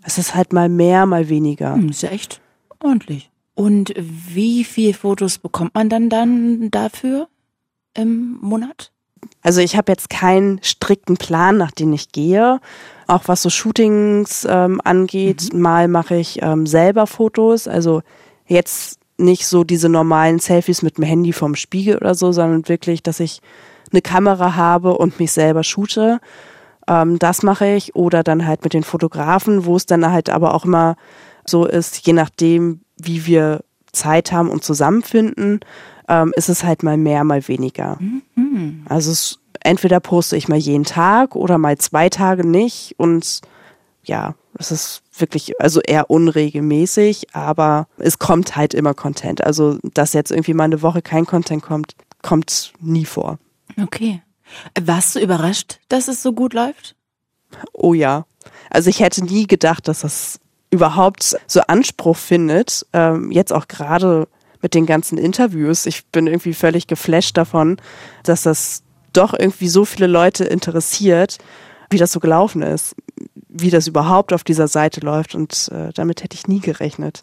Es 0.02 0.18
ist 0.18 0.34
halt 0.34 0.52
mal 0.52 0.68
mehr, 0.68 1.06
mal 1.06 1.28
weniger. 1.28 1.74
Hm, 1.74 1.90
ist 1.90 2.02
ja 2.02 2.10
echt 2.10 2.40
ordentlich. 2.80 3.30
Und 3.54 3.94
wie 3.96 4.64
viele 4.64 4.94
Fotos 4.94 5.38
bekommt 5.38 5.74
man 5.74 5.88
dann 5.88 6.10
dann 6.10 6.70
dafür 6.70 7.28
im 7.94 8.38
Monat? 8.40 8.90
Also 9.42 9.60
ich 9.60 9.76
habe 9.76 9.92
jetzt 9.92 10.10
keinen 10.10 10.60
strikten 10.62 11.16
Plan, 11.16 11.56
nach 11.56 11.70
dem 11.70 11.92
ich 11.92 12.12
gehe. 12.12 12.60
Auch 13.06 13.22
was 13.26 13.42
so 13.42 13.50
Shootings 13.50 14.46
ähm, 14.48 14.80
angeht, 14.84 15.52
mhm. 15.52 15.60
mal 15.60 15.88
mache 15.88 16.16
ich 16.16 16.42
ähm, 16.42 16.66
selber 16.66 17.06
Fotos. 17.06 17.68
Also 17.68 18.02
jetzt 18.46 18.98
nicht 19.16 19.46
so 19.46 19.64
diese 19.64 19.88
normalen 19.88 20.38
Selfies 20.38 20.82
mit 20.82 20.98
dem 20.98 21.04
Handy 21.04 21.32
vom 21.32 21.54
Spiegel 21.54 21.96
oder 21.96 22.14
so, 22.14 22.32
sondern 22.32 22.68
wirklich, 22.68 23.02
dass 23.02 23.20
ich 23.20 23.40
eine 23.92 24.02
Kamera 24.02 24.56
habe 24.56 24.96
und 24.96 25.20
mich 25.20 25.32
selber 25.32 25.62
shoote. 25.62 26.20
Ähm, 26.88 27.18
das 27.18 27.42
mache 27.42 27.66
ich. 27.66 27.94
Oder 27.94 28.22
dann 28.22 28.46
halt 28.46 28.64
mit 28.64 28.74
den 28.74 28.82
Fotografen, 28.82 29.66
wo 29.66 29.76
es 29.76 29.86
dann 29.86 30.10
halt 30.10 30.30
aber 30.30 30.54
auch 30.54 30.64
immer 30.64 30.96
so 31.46 31.66
ist, 31.66 32.06
je 32.06 32.12
nachdem, 32.12 32.80
wie 32.96 33.26
wir 33.26 33.60
Zeit 33.92 34.32
haben 34.32 34.50
und 34.50 34.64
zusammenfinden, 34.64 35.60
ähm, 36.08 36.32
ist 36.36 36.48
es 36.48 36.64
halt 36.64 36.82
mal 36.82 36.96
mehr, 36.96 37.24
mal 37.24 37.46
weniger. 37.48 37.98
Mhm. 38.00 38.84
Also 38.88 39.10
es, 39.10 39.38
entweder 39.60 40.00
poste 40.00 40.36
ich 40.36 40.48
mal 40.48 40.58
jeden 40.58 40.84
Tag 40.84 41.34
oder 41.36 41.58
mal 41.58 41.78
zwei 41.78 42.08
Tage 42.08 42.46
nicht 42.46 42.94
und 42.98 43.40
ja, 44.04 44.34
es 44.58 44.70
ist 44.70 45.02
wirklich, 45.18 45.60
also 45.60 45.80
eher 45.80 46.10
unregelmäßig, 46.10 47.34
aber 47.34 47.88
es 47.96 48.18
kommt 48.18 48.54
halt 48.56 48.74
immer 48.74 48.94
Content. 48.94 49.42
Also, 49.42 49.78
dass 49.82 50.12
jetzt 50.12 50.30
irgendwie 50.30 50.54
mal 50.54 50.64
eine 50.64 50.82
Woche 50.82 51.02
kein 51.02 51.26
Content 51.26 51.62
kommt, 51.62 51.94
kommt 52.22 52.72
nie 52.80 53.04
vor. 53.04 53.38
Okay. 53.80 54.22
Warst 54.80 55.16
du 55.16 55.20
überrascht, 55.20 55.80
dass 55.88 56.08
es 56.08 56.22
so 56.22 56.32
gut 56.32 56.52
läuft? 56.52 56.94
Oh 57.72 57.94
ja. 57.94 58.26
Also 58.70 58.90
ich 58.90 59.00
hätte 59.00 59.24
nie 59.24 59.46
gedacht, 59.46 59.88
dass 59.88 60.00
das 60.00 60.38
überhaupt 60.70 61.36
so 61.46 61.60
Anspruch 61.62 62.16
findet. 62.16 62.86
Ähm, 62.92 63.30
jetzt 63.30 63.52
auch 63.52 63.68
gerade 63.68 64.28
mit 64.64 64.74
den 64.74 64.86
ganzen 64.86 65.16
Interviews. 65.16 65.86
Ich 65.86 66.04
bin 66.06 66.26
irgendwie 66.26 66.54
völlig 66.54 66.88
geflasht 66.88 67.36
davon, 67.36 67.76
dass 68.24 68.42
das 68.42 68.82
doch 69.12 69.32
irgendwie 69.38 69.68
so 69.68 69.84
viele 69.84 70.08
Leute 70.08 70.44
interessiert, 70.44 71.38
wie 71.90 71.98
das 71.98 72.10
so 72.10 72.18
gelaufen 72.18 72.62
ist 72.62 72.96
wie 73.54 73.70
das 73.70 73.86
überhaupt 73.86 74.32
auf 74.32 74.44
dieser 74.44 74.68
Seite 74.68 75.00
läuft 75.00 75.34
und 75.34 75.70
äh, 75.72 75.92
damit 75.94 76.22
hätte 76.22 76.34
ich 76.34 76.48
nie 76.48 76.60
gerechnet. 76.60 77.22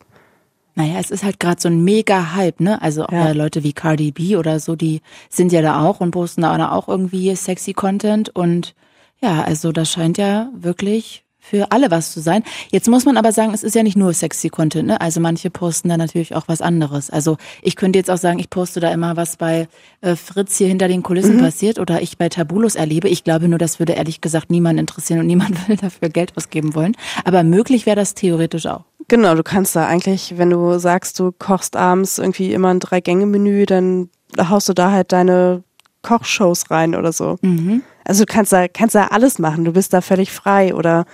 Naja, 0.75 0.97
es 0.99 1.11
ist 1.11 1.25
halt 1.25 1.41
gerade 1.41 1.61
so 1.61 1.67
ein 1.67 1.83
mega 1.83 2.33
Hype, 2.33 2.61
ne? 2.61 2.81
Also 2.81 3.05
ja. 3.11 3.27
äh, 3.27 3.33
Leute 3.33 3.63
wie 3.63 3.73
Cardi 3.73 4.11
B 4.11 4.37
oder 4.37 4.61
so, 4.61 4.77
die 4.77 5.01
sind 5.29 5.51
ja 5.51 5.61
da 5.61 5.81
auch 5.81 5.99
und 5.99 6.11
posten 6.11 6.41
da 6.43 6.71
auch 6.71 6.87
irgendwie 6.87 7.35
sexy 7.35 7.73
Content 7.73 8.29
und 8.29 8.73
ja, 9.21 9.43
also 9.43 9.73
das 9.73 9.91
scheint 9.91 10.17
ja 10.17 10.49
wirklich 10.55 11.25
für 11.41 11.71
alle 11.71 11.91
was 11.91 12.13
zu 12.13 12.21
sein. 12.21 12.43
Jetzt 12.71 12.87
muss 12.87 13.03
man 13.03 13.17
aber 13.17 13.31
sagen, 13.31 13.53
es 13.53 13.63
ist 13.63 13.75
ja 13.75 13.83
nicht 13.83 13.97
nur 13.97 14.13
sexy 14.13 14.49
Content, 14.49 14.87
ne? 14.87 15.01
Also 15.01 15.19
manche 15.19 15.49
posten 15.49 15.89
da 15.89 15.97
natürlich 15.97 16.35
auch 16.35 16.47
was 16.47 16.61
anderes. 16.61 17.09
Also 17.09 17.37
ich 17.61 17.75
könnte 17.75 17.99
jetzt 17.99 18.11
auch 18.11 18.17
sagen, 18.17 18.39
ich 18.39 18.49
poste 18.49 18.79
da 18.79 18.91
immer 18.91 19.17
was 19.17 19.35
bei 19.37 19.67
äh, 20.01 20.15
Fritz 20.15 20.57
hier 20.57 20.67
hinter 20.67 20.87
den 20.87 21.03
Kulissen 21.03 21.37
mhm. 21.37 21.41
passiert 21.41 21.79
oder 21.79 22.01
ich 22.01 22.17
bei 22.17 22.29
Tabulos 22.29 22.75
erlebe. 22.75 23.09
Ich 23.09 23.23
glaube 23.23 23.47
nur, 23.47 23.59
das 23.59 23.79
würde 23.79 23.93
ehrlich 23.93 24.21
gesagt 24.21 24.51
niemand 24.51 24.79
interessieren 24.79 25.19
und 25.19 25.27
niemand 25.27 25.67
will 25.67 25.75
dafür 25.75 26.09
Geld 26.09 26.37
ausgeben 26.37 26.75
wollen. 26.75 26.95
Aber 27.25 27.43
möglich 27.43 27.85
wäre 27.85 27.95
das 27.95 28.13
theoretisch 28.13 28.67
auch. 28.67 28.83
Genau, 29.07 29.35
du 29.35 29.43
kannst 29.43 29.75
da 29.75 29.87
eigentlich, 29.87 30.37
wenn 30.37 30.51
du 30.51 30.79
sagst, 30.79 31.19
du 31.19 31.33
kochst 31.37 31.75
abends 31.75 32.17
irgendwie 32.17 32.53
immer 32.53 32.69
ein 32.69 32.79
Drei-Gänge-Menü, 32.79 33.65
dann 33.65 34.09
haust 34.37 34.69
du 34.69 34.73
da 34.73 34.91
halt 34.91 35.11
deine 35.11 35.63
Kochshows 36.01 36.71
rein 36.71 36.95
oder 36.95 37.11
so. 37.11 37.37
Mhm. 37.41 37.83
Also 38.03 38.25
du 38.25 38.33
kannst 38.33 38.51
da, 38.51 38.67
kannst 38.67 38.95
da 38.95 39.07
alles 39.07 39.39
machen. 39.39 39.65
Du 39.65 39.73
bist 39.73 39.93
da 39.93 40.01
völlig 40.01 40.31
frei 40.31 40.73
oder 40.73 41.05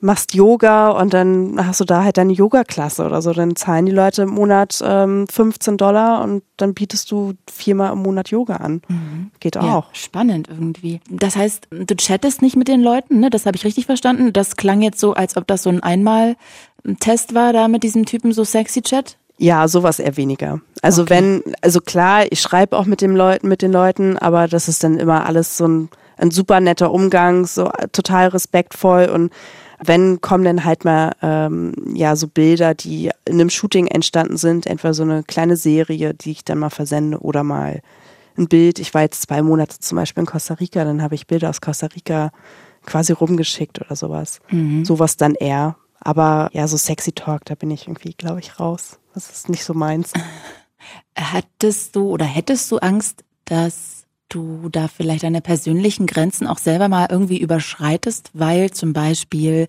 machst 0.00 0.34
Yoga 0.34 0.90
und 0.90 1.12
dann 1.12 1.66
hast 1.66 1.80
du 1.80 1.84
da 1.84 2.04
halt 2.04 2.18
deine 2.18 2.32
Yoga-Klasse 2.32 3.04
oder 3.04 3.20
so. 3.20 3.32
Dann 3.32 3.56
zahlen 3.56 3.86
die 3.86 3.92
Leute 3.92 4.22
im 4.22 4.30
Monat 4.30 4.80
ähm, 4.82 5.26
15 5.28 5.76
Dollar 5.76 6.22
und 6.22 6.42
dann 6.56 6.74
bietest 6.74 7.10
du 7.10 7.34
viermal 7.50 7.92
im 7.92 8.02
Monat 8.02 8.30
Yoga 8.30 8.56
an. 8.56 8.82
Mhm. 8.88 9.30
Geht 9.40 9.56
auch. 9.56 9.64
Ja, 9.64 9.84
spannend 9.92 10.48
irgendwie. 10.48 11.00
Das 11.10 11.36
heißt, 11.36 11.68
du 11.70 11.96
chattest 11.96 12.42
nicht 12.42 12.56
mit 12.56 12.68
den 12.68 12.80
Leuten, 12.80 13.18
ne? 13.20 13.30
Das 13.30 13.46
habe 13.46 13.56
ich 13.56 13.64
richtig 13.64 13.86
verstanden. 13.86 14.32
Das 14.32 14.56
klang 14.56 14.82
jetzt 14.82 15.00
so, 15.00 15.14
als 15.14 15.36
ob 15.36 15.46
das 15.46 15.64
so 15.64 15.70
ein 15.70 15.82
Einmal-Test 15.82 17.34
war 17.34 17.52
da 17.52 17.68
mit 17.68 17.82
diesem 17.82 18.06
Typen 18.06 18.32
so 18.32 18.44
sexy 18.44 18.82
Chat. 18.82 19.16
Ja, 19.38 19.68
sowas 19.68 20.00
eher 20.00 20.16
weniger. 20.16 20.60
Also 20.82 21.02
okay. 21.02 21.14
wenn, 21.14 21.54
also 21.62 21.80
klar, 21.80 22.24
ich 22.30 22.40
schreibe 22.40 22.76
auch 22.76 22.86
mit 22.86 23.00
den 23.00 23.14
Leuten, 23.14 23.48
mit 23.48 23.62
den 23.62 23.72
Leuten, 23.72 24.18
aber 24.18 24.48
das 24.48 24.68
ist 24.68 24.82
dann 24.84 24.98
immer 24.98 25.26
alles 25.26 25.56
so 25.56 25.66
ein, 25.66 25.88
ein 26.16 26.30
super 26.30 26.60
netter 26.60 26.90
Umgang, 26.92 27.46
so 27.46 27.70
total 27.92 28.28
respektvoll 28.28 29.06
und 29.06 29.32
wenn 29.80 30.20
kommen 30.20 30.44
dann 30.44 30.64
halt 30.64 30.84
mal 30.84 31.12
ähm, 31.22 31.72
ja 31.94 32.16
so 32.16 32.26
Bilder, 32.26 32.74
die 32.74 33.10
in 33.24 33.34
einem 33.34 33.50
Shooting 33.50 33.86
entstanden 33.86 34.36
sind, 34.36 34.66
entweder 34.66 34.92
so 34.92 35.04
eine 35.04 35.22
kleine 35.22 35.56
Serie, 35.56 36.14
die 36.14 36.32
ich 36.32 36.44
dann 36.44 36.58
mal 36.58 36.70
versende 36.70 37.18
oder 37.18 37.44
mal 37.44 37.80
ein 38.36 38.48
Bild. 38.48 38.78
Ich 38.78 38.94
war 38.94 39.02
jetzt 39.02 39.22
zwei 39.22 39.42
Monate 39.42 39.78
zum 39.78 39.96
Beispiel 39.96 40.22
in 40.22 40.26
Costa 40.26 40.54
Rica, 40.54 40.84
dann 40.84 41.02
habe 41.02 41.14
ich 41.14 41.26
Bilder 41.26 41.50
aus 41.50 41.60
Costa 41.60 41.86
Rica 41.86 42.32
quasi 42.86 43.12
rumgeschickt 43.12 43.80
oder 43.80 43.94
sowas. 43.94 44.40
Mhm. 44.50 44.84
Sowas 44.84 45.16
dann 45.16 45.34
eher. 45.34 45.76
Aber 46.00 46.48
ja, 46.52 46.66
so 46.68 46.76
sexy 46.76 47.12
Talk, 47.12 47.44
da 47.44 47.54
bin 47.54 47.70
ich 47.70 47.86
irgendwie, 47.86 48.14
glaube 48.14 48.40
ich, 48.40 48.58
raus. 48.60 48.98
Das 49.14 49.30
ist 49.30 49.48
nicht 49.48 49.64
so 49.64 49.74
meins. 49.74 50.12
Hattest 51.16 51.96
du 51.96 52.08
oder 52.10 52.24
hättest 52.24 52.70
du 52.70 52.78
Angst, 52.78 53.24
dass 53.44 53.98
du 54.28 54.68
da 54.68 54.88
vielleicht 54.88 55.22
deine 55.22 55.40
persönlichen 55.40 56.06
Grenzen 56.06 56.46
auch 56.46 56.58
selber 56.58 56.88
mal 56.88 57.08
irgendwie 57.10 57.38
überschreitest, 57.38 58.30
weil 58.34 58.70
zum 58.70 58.92
Beispiel 58.92 59.68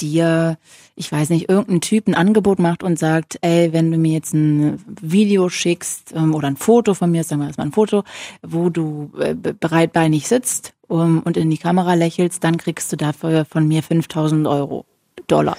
dir, 0.00 0.58
ich 0.94 1.10
weiß 1.10 1.30
nicht, 1.30 1.48
irgendein 1.48 1.80
Typ 1.80 2.06
ein 2.06 2.14
Angebot 2.14 2.58
macht 2.58 2.82
und 2.82 2.98
sagt, 2.98 3.38
ey, 3.40 3.72
wenn 3.72 3.90
du 3.90 3.98
mir 3.98 4.12
jetzt 4.12 4.32
ein 4.32 4.82
Video 5.00 5.48
schickst 5.48 6.12
ähm, 6.14 6.34
oder 6.34 6.48
ein 6.48 6.56
Foto 6.56 6.94
von 6.94 7.10
mir, 7.10 7.24
sagen 7.24 7.42
wir 7.42 7.48
jetzt 7.48 7.58
mal 7.58 7.64
ein 7.64 7.72
Foto, 7.72 8.04
wo 8.42 8.70
du 8.70 9.10
äh, 9.18 9.34
breitbeinig 9.34 10.28
sitzt 10.28 10.74
um, 10.86 11.20
und 11.22 11.36
in 11.36 11.50
die 11.50 11.58
Kamera 11.58 11.94
lächelst, 11.94 12.44
dann 12.44 12.58
kriegst 12.58 12.92
du 12.92 12.96
dafür 12.96 13.44
von 13.44 13.66
mir 13.66 13.82
5000 13.82 14.46
Euro 14.46 14.86
Dollar. 15.26 15.56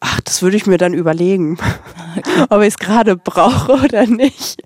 Ach, 0.00 0.20
das 0.22 0.42
würde 0.42 0.56
ich 0.56 0.66
mir 0.66 0.78
dann 0.78 0.94
überlegen, 0.94 1.58
ob 2.48 2.60
ich 2.62 2.68
es 2.68 2.78
gerade 2.78 3.16
brauche 3.16 3.72
oder 3.84 4.06
nicht. 4.06 4.62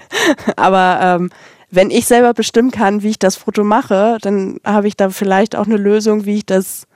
Aber 0.56 0.98
ähm, 1.00 1.30
wenn 1.70 1.90
ich 1.90 2.06
selber 2.06 2.34
bestimmen 2.34 2.70
kann, 2.70 3.02
wie 3.02 3.10
ich 3.10 3.18
das 3.18 3.36
Foto 3.36 3.64
mache, 3.64 4.18
dann 4.20 4.58
habe 4.64 4.88
ich 4.88 4.96
da 4.96 5.10
vielleicht 5.10 5.56
auch 5.56 5.66
eine 5.66 5.76
Lösung, 5.76 6.24
wie 6.24 6.36
ich 6.36 6.46
das 6.46 6.86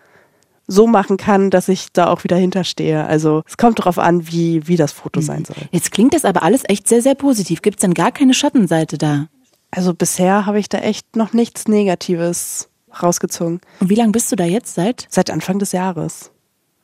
so 0.69 0.87
machen 0.87 1.17
kann, 1.17 1.51
dass 1.51 1.69
ich 1.69 1.93
da 1.93 2.09
auch 2.09 2.25
wieder 2.25 2.37
hinterstehe. 2.37 3.05
Also 3.07 3.43
es 3.49 3.57
kommt 3.57 3.79
darauf 3.79 3.99
an, 3.99 4.29
wie, 4.29 4.69
wie 4.69 4.77
das 4.77 4.93
Foto 4.93 5.21
mhm. 5.21 5.25
sein 5.25 5.45
soll. 5.45 5.57
Jetzt 5.73 5.91
klingt 5.91 6.15
das 6.15 6.25
aber 6.25 6.43
alles 6.43 6.63
echt 6.69 6.87
sehr, 6.87 7.03
sehr 7.03 7.15
positiv. 7.15 7.63
Gibt 7.63 7.79
es 7.79 7.81
denn 7.81 7.95
gar 7.95 8.13
keine 8.13 8.35
Schattenseite 8.35 8.99
da? 8.99 9.29
Also 9.71 9.95
bisher 9.95 10.47
habe 10.47 10.59
ich 10.59 10.69
da 10.69 10.79
echt 10.79 11.17
noch 11.17 11.33
nichts 11.33 11.69
Negatives 11.69 12.69
rausgezogen. 13.03 13.61
Und 13.81 13.91
wie 13.91 13.95
lange 13.95 14.13
bist 14.13 14.31
du 14.31 14.37
da 14.37 14.45
jetzt 14.45 14.75
seit? 14.75 15.07
Seit 15.11 15.31
Anfang 15.31 15.59
des 15.59 15.73
Jahres. 15.73 16.31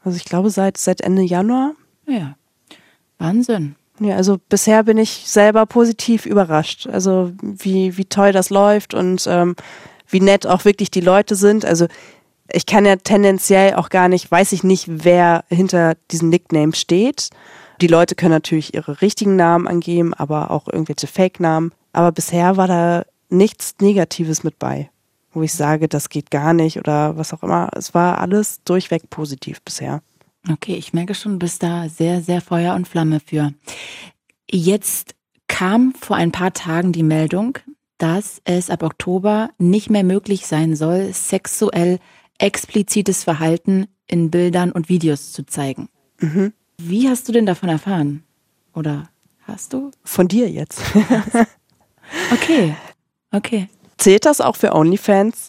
Also 0.05 0.17
ich 0.17 0.25
glaube 0.25 0.51
seit, 0.51 0.77
seit 0.77 1.01
Ende 1.01 1.23
Januar. 1.23 1.73
Ja. 2.07 2.37
Wahnsinn. 3.19 3.77
Ja, 4.01 4.17
also 4.17 4.39
bisher 4.49 4.83
bin 4.83 4.99
ich 4.99 5.25
selber 5.27 5.67
positiv 5.67 6.27
überrascht. 6.27 6.87
Also 6.87 7.33
wie, 7.41 7.97
wie 7.97 8.05
toll 8.05 8.33
das 8.33 8.51
läuft 8.51 8.93
und 8.93 9.27
ähm, 9.29 9.55
wie 10.09 10.21
nett 10.21 10.47
auch 10.47 10.65
wirklich 10.65 10.91
die 10.91 11.01
Leute 11.01 11.37
sind. 11.37 11.65
Also 11.65 11.87
ich 12.53 12.67
kann 12.67 12.85
ja 12.85 12.97
tendenziell 12.97 13.75
auch 13.75 13.89
gar 13.89 14.09
nicht, 14.09 14.31
weiß 14.31 14.53
ich 14.53 14.65
nicht, 14.65 14.87
wer 14.89 15.45
hinter 15.49 15.95
diesem 16.11 16.29
Nickname 16.29 16.75
steht. 16.75 17.31
Die 17.81 17.87
Leute 17.87 18.15
können 18.15 18.33
natürlich 18.33 18.75
ihre 18.75 19.01
richtigen 19.01 19.37
Namen 19.37 19.67
angeben, 19.67 20.13
aber 20.15 20.51
auch 20.51 20.69
irgendwelche 20.69 21.07
Fake-Namen. 21.07 21.73
Aber 21.93 22.13
bisher 22.13 22.57
war 22.57 22.67
da 22.67 23.05
nichts 23.31 23.77
Negatives 23.81 24.45
mit 24.45 24.59
bei 24.59 24.91
wo 25.35 25.43
ich 25.43 25.53
sage, 25.53 25.89
das 25.89 26.09
geht 26.09 26.31
gar 26.31 26.53
nicht 26.53 26.79
oder 26.79 27.17
was 27.17 27.33
auch 27.33 27.43
immer. 27.43 27.71
Es 27.77 27.95
war 27.95 28.19
alles 28.19 28.63
durchweg 28.65 29.11
positiv 29.11 29.63
bisher. 29.63 30.03
Okay, 30.51 30.75
ich 30.75 30.93
merke 30.93 31.15
schon, 31.15 31.33
du 31.33 31.39
bist 31.39 31.63
da 31.63 31.89
sehr, 31.89 32.21
sehr 32.21 32.41
Feuer 32.41 32.75
und 32.75 32.87
Flamme 32.87 33.21
für. 33.21 33.53
Jetzt 34.51 35.15
kam 35.49 35.95
vor 35.95 36.17
ein 36.17 36.33
paar 36.33 36.53
Tagen 36.53 36.93
die 36.93 37.03
Meldung, 37.03 37.59
dass 37.99 38.41
es 38.45 38.71
ab 38.71 38.83
Oktober 38.83 39.51
nicht 39.59 39.89
mehr 39.91 40.05
möglich 40.05 40.47
sein 40.47 40.77
soll, 40.77 41.13
sexuell 41.13 41.99
explizites 42.39 43.25
Verhalten 43.25 43.87
in 44.07 44.31
Bildern 44.31 44.73
und 44.73 44.89
Videos 44.89 45.33
zu 45.33 45.47
zeigen. 45.47 45.89
Mhm. 46.19 46.53
Wie 46.79 47.09
hast 47.09 47.29
du 47.29 47.33
denn 47.33 47.47
davon 47.47 47.69
erfahren? 47.69 48.25
Oder 48.75 49.09
hast 49.43 49.73
du? 49.73 49.91
Von 50.03 50.29
dir 50.29 50.51
jetzt. 50.51 50.83
okay, 52.33 52.75
okay. 53.31 53.69
Zählt 53.99 54.25
das 54.25 54.41
auch 54.41 54.57
für 54.57 54.75
OnlyFans? 54.75 55.49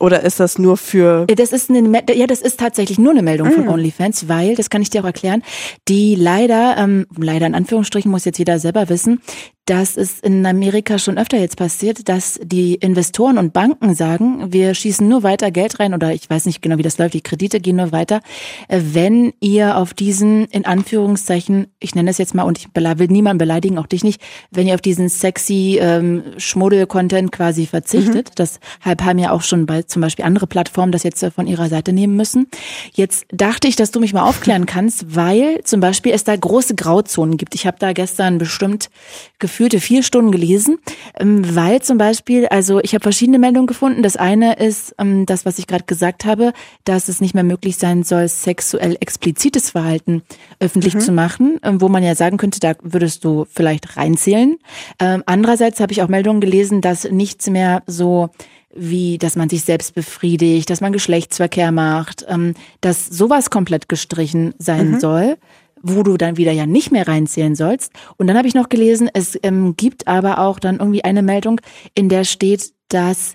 Oder 0.00 0.22
ist 0.22 0.40
das 0.40 0.58
nur 0.58 0.76
für. 0.76 1.24
Das 1.26 1.52
ist 1.52 1.70
eine, 1.70 2.02
ja, 2.12 2.26
das 2.26 2.40
ist 2.40 2.58
tatsächlich 2.58 2.98
nur 2.98 3.12
eine 3.12 3.22
Meldung 3.22 3.52
von 3.52 3.66
mm. 3.66 3.68
OnlyFans, 3.68 4.28
weil, 4.28 4.56
das 4.56 4.68
kann 4.68 4.82
ich 4.82 4.90
dir 4.90 5.00
auch 5.02 5.06
erklären, 5.06 5.42
die 5.88 6.16
leider, 6.16 6.76
ähm, 6.76 7.06
leider 7.16 7.46
in 7.46 7.54
Anführungsstrichen 7.54 8.10
muss 8.10 8.24
jetzt 8.24 8.38
jeder 8.38 8.58
selber 8.58 8.88
wissen, 8.88 9.22
das 9.66 9.96
ist 9.96 10.22
in 10.22 10.44
Amerika 10.44 10.98
schon 10.98 11.16
öfter 11.16 11.38
jetzt 11.38 11.56
passiert, 11.56 12.08
dass 12.10 12.38
die 12.42 12.74
Investoren 12.74 13.38
und 13.38 13.54
Banken 13.54 13.94
sagen, 13.94 14.52
wir 14.52 14.74
schießen 14.74 15.08
nur 15.08 15.22
weiter 15.22 15.50
Geld 15.50 15.80
rein 15.80 15.94
oder 15.94 16.12
ich 16.12 16.28
weiß 16.28 16.44
nicht 16.44 16.60
genau, 16.60 16.76
wie 16.76 16.82
das 16.82 16.98
läuft, 16.98 17.14
die 17.14 17.22
Kredite 17.22 17.60
gehen 17.60 17.76
nur 17.76 17.90
weiter, 17.90 18.20
äh, 18.68 18.80
wenn 18.92 19.32
ihr 19.40 19.78
auf 19.78 19.94
diesen, 19.94 20.44
in 20.46 20.66
Anführungszeichen, 20.66 21.68
ich 21.80 21.94
nenne 21.94 22.10
das 22.10 22.18
jetzt 22.18 22.34
mal 22.34 22.42
und 22.42 22.58
ich 22.58 22.68
will 22.74 23.06
niemanden 23.08 23.38
beleidigen, 23.38 23.78
auch 23.78 23.86
dich 23.86 24.04
nicht, 24.04 24.20
wenn 24.50 24.66
ihr 24.66 24.74
auf 24.74 24.82
diesen 24.82 25.08
sexy 25.08 25.78
ähm, 25.80 26.22
Schmuddel-Content 26.36 27.32
quasi 27.32 27.66
verzichtet, 27.66 28.30
mhm. 28.30 28.34
deshalb 28.36 29.02
haben 29.02 29.18
ja 29.18 29.30
auch 29.30 29.42
schon 29.42 29.64
bei 29.64 29.82
zum 29.82 30.02
Beispiel 30.02 30.26
andere 30.26 30.46
Plattformen 30.46 30.92
das 30.92 31.04
jetzt 31.04 31.22
äh, 31.22 31.30
von 31.30 31.46
ihrer 31.46 31.70
Seite 31.70 31.94
nehmen 31.94 32.16
müssen. 32.16 32.48
Jetzt 32.92 33.24
dachte 33.32 33.66
ich, 33.66 33.76
dass 33.76 33.90
du 33.90 34.00
mich 34.00 34.12
mal 34.12 34.28
aufklären 34.28 34.66
kannst, 34.66 35.14
weil 35.16 35.62
zum 35.64 35.80
Beispiel 35.80 36.12
es 36.12 36.24
da 36.24 36.36
große 36.36 36.74
Grauzonen 36.74 37.38
gibt. 37.38 37.54
Ich 37.54 37.66
habe 37.66 37.78
da 37.78 37.94
gestern 37.94 38.36
bestimmt 38.36 38.90
gefühlte 39.54 39.78
vier 39.78 40.02
Stunden 40.02 40.32
gelesen, 40.32 40.78
ähm, 41.16 41.54
weil 41.54 41.80
zum 41.80 41.96
Beispiel, 41.96 42.46
also 42.46 42.80
ich 42.80 42.92
habe 42.92 43.04
verschiedene 43.04 43.38
Meldungen 43.38 43.68
gefunden. 43.68 44.02
Das 44.02 44.16
eine 44.16 44.54
ist 44.54 44.96
ähm, 44.98 45.26
das, 45.26 45.46
was 45.46 45.60
ich 45.60 45.68
gerade 45.68 45.84
gesagt 45.84 46.24
habe, 46.24 46.52
dass 46.82 47.08
es 47.08 47.20
nicht 47.20 47.34
mehr 47.34 47.44
möglich 47.44 47.76
sein 47.76 48.02
soll, 48.02 48.26
sexuell 48.26 48.96
explizites 48.98 49.70
Verhalten 49.70 50.22
öffentlich 50.58 50.94
mhm. 50.94 51.00
zu 51.00 51.12
machen, 51.12 51.60
ähm, 51.62 51.80
wo 51.80 51.88
man 51.88 52.02
ja 52.02 52.16
sagen 52.16 52.36
könnte, 52.36 52.58
da 52.58 52.72
würdest 52.82 53.24
du 53.24 53.46
vielleicht 53.48 53.96
reinzählen. 53.96 54.56
Andererseits 54.98 55.80
habe 55.80 55.92
ich 55.92 56.02
auch 56.02 56.08
Meldungen 56.08 56.40
gelesen, 56.40 56.80
dass 56.80 57.04
nichts 57.04 57.48
mehr 57.48 57.82
so 57.86 58.30
wie 58.74 59.18
dass 59.18 59.36
man 59.36 59.48
sich 59.48 59.62
selbst 59.62 59.94
befriedigt, 59.94 60.68
dass 60.68 60.80
man 60.80 60.92
Geschlechtsverkehr 60.92 61.70
macht, 61.70 62.26
dass 62.80 63.06
sowas 63.06 63.50
komplett 63.50 63.88
gestrichen 63.88 64.54
sein 64.58 64.92
mhm. 64.92 65.00
soll 65.00 65.36
wo 65.84 66.02
du 66.02 66.16
dann 66.16 66.36
wieder 66.36 66.52
ja 66.52 66.66
nicht 66.66 66.90
mehr 66.90 67.06
reinzählen 67.06 67.54
sollst. 67.54 67.92
Und 68.16 68.26
dann 68.26 68.36
habe 68.36 68.48
ich 68.48 68.54
noch 68.54 68.68
gelesen, 68.68 69.08
es 69.12 69.38
ähm, 69.42 69.76
gibt 69.76 70.08
aber 70.08 70.38
auch 70.38 70.58
dann 70.58 70.78
irgendwie 70.78 71.04
eine 71.04 71.22
Meldung, 71.22 71.60
in 71.94 72.08
der 72.08 72.24
steht, 72.24 72.72
dass 72.88 73.34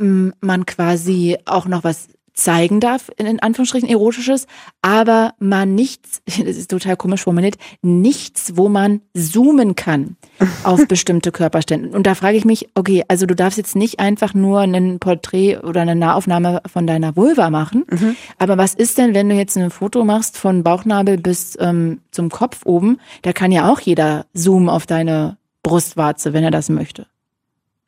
ähm, 0.00 0.32
man 0.40 0.66
quasi 0.66 1.36
auch 1.44 1.66
noch 1.66 1.84
was 1.84 2.08
zeigen 2.34 2.80
darf, 2.80 3.10
in 3.16 3.40
Anführungsstrichen 3.40 3.88
erotisches, 3.88 4.46
aber 4.82 5.34
man 5.38 5.74
nichts, 5.74 6.20
das 6.26 6.56
ist 6.56 6.70
total 6.70 6.96
komisch 6.96 7.22
formuliert, 7.22 7.56
nichts, 7.80 8.56
wo 8.56 8.68
man 8.68 9.00
zoomen 9.14 9.76
kann 9.76 10.16
auf 10.64 10.86
bestimmte 10.86 11.32
Körperstände. 11.32 11.90
Und 11.90 12.06
da 12.06 12.14
frage 12.14 12.36
ich 12.36 12.44
mich, 12.44 12.68
okay, 12.74 13.04
also 13.08 13.26
du 13.26 13.34
darfst 13.34 13.56
jetzt 13.56 13.76
nicht 13.76 14.00
einfach 14.00 14.34
nur 14.34 14.60
ein 14.60 14.98
Porträt 14.98 15.58
oder 15.58 15.82
eine 15.82 15.94
Nahaufnahme 15.94 16.60
von 16.70 16.86
deiner 16.86 17.16
Vulva 17.16 17.50
machen, 17.50 17.84
mhm. 17.88 18.16
aber 18.38 18.58
was 18.58 18.74
ist 18.74 18.98
denn, 18.98 19.14
wenn 19.14 19.28
du 19.28 19.36
jetzt 19.36 19.56
ein 19.56 19.70
Foto 19.70 20.04
machst 20.04 20.36
von 20.36 20.62
Bauchnabel 20.62 21.18
bis 21.18 21.56
ähm, 21.60 22.00
zum 22.10 22.30
Kopf 22.30 22.62
oben, 22.64 22.98
da 23.22 23.32
kann 23.32 23.52
ja 23.52 23.70
auch 23.70 23.80
jeder 23.80 24.26
zoomen 24.34 24.68
auf 24.68 24.86
deine 24.86 25.38
Brustwarze, 25.62 26.32
wenn 26.32 26.44
er 26.44 26.50
das 26.50 26.68
möchte. 26.68 27.06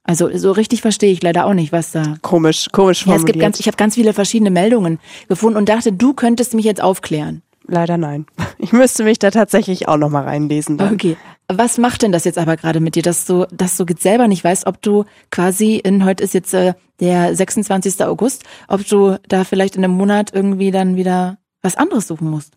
Also 0.06 0.30
so 0.36 0.52
richtig 0.52 0.82
verstehe 0.82 1.12
ich 1.12 1.22
leider 1.22 1.46
auch 1.46 1.54
nicht, 1.54 1.72
was 1.72 1.90
da. 1.90 2.16
Komisch, 2.22 2.68
komisch 2.70 3.04
formuliert. 3.04 3.20
Ja, 3.20 3.22
es 3.22 3.32
gibt 3.32 3.42
ganz, 3.42 3.60
ich 3.60 3.66
habe 3.66 3.76
ganz 3.76 3.94
viele 3.96 4.12
verschiedene 4.12 4.50
Meldungen 4.50 5.00
gefunden 5.28 5.58
und 5.58 5.68
dachte, 5.68 5.92
du 5.92 6.14
könntest 6.14 6.54
mich 6.54 6.64
jetzt 6.64 6.80
aufklären. 6.80 7.42
Leider 7.66 7.96
nein. 7.98 8.26
Ich 8.58 8.72
müsste 8.72 9.04
mich 9.04 9.18
da 9.18 9.30
tatsächlich 9.30 9.86
auch 9.86 9.98
noch 9.98 10.08
mal 10.08 10.24
reinlesen. 10.24 10.78
Dann. 10.78 10.94
Okay. 10.94 11.18
Was 11.46 11.76
macht 11.76 12.02
denn 12.02 12.10
das 12.10 12.24
jetzt 12.24 12.38
aber 12.38 12.56
gerade 12.56 12.80
mit 12.80 12.94
dir, 12.94 13.02
dass 13.02 13.26
du, 13.26 13.46
dass 13.52 13.76
du 13.76 13.84
jetzt 13.86 14.02
selber 14.02 14.28
nicht 14.28 14.42
weißt, 14.42 14.66
ob 14.66 14.80
du 14.80 15.04
quasi 15.30 15.76
in 15.76 16.06
heute 16.06 16.24
ist 16.24 16.32
jetzt 16.32 16.54
äh, 16.54 16.72
der 16.98 17.36
26. 17.36 18.02
August, 18.06 18.44
ob 18.66 18.86
du 18.86 19.18
da 19.28 19.44
vielleicht 19.44 19.76
in 19.76 19.84
einem 19.84 19.94
Monat 19.94 20.32
irgendwie 20.32 20.70
dann 20.70 20.96
wieder 20.96 21.36
was 21.60 21.76
anderes 21.76 22.08
suchen 22.08 22.30
musst? 22.30 22.54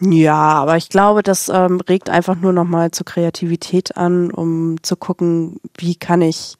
Ja, 0.00 0.34
aber 0.34 0.78
ich 0.78 0.88
glaube, 0.88 1.22
das 1.22 1.50
ähm, 1.52 1.80
regt 1.86 2.08
einfach 2.08 2.36
nur 2.36 2.54
noch 2.54 2.64
mal 2.64 2.90
zur 2.90 3.04
Kreativität 3.04 3.96
an, 3.96 4.30
um 4.30 4.82
zu 4.82 4.96
gucken, 4.96 5.60
wie 5.76 5.94
kann 5.96 6.22
ich 6.22 6.56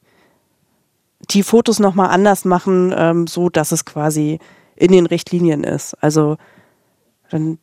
die 1.31 1.43
Fotos 1.43 1.79
nochmal 1.79 2.11
anders 2.11 2.45
machen, 2.45 2.95
ähm, 2.97 3.27
so 3.27 3.49
dass 3.49 3.73
es 3.73 3.85
quasi 3.85 4.39
in 4.77 4.93
den 4.93 5.07
Richtlinien 5.07 5.65
ist. 5.65 5.95
Also 6.03 6.37
dann 7.31 7.59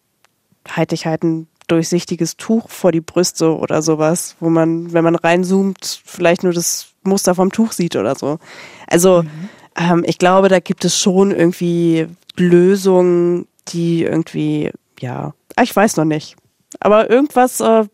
halte 0.68 0.96
ich 0.96 1.06
halt 1.06 1.24
ein 1.24 1.48
durchsichtiges 1.68 2.38
Tuch 2.38 2.70
vor 2.70 2.92
die 2.92 3.02
Brüste 3.02 3.56
oder 3.56 3.82
sowas, 3.82 4.36
wo 4.40 4.50
man, 4.50 4.92
wenn 4.94 5.04
man 5.04 5.16
reinzoomt, 5.16 6.02
vielleicht 6.04 6.44
nur 6.44 6.54
das 6.54 6.94
Muster 7.04 7.36
vom 7.36 7.52
Tuch 7.52 7.72
sieht 7.72 7.96
oder 7.96 8.16
so. 8.16 8.40
Also 8.88 9.24
mhm. 9.24 9.50
ähm, 9.76 10.04
ich 10.06 10.18
glaube, 10.18 10.50
da 10.50 10.60
gibt 10.60 10.86
es 10.86 11.00
schon 11.00 11.32
irgendwie 11.32 12.08
Lösungen, 12.36 13.48
die 13.68 14.04
irgendwie, 14.04 14.72
ja, 15.00 15.34
ich 15.62 15.76
weiß 15.76 15.98
noch 15.98 16.06
nicht. 16.06 16.36
Aber 16.80 17.10
irgendwas 17.10 17.60
äh, 17.60 17.86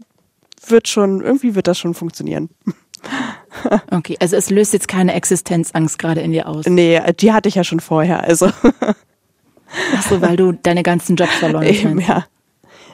wird 0.68 0.88
schon, 0.88 1.22
irgendwie 1.22 1.56
wird 1.56 1.68
das 1.68 1.78
schon 1.78 1.94
funktionieren. 1.94 2.50
Okay, 3.92 4.18
also 4.20 4.36
es 4.36 4.50
löst 4.50 4.74
jetzt 4.74 4.88
keine 4.88 5.14
Existenzangst 5.14 5.98
gerade 5.98 6.22
in 6.22 6.32
dir 6.32 6.48
aus. 6.48 6.66
Nee, 6.68 7.02
die 7.20 7.32
hatte 7.32 7.50
ich 7.50 7.56
ja 7.56 7.64
schon 7.64 7.80
vorher, 7.80 8.24
also. 8.24 8.48
Ach 8.48 10.02
so, 10.08 10.22
weil 10.22 10.38
du 10.38 10.52
deine 10.52 10.84
ganzen 10.84 11.16
Jobs 11.16 11.36
verloren 11.36 11.66
hast. 11.66 11.84
Eben, 11.84 12.00
ja. 12.00 12.26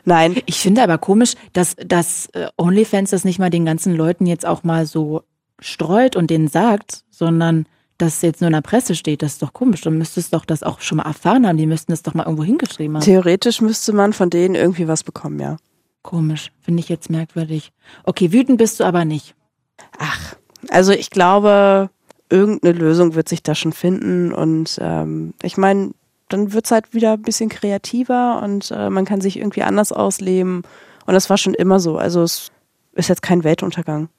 Nein. 0.05 0.41
Ich 0.45 0.59
finde 0.59 0.83
aber 0.83 0.97
komisch, 0.97 1.35
dass, 1.53 1.75
dass 1.75 2.27
äh, 2.27 2.47
OnlyFans 2.57 3.11
das 3.11 3.23
nicht 3.23 3.39
mal 3.39 3.49
den 3.49 3.65
ganzen 3.65 3.95
Leuten 3.95 4.25
jetzt 4.25 4.45
auch 4.45 4.63
mal 4.63 4.85
so 4.85 5.23
streut 5.59 6.15
und 6.15 6.29
denen 6.29 6.47
sagt, 6.47 7.03
sondern 7.09 7.65
dass 7.97 8.21
jetzt 8.23 8.41
nur 8.41 8.47
in 8.47 8.53
der 8.53 8.61
Presse 8.61 8.95
steht, 8.95 9.21
das 9.21 9.33
ist 9.33 9.43
doch 9.43 9.53
komisch. 9.53 9.81
Du 9.81 9.91
müsstest 9.91 10.33
doch 10.33 10.43
das 10.43 10.63
auch 10.63 10.81
schon 10.81 10.97
mal 10.97 11.05
erfahren 11.05 11.45
haben. 11.47 11.57
Die 11.57 11.67
müssten 11.67 11.91
das 11.91 12.01
doch 12.01 12.15
mal 12.15 12.23
irgendwo 12.23 12.43
hingeschrieben 12.43 12.95
haben. 12.95 13.03
Theoretisch 13.03 13.61
müsste 13.61 13.93
man 13.93 14.13
von 14.13 14.31
denen 14.31 14.55
irgendwie 14.55 14.87
was 14.87 15.03
bekommen, 15.03 15.39
ja. 15.39 15.57
Komisch. 16.01 16.51
Finde 16.61 16.79
ich 16.79 16.89
jetzt 16.89 17.11
merkwürdig. 17.11 17.71
Okay, 18.03 18.31
wütend 18.31 18.57
bist 18.57 18.79
du 18.79 18.85
aber 18.85 19.05
nicht. 19.05 19.35
Ach, 19.99 20.35
also 20.69 20.91
ich 20.91 21.09
glaube, 21.09 21.89
irgendeine 22.29 22.77
Lösung 22.77 23.15
wird 23.15 23.29
sich 23.29 23.43
da 23.43 23.55
schon 23.55 23.73
finden 23.73 24.33
und 24.33 24.79
ähm, 24.81 25.33
ich 25.43 25.57
meine, 25.57 25.91
dann 26.29 26.53
wird 26.53 26.65
es 26.65 26.71
halt 26.71 26.93
wieder 26.93 27.13
ein 27.13 27.21
bisschen 27.21 27.49
kreativer 27.49 28.41
und 28.41 28.71
äh, 28.71 28.89
man 28.89 29.05
kann 29.05 29.21
sich 29.21 29.37
irgendwie 29.37 29.63
anders 29.63 29.91
ausleben 29.91 30.63
und 31.05 31.13
das 31.13 31.29
war 31.29 31.37
schon 31.37 31.53
immer 31.53 31.79
so. 31.79 31.97
Also 31.97 32.21
es 32.21 32.51
ist 32.93 33.09
jetzt 33.09 33.21
kein 33.21 33.43
Weltuntergang. 33.43 34.09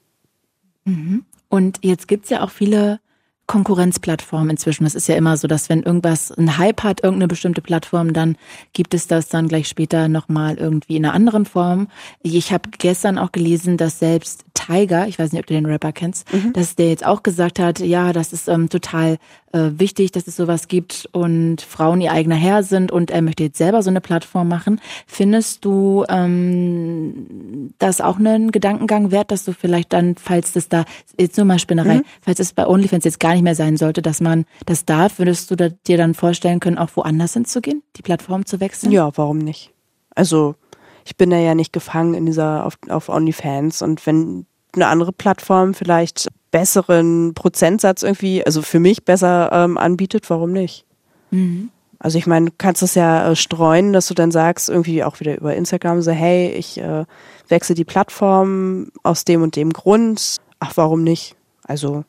Mhm. 0.85 1.25
Und 1.49 1.79
jetzt 1.81 2.07
gibt 2.07 2.25
es 2.25 2.29
ja 2.29 2.41
auch 2.41 2.51
viele 2.51 2.99
Konkurrenzplattform 3.45 4.49
inzwischen. 4.49 4.85
Es 4.85 4.95
ist 4.95 5.07
ja 5.07 5.15
immer 5.15 5.35
so, 5.37 5.47
dass 5.47 5.69
wenn 5.69 5.83
irgendwas 5.83 6.31
einen 6.31 6.57
Hype 6.57 6.81
hat, 6.83 7.03
irgendeine 7.03 7.27
bestimmte 7.27 7.61
Plattform, 7.61 8.13
dann 8.13 8.37
gibt 8.71 8.93
es 8.93 9.07
das 9.07 9.27
dann 9.27 9.49
gleich 9.49 9.67
später 9.67 10.07
nochmal 10.07 10.57
irgendwie 10.57 10.95
in 10.95 11.05
einer 11.05 11.13
anderen 11.13 11.45
Form. 11.45 11.89
Ich 12.21 12.53
habe 12.53 12.69
gestern 12.71 13.17
auch 13.17 13.31
gelesen, 13.31 13.77
dass 13.77 13.99
selbst 13.99 14.45
Tiger, 14.65 15.07
ich 15.07 15.19
weiß 15.19 15.31
nicht, 15.31 15.41
ob 15.41 15.47
du 15.47 15.53
den 15.53 15.65
Rapper 15.65 15.91
kennst, 15.91 16.31
mhm. 16.33 16.53
dass 16.53 16.75
der 16.75 16.89
jetzt 16.89 17.05
auch 17.05 17.23
gesagt 17.23 17.59
hat, 17.59 17.79
ja, 17.79 18.13
das 18.13 18.33
ist 18.33 18.47
ähm, 18.47 18.69
total 18.69 19.17
äh, 19.51 19.71
wichtig, 19.73 20.11
dass 20.11 20.27
es 20.27 20.35
sowas 20.35 20.67
gibt 20.67 21.09
und 21.11 21.61
Frauen 21.61 22.01
ihr 22.01 22.11
eigener 22.11 22.35
Herr 22.35 22.63
sind 22.63 22.91
und 22.91 23.11
er 23.11 23.21
möchte 23.21 23.43
jetzt 23.43 23.57
selber 23.57 23.81
so 23.83 23.89
eine 23.89 24.01
Plattform 24.01 24.47
machen. 24.47 24.79
Findest 25.05 25.65
du 25.65 26.05
ähm, 26.09 27.73
das 27.79 28.01
auch 28.01 28.17
einen 28.17 28.51
Gedankengang 28.51 29.11
wert, 29.11 29.31
dass 29.31 29.43
du 29.43 29.53
vielleicht 29.53 29.93
dann, 29.93 30.15
falls 30.15 30.53
das 30.53 30.69
da, 30.69 30.85
jetzt 31.19 31.37
nur 31.37 31.45
mal 31.45 31.59
Spinnerei, 31.59 31.97
mhm. 31.97 32.03
falls 32.21 32.39
es 32.39 32.53
bei 32.53 32.65
OnlyFans 32.67 33.05
jetzt 33.05 33.19
gar 33.19 33.33
nicht 33.33 33.43
mehr 33.43 33.55
sein 33.55 33.77
sollte, 33.77 34.01
dass 34.01 34.21
man 34.21 34.45
das 34.65 34.85
darf, 34.85 35.19
würdest 35.19 35.51
du 35.51 35.55
dir 35.55 35.97
dann 35.97 36.13
vorstellen 36.13 36.59
können, 36.59 36.77
auch 36.77 36.89
woanders 36.95 37.33
hinzugehen, 37.33 37.83
die 37.97 38.01
Plattform 38.01 38.45
zu 38.45 38.59
wechseln? 38.59 38.91
Ja, 38.91 39.11
warum 39.15 39.39
nicht? 39.39 39.71
Also 40.15 40.55
ich 41.05 41.17
bin 41.17 41.29
da 41.29 41.37
ja 41.37 41.53
nicht 41.53 41.73
gefangen 41.73 42.13
in 42.13 42.25
dieser 42.25 42.65
auf, 42.65 42.77
auf 42.89 43.09
OnlyFans 43.09 43.81
und 43.81 44.05
wenn 44.05 44.45
eine 44.75 44.87
andere 44.87 45.11
Plattform 45.11 45.73
vielleicht 45.73 46.27
besseren 46.51 47.33
Prozentsatz 47.33 48.03
irgendwie, 48.03 48.45
also 48.45 48.61
für 48.61 48.79
mich 48.79 49.03
besser 49.03 49.51
ähm, 49.51 49.77
anbietet, 49.77 50.29
warum 50.29 50.51
nicht? 50.51 50.85
Mhm. 51.31 51.69
Also 51.99 52.17
ich 52.17 52.27
meine, 52.27 52.47
du 52.47 52.51
kannst 52.57 52.83
es 52.83 52.95
ja 52.95 53.31
äh, 53.31 53.35
streuen, 53.35 53.93
dass 53.93 54.07
du 54.07 54.13
dann 54.13 54.29
sagst, 54.29 54.69
irgendwie 54.69 55.03
auch 55.03 55.19
wieder 55.19 55.37
über 55.37 55.55
Instagram, 55.55 56.01
so 56.01 56.11
hey, 56.11 56.51
ich 56.51 56.77
äh, 56.77 57.05
wechsle 57.47 57.75
die 57.75 57.85
Plattform 57.85 58.91
aus 59.03 59.25
dem 59.25 59.41
und 59.41 59.55
dem 59.55 59.71
Grund. 59.71 60.37
Ach, 60.59 60.73
warum 60.75 61.03
nicht? 61.03 61.35
Also 61.63 62.03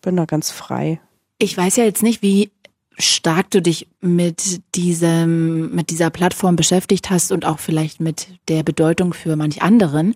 bin 0.00 0.16
da 0.16 0.24
ganz 0.24 0.50
frei. 0.50 1.00
Ich 1.38 1.56
weiß 1.56 1.76
ja 1.76 1.84
jetzt 1.84 2.02
nicht, 2.02 2.22
wie 2.22 2.50
stark 2.98 3.50
du 3.50 3.62
dich 3.62 3.86
mit 4.00 4.60
diesem, 4.74 5.74
mit 5.74 5.90
dieser 5.90 6.10
Plattform 6.10 6.56
beschäftigt 6.56 7.10
hast 7.10 7.32
und 7.32 7.44
auch 7.44 7.58
vielleicht 7.58 8.00
mit 8.00 8.28
der 8.48 8.62
Bedeutung 8.62 9.14
für 9.14 9.36
manch 9.36 9.62
anderen. 9.62 10.14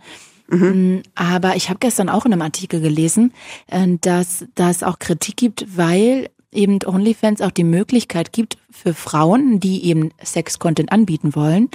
Mhm. 0.49 1.03
Aber 1.15 1.57
ich 1.57 1.69
habe 1.69 1.79
gestern 1.79 2.09
auch 2.09 2.27
in 2.27 2.33
einem 2.33 2.43
Artikel 2.43 2.81
gelesen, 2.81 3.33
äh, 3.69 3.89
dass 4.01 4.45
das 4.55 4.83
auch 4.83 4.99
Kritik 4.99 5.37
gibt, 5.37 5.77
weil 5.77 6.29
eben 6.53 6.79
OnlyFans 6.85 7.41
auch 7.41 7.51
die 7.51 7.65
Möglichkeit 7.65 8.33
gibt 8.33 8.59
für 8.71 8.95
Frauen, 8.95 9.61
die 9.61 9.85
eben 9.87 10.11
Sex-Content 10.23 10.93
anbieten 10.93 11.35
wollen, 11.35 11.69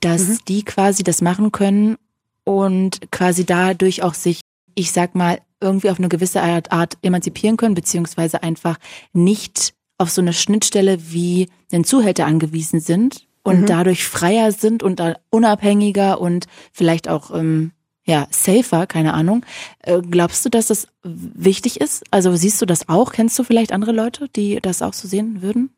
dass 0.00 0.28
mhm. 0.28 0.38
die 0.48 0.64
quasi 0.64 1.02
das 1.02 1.22
machen 1.22 1.52
können 1.52 1.96
und 2.44 3.10
quasi 3.10 3.44
dadurch 3.44 4.02
auch 4.02 4.14
sich, 4.14 4.40
ich 4.74 4.92
sag 4.92 5.14
mal, 5.14 5.38
irgendwie 5.60 5.90
auf 5.90 5.98
eine 5.98 6.08
gewisse 6.08 6.42
Art, 6.42 6.70
Art 6.70 6.98
emanzipieren 7.02 7.56
können, 7.56 7.74
beziehungsweise 7.74 8.42
einfach 8.42 8.76
nicht 9.14 9.72
auf 9.98 10.10
so 10.10 10.20
eine 10.20 10.34
Schnittstelle 10.34 10.98
wie 11.10 11.48
den 11.72 11.84
Zuhälter 11.84 12.26
angewiesen 12.26 12.80
sind 12.80 13.26
und 13.42 13.62
mhm. 13.62 13.66
dadurch 13.66 14.06
freier 14.06 14.52
sind 14.52 14.82
und 14.82 15.00
unabhängiger 15.30 16.20
und 16.20 16.46
vielleicht 16.72 17.08
auch 17.08 17.34
ähm, 17.34 17.72
ja 18.06 18.26
safer, 18.30 18.86
keine 18.86 19.12
Ahnung. 19.12 19.44
Äh, 19.80 20.00
glaubst 20.00 20.44
du, 20.44 20.48
dass 20.48 20.68
das 20.68 20.88
wichtig 21.02 21.80
ist? 21.80 22.04
Also 22.10 22.34
siehst 22.34 22.62
du 22.62 22.66
das 22.66 22.88
auch? 22.88 23.12
Kennst 23.12 23.38
du 23.38 23.44
vielleicht 23.44 23.72
andere 23.72 23.92
Leute, 23.92 24.28
die 24.34 24.60
das 24.62 24.80
auch 24.80 24.94
so 24.94 25.06
sehen 25.06 25.42
würden? 25.42 25.70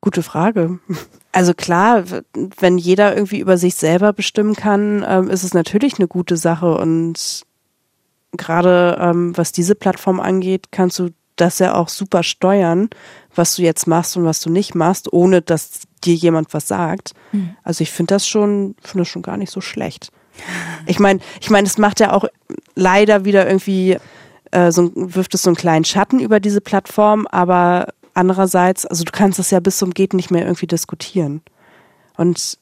Gute 0.00 0.22
Frage. 0.22 0.78
Also 1.32 1.52
klar, 1.52 2.04
wenn 2.60 2.78
jeder 2.78 3.16
irgendwie 3.16 3.40
über 3.40 3.58
sich 3.58 3.74
selber 3.74 4.12
bestimmen 4.12 4.54
kann, 4.54 5.04
ähm, 5.04 5.30
ist 5.30 5.42
es 5.42 5.52
natürlich 5.52 5.98
eine 5.98 6.06
gute 6.06 6.36
Sache. 6.36 6.76
Und 6.76 7.44
gerade 8.36 8.98
ähm, 9.00 9.36
was 9.36 9.50
diese 9.50 9.74
Plattform 9.74 10.20
angeht, 10.20 10.70
kannst 10.70 11.00
du 11.00 11.10
das 11.34 11.58
ja 11.58 11.74
auch 11.74 11.88
super 11.88 12.22
steuern, 12.22 12.88
was 13.34 13.56
du 13.56 13.62
jetzt 13.62 13.88
machst 13.88 14.16
und 14.16 14.24
was 14.24 14.40
du 14.40 14.50
nicht 14.50 14.76
machst, 14.76 15.12
ohne 15.12 15.42
dass 15.42 15.80
dir 16.04 16.14
jemand 16.14 16.54
was 16.54 16.68
sagt. 16.68 17.14
Mhm. 17.32 17.56
Also 17.64 17.82
ich 17.82 17.90
finde 17.90 18.14
das 18.14 18.28
schon, 18.28 18.76
finde 18.80 19.00
das 19.00 19.08
schon 19.08 19.22
gar 19.22 19.36
nicht 19.36 19.50
so 19.50 19.60
schlecht. 19.60 20.12
Ich 20.86 20.98
meine, 20.98 21.20
ich 21.40 21.50
meine, 21.50 21.66
es 21.66 21.78
macht 21.78 22.00
ja 22.00 22.12
auch 22.12 22.24
leider 22.74 23.24
wieder 23.24 23.46
irgendwie 23.46 23.98
äh, 24.54 24.70
so 24.70 24.92
wirft 24.94 25.34
es 25.34 25.42
so 25.42 25.50
einen 25.50 25.56
kleinen 25.56 25.84
Schatten 25.84 26.20
über 26.20 26.38
diese 26.40 26.60
Plattform, 26.60 27.26
aber 27.30 27.88
andererseits, 28.14 28.86
also 28.86 29.02
du 29.02 29.10
kannst 29.10 29.38
es 29.38 29.50
ja 29.50 29.60
bis 29.60 29.78
zum 29.78 29.92
geht 29.92 30.14
nicht 30.14 30.30
mehr 30.30 30.44
irgendwie 30.44 30.68
diskutieren. 30.68 31.42
Und 32.16 32.58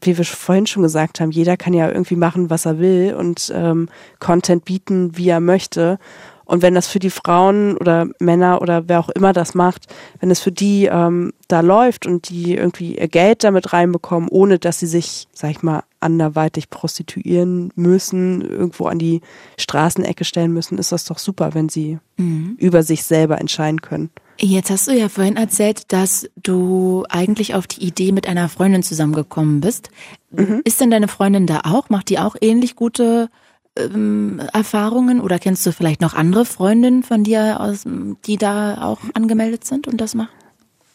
wie 0.00 0.16
wir 0.16 0.24
vorhin 0.24 0.66
schon 0.66 0.82
gesagt 0.82 1.20
haben, 1.20 1.30
jeder 1.30 1.56
kann 1.56 1.74
ja 1.74 1.88
irgendwie 1.88 2.16
machen, 2.16 2.48
was 2.48 2.64
er 2.64 2.78
will 2.78 3.14
und 3.14 3.52
ähm, 3.54 3.88
Content 4.18 4.64
bieten, 4.64 5.16
wie 5.16 5.28
er 5.28 5.40
möchte. 5.40 5.98
Und 6.46 6.62
wenn 6.62 6.74
das 6.74 6.86
für 6.86 7.00
die 7.00 7.10
Frauen 7.10 7.76
oder 7.76 8.08
Männer 8.20 8.62
oder 8.62 8.88
wer 8.88 9.00
auch 9.00 9.08
immer 9.10 9.32
das 9.32 9.54
macht, 9.54 9.86
wenn 10.20 10.30
es 10.30 10.40
für 10.40 10.52
die 10.52 10.86
ähm, 10.86 11.32
da 11.48 11.60
läuft 11.60 12.06
und 12.06 12.28
die 12.30 12.54
irgendwie 12.54 12.96
ihr 12.96 13.08
Geld 13.08 13.44
damit 13.44 13.72
reinbekommen, 13.72 14.28
ohne 14.30 14.58
dass 14.58 14.78
sie 14.78 14.86
sich, 14.86 15.26
sag 15.32 15.50
ich 15.50 15.62
mal, 15.62 15.82
anderweitig 15.98 16.70
prostituieren 16.70 17.72
müssen, 17.74 18.42
irgendwo 18.42 18.86
an 18.86 19.00
die 19.00 19.22
Straßenecke 19.58 20.24
stellen 20.24 20.52
müssen, 20.52 20.78
ist 20.78 20.92
das 20.92 21.04
doch 21.04 21.18
super, 21.18 21.54
wenn 21.54 21.68
sie 21.68 21.98
mhm. 22.16 22.54
über 22.58 22.84
sich 22.84 23.02
selber 23.02 23.40
entscheiden 23.40 23.80
können. 23.80 24.10
Jetzt 24.38 24.70
hast 24.70 24.86
du 24.86 24.92
ja 24.92 25.08
vorhin 25.08 25.36
erzählt, 25.36 25.92
dass 25.92 26.28
du 26.36 27.04
eigentlich 27.08 27.54
auf 27.54 27.66
die 27.66 27.84
Idee 27.84 28.12
mit 28.12 28.28
einer 28.28 28.48
Freundin 28.48 28.82
zusammengekommen 28.82 29.60
bist. 29.60 29.90
Mhm. 30.30 30.60
Ist 30.64 30.80
denn 30.80 30.90
deine 30.90 31.08
Freundin 31.08 31.46
da 31.46 31.62
auch? 31.64 31.88
Macht 31.88 32.10
die 32.10 32.18
auch 32.18 32.36
ähnlich 32.40 32.76
gute 32.76 33.30
ähm, 33.76 34.40
Erfahrungen 34.52 35.20
oder 35.20 35.38
kennst 35.38 35.64
du 35.66 35.72
vielleicht 35.72 36.00
noch 36.00 36.14
andere 36.14 36.44
Freundinnen 36.44 37.02
von 37.02 37.24
dir, 37.24 37.60
aus, 37.60 37.84
die 38.26 38.36
da 38.36 38.82
auch 38.82 38.98
angemeldet 39.14 39.64
sind 39.64 39.86
und 39.86 40.00
das 40.00 40.14
machen? 40.14 40.30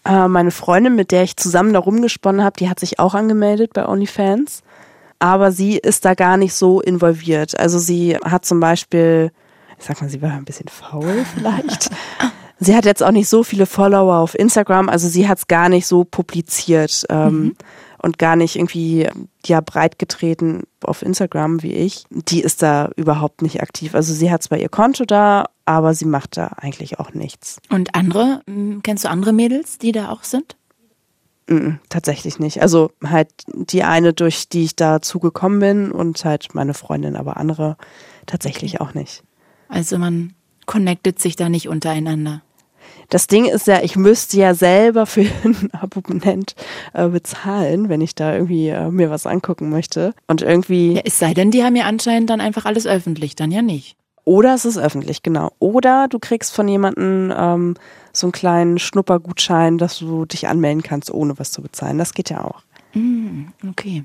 Äh, 0.06 0.28
meine 0.28 0.52
Freundin, 0.52 0.96
mit 0.96 1.12
der 1.12 1.24
ich 1.24 1.38
zusammen 1.38 1.74
da 1.74 1.80
rumgesponnen 1.80 2.44
habe, 2.44 2.58
die 2.58 2.70
hat 2.70 2.80
sich 2.80 3.00
auch 3.00 3.14
angemeldet 3.14 3.74
bei 3.74 3.88
OnlyFans. 3.88 4.64
Aber 5.20 5.52
sie 5.52 5.78
ist 5.78 6.06
da 6.06 6.16
gar 6.16 6.38
nicht 6.38 6.56
so 6.56 6.82
involviert. 6.82 7.60
Also 7.60 7.78
sie 7.78 8.16
hat 8.18 8.44
zum 8.44 8.60
Beispiel, 8.60 9.32
ich 9.78 9.86
sag 9.86 10.02
mal, 10.02 10.10
sie 10.10 10.22
war 10.22 10.32
ein 10.32 10.46
bisschen 10.46 10.68
faul 10.68 11.26
vielleicht. 11.36 11.92
sie 12.60 12.76
hat 12.76 12.86
jetzt 12.86 13.04
auch 13.04 13.12
nicht 13.12 13.30
so 13.30 13.44
viele 13.44 13.68
Follower 13.68 14.18
auf 14.18 14.34
Instagram, 14.34 14.90
also 14.90 15.08
sie 15.08 15.28
hat 15.28 15.38
es 15.38 15.48
gar 15.48 15.70
nicht 15.70 15.86
so 15.86 16.04
publiziert. 16.04 17.06
Ähm, 17.10 17.44
mhm 17.44 17.56
und 18.02 18.18
gar 18.18 18.36
nicht 18.36 18.56
irgendwie 18.56 19.08
ja 19.46 19.62
breit 19.62 20.00
getreten 20.00 20.64
auf 20.84 21.02
Instagram 21.02 21.64
wie 21.64 21.74
ich, 21.74 22.06
die 22.10 22.42
ist 22.42 22.62
da 22.62 22.90
überhaupt 22.96 23.42
nicht 23.42 23.62
aktiv. 23.62 23.96
Also 23.96 24.14
sie 24.14 24.32
hat 24.32 24.44
zwar 24.44 24.58
ihr 24.58 24.70
Konto 24.70 25.06
da, 25.06 25.46
aber 25.66 25.94
sie 25.94 26.06
macht 26.06 26.38
da 26.38 26.48
eigentlich 26.58 27.00
auch 27.00 27.14
nichts. 27.14 27.60
Und 27.70 27.96
andere, 27.96 28.42
hm, 28.48 28.82
kennst 28.84 29.06
du 29.06 29.10
andere 29.10 29.34
Mädels, 29.34 29.78
die 29.78 29.92
da 29.92 30.10
auch 30.10 30.24
sind? 30.24 30.56
Mm, 31.48 31.76
tatsächlich 31.90 32.40
nicht. 32.40 32.62
Also 32.62 32.92
halt 33.04 33.30
die 33.48 33.84
eine, 33.84 34.14
durch 34.14 34.50
die 34.50 34.64
ich 34.64 34.76
da 34.76 35.02
zugekommen 35.02 35.60
bin 35.60 35.92
und 35.92 36.24
halt 36.26 36.56
meine 36.56 36.74
Freundin, 36.74 37.16
aber 37.16 37.38
andere 37.38 37.78
tatsächlich 38.26 38.82
auch 38.82 38.94
nicht. 38.94 39.24
Also 39.68 39.98
man 39.98 40.34
connectet 40.66 41.20
sich 41.20 41.36
da 41.36 41.50
nicht 41.50 41.68
untereinander. 41.68 42.42
Das 43.10 43.28
Ding 43.28 43.46
ist 43.46 43.68
ja, 43.68 43.82
ich 43.82 43.96
müsste 43.96 44.38
ja 44.38 44.54
selber 44.54 45.06
für 45.06 45.22
einen 45.44 45.70
Abonnent 45.74 46.56
äh, 46.94 47.08
bezahlen, 47.08 47.90
wenn 47.90 48.02
ich 48.02 48.16
da 48.16 48.34
irgendwie 48.34 48.70
äh, 48.70 48.90
mir 48.90 49.10
was 49.10 49.26
angucken 49.26 49.70
möchte. 49.70 50.14
Und 50.28 50.42
irgendwie. 50.42 50.94
Ja, 50.94 51.02
es 51.06 51.20
sei 51.20 51.34
denn, 51.34 51.52
die 51.52 51.64
haben 51.64 51.76
ja 51.76 51.86
anscheinend 51.86 52.30
dann 52.30 52.42
einfach 52.42 52.66
alles 52.66 52.88
öffentlich, 52.88 53.36
dann 53.36 53.52
ja 53.52 53.62
nicht. 53.62 53.96
Oder 54.24 54.54
es 54.54 54.66
ist 54.66 54.78
öffentlich, 54.78 55.24
genau. 55.24 55.52
Oder 55.60 56.08
du 56.08 56.20
kriegst 56.20 56.54
von 56.54 56.68
jemandem 56.68 57.34
ähm, 57.36 57.76
so 58.14 58.28
einen 58.28 58.32
kleinen 58.32 58.80
Schnuppergutschein, 58.80 59.78
dass 59.78 60.00
du 60.00 60.26
dich 60.26 60.48
anmelden 60.48 60.84
kannst, 60.84 61.12
ohne 61.12 61.40
was 61.40 61.52
zu 61.52 61.62
bezahlen. 61.62 61.98
Das 61.98 62.14
geht 62.14 62.30
ja 62.30 62.44
auch. 62.44 62.62
Mm, 62.94 63.46
okay. 63.68 64.04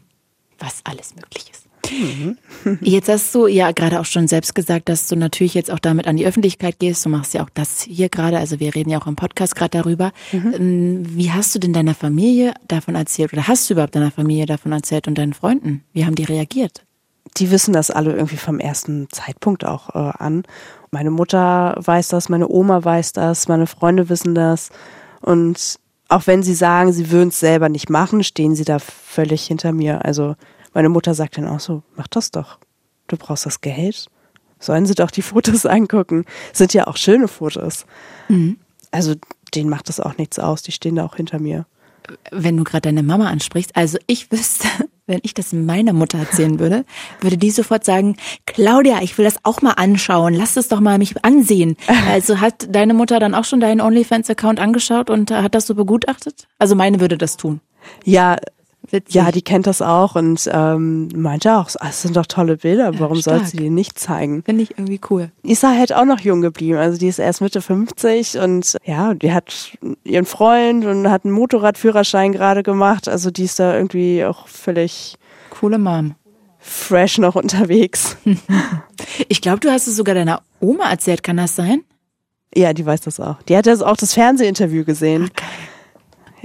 Was 0.58 0.80
alles 0.84 1.14
möglich 1.14 1.50
ist. 1.50 1.65
Mhm. 1.92 2.36
Jetzt 2.80 3.08
hast 3.08 3.34
du 3.34 3.46
ja 3.46 3.72
gerade 3.72 4.00
auch 4.00 4.04
schon 4.04 4.28
selbst 4.28 4.54
gesagt, 4.54 4.88
dass 4.88 5.08
du 5.08 5.16
natürlich 5.16 5.54
jetzt 5.54 5.70
auch 5.70 5.78
damit 5.78 6.06
an 6.06 6.16
die 6.16 6.26
Öffentlichkeit 6.26 6.78
gehst. 6.78 7.04
Du 7.04 7.08
machst 7.08 7.34
ja 7.34 7.42
auch 7.42 7.50
das 7.52 7.82
hier 7.82 8.08
gerade, 8.08 8.38
also 8.38 8.60
wir 8.60 8.74
reden 8.74 8.90
ja 8.90 9.00
auch 9.00 9.06
im 9.06 9.16
Podcast 9.16 9.54
gerade 9.54 9.78
darüber. 9.78 10.12
Mhm. 10.32 10.54
Ähm, 10.54 11.16
wie 11.16 11.32
hast 11.32 11.54
du 11.54 11.58
denn 11.58 11.72
deiner 11.72 11.94
Familie 11.94 12.54
davon 12.68 12.94
erzählt 12.94 13.32
oder 13.32 13.46
hast 13.48 13.68
du 13.68 13.74
überhaupt 13.74 13.94
deiner 13.94 14.10
Familie 14.10 14.46
davon 14.46 14.72
erzählt 14.72 15.08
und 15.08 15.16
deinen 15.18 15.34
Freunden? 15.34 15.84
Wie 15.92 16.04
haben 16.04 16.14
die 16.14 16.24
reagiert? 16.24 16.84
Die 17.36 17.50
wissen 17.50 17.72
das 17.72 17.90
alle 17.90 18.14
irgendwie 18.14 18.36
vom 18.36 18.60
ersten 18.60 19.08
Zeitpunkt 19.10 19.64
auch 19.64 19.90
äh, 19.94 20.12
an. 20.18 20.44
Meine 20.90 21.10
Mutter 21.10 21.74
weiß 21.78 22.08
das, 22.08 22.28
meine 22.28 22.48
Oma 22.48 22.84
weiß 22.84 23.12
das, 23.12 23.48
meine 23.48 23.66
Freunde 23.66 24.08
wissen 24.08 24.34
das 24.34 24.70
und 25.20 25.78
auch 26.08 26.26
wenn 26.26 26.42
sie 26.42 26.54
sagen, 26.54 26.92
sie 26.92 27.10
würden 27.10 27.30
es 27.30 27.40
selber 27.40 27.68
nicht 27.68 27.90
machen, 27.90 28.22
stehen 28.22 28.54
sie 28.54 28.64
da 28.64 28.78
völlig 28.78 29.44
hinter 29.44 29.72
mir. 29.72 30.04
Also 30.04 30.36
meine 30.76 30.90
Mutter 30.90 31.14
sagt 31.14 31.38
dann 31.38 31.46
auch 31.48 31.58
so, 31.58 31.82
mach 31.96 32.06
das 32.06 32.30
doch. 32.30 32.58
Du 33.06 33.16
brauchst 33.16 33.46
das 33.46 33.62
Geld. 33.62 34.08
Sollen 34.58 34.84
sie 34.84 34.94
doch 34.94 35.10
die 35.10 35.22
Fotos 35.22 35.64
angucken. 35.66 36.26
Sind 36.52 36.74
ja 36.74 36.86
auch 36.86 36.98
schöne 36.98 37.28
Fotos. 37.28 37.86
Mhm. 38.28 38.58
Also 38.90 39.14
denen 39.54 39.70
macht 39.70 39.88
das 39.88 40.00
auch 40.00 40.18
nichts 40.18 40.38
aus. 40.38 40.60
Die 40.62 40.72
stehen 40.72 40.96
da 40.96 41.06
auch 41.06 41.16
hinter 41.16 41.38
mir. 41.38 41.64
Wenn 42.30 42.58
du 42.58 42.64
gerade 42.64 42.82
deine 42.82 43.02
Mama 43.02 43.30
ansprichst, 43.30 43.74
also 43.74 43.96
ich 44.06 44.30
wüsste, 44.30 44.68
wenn 45.06 45.20
ich 45.22 45.32
das 45.32 45.54
meiner 45.54 45.94
Mutter 45.94 46.18
erzählen 46.18 46.58
würde, 46.58 46.84
würde 47.22 47.38
die 47.38 47.50
sofort 47.52 47.86
sagen, 47.86 48.18
Claudia, 48.44 49.00
ich 49.00 49.16
will 49.16 49.24
das 49.24 49.38
auch 49.44 49.62
mal 49.62 49.72
anschauen, 49.72 50.34
lass 50.34 50.58
es 50.58 50.68
doch 50.68 50.80
mal 50.80 50.98
mich 50.98 51.24
ansehen. 51.24 51.78
Also 52.06 52.42
hat 52.42 52.66
deine 52.68 52.92
Mutter 52.92 53.18
dann 53.18 53.34
auch 53.34 53.44
schon 53.44 53.60
deinen 53.60 53.80
OnlyFans-Account 53.80 54.60
angeschaut 54.60 55.08
und 55.08 55.30
hat 55.30 55.54
das 55.54 55.66
so 55.66 55.74
begutachtet? 55.74 56.48
Also 56.58 56.74
meine 56.74 57.00
würde 57.00 57.16
das 57.16 57.38
tun. 57.38 57.62
Ja, 58.04 58.36
Witzig. 58.90 59.14
Ja, 59.14 59.30
die 59.30 59.42
kennt 59.42 59.66
das 59.66 59.82
auch 59.82 60.14
und 60.14 60.48
ähm, 60.52 61.08
meinte 61.14 61.56
auch, 61.56 61.70
das 61.70 62.02
sind 62.02 62.16
doch 62.16 62.26
tolle 62.26 62.56
Bilder, 62.56 62.98
warum 62.98 63.16
ja, 63.16 63.22
soll 63.22 63.44
sie 63.44 63.56
die 63.56 63.70
nicht 63.70 63.98
zeigen? 63.98 64.42
Finde 64.42 64.62
ich 64.62 64.72
irgendwie 64.72 65.00
cool. 65.10 65.30
Isa 65.42 65.76
halt 65.76 65.92
auch 65.92 66.04
noch 66.04 66.20
jung 66.20 66.40
geblieben, 66.40 66.78
also 66.78 66.98
die 66.98 67.08
ist 67.08 67.18
erst 67.18 67.40
Mitte 67.40 67.60
50 67.60 68.38
und 68.38 68.76
ja, 68.84 69.14
die 69.14 69.32
hat 69.32 69.76
ihren 70.04 70.24
Freund 70.24 70.84
und 70.84 71.10
hat 71.10 71.24
einen 71.24 71.34
Motorradführerschein 71.34 72.32
gerade 72.32 72.62
gemacht, 72.62 73.08
also 73.08 73.30
die 73.30 73.44
ist 73.44 73.58
da 73.58 73.74
irgendwie 73.74 74.24
auch 74.24 74.46
völlig 74.48 75.16
coole 75.50 75.78
Mom. 75.78 76.14
Fresh 76.58 77.18
noch 77.18 77.36
unterwegs. 77.36 78.16
ich 79.28 79.40
glaube, 79.40 79.60
du 79.60 79.70
hast 79.70 79.86
es 79.86 79.96
sogar 79.96 80.14
deiner 80.14 80.42
Oma 80.60 80.90
erzählt, 80.90 81.22
kann 81.22 81.36
das 81.36 81.54
sein? 81.54 81.82
Ja, 82.54 82.72
die 82.72 82.84
weiß 82.84 83.02
das 83.02 83.20
auch. 83.20 83.40
Die 83.42 83.56
hat 83.56 83.66
das 83.66 83.82
auch 83.82 83.96
das 83.96 84.14
Fernsehinterview 84.14 84.84
gesehen. 84.84 85.30
Okay. 85.30 85.44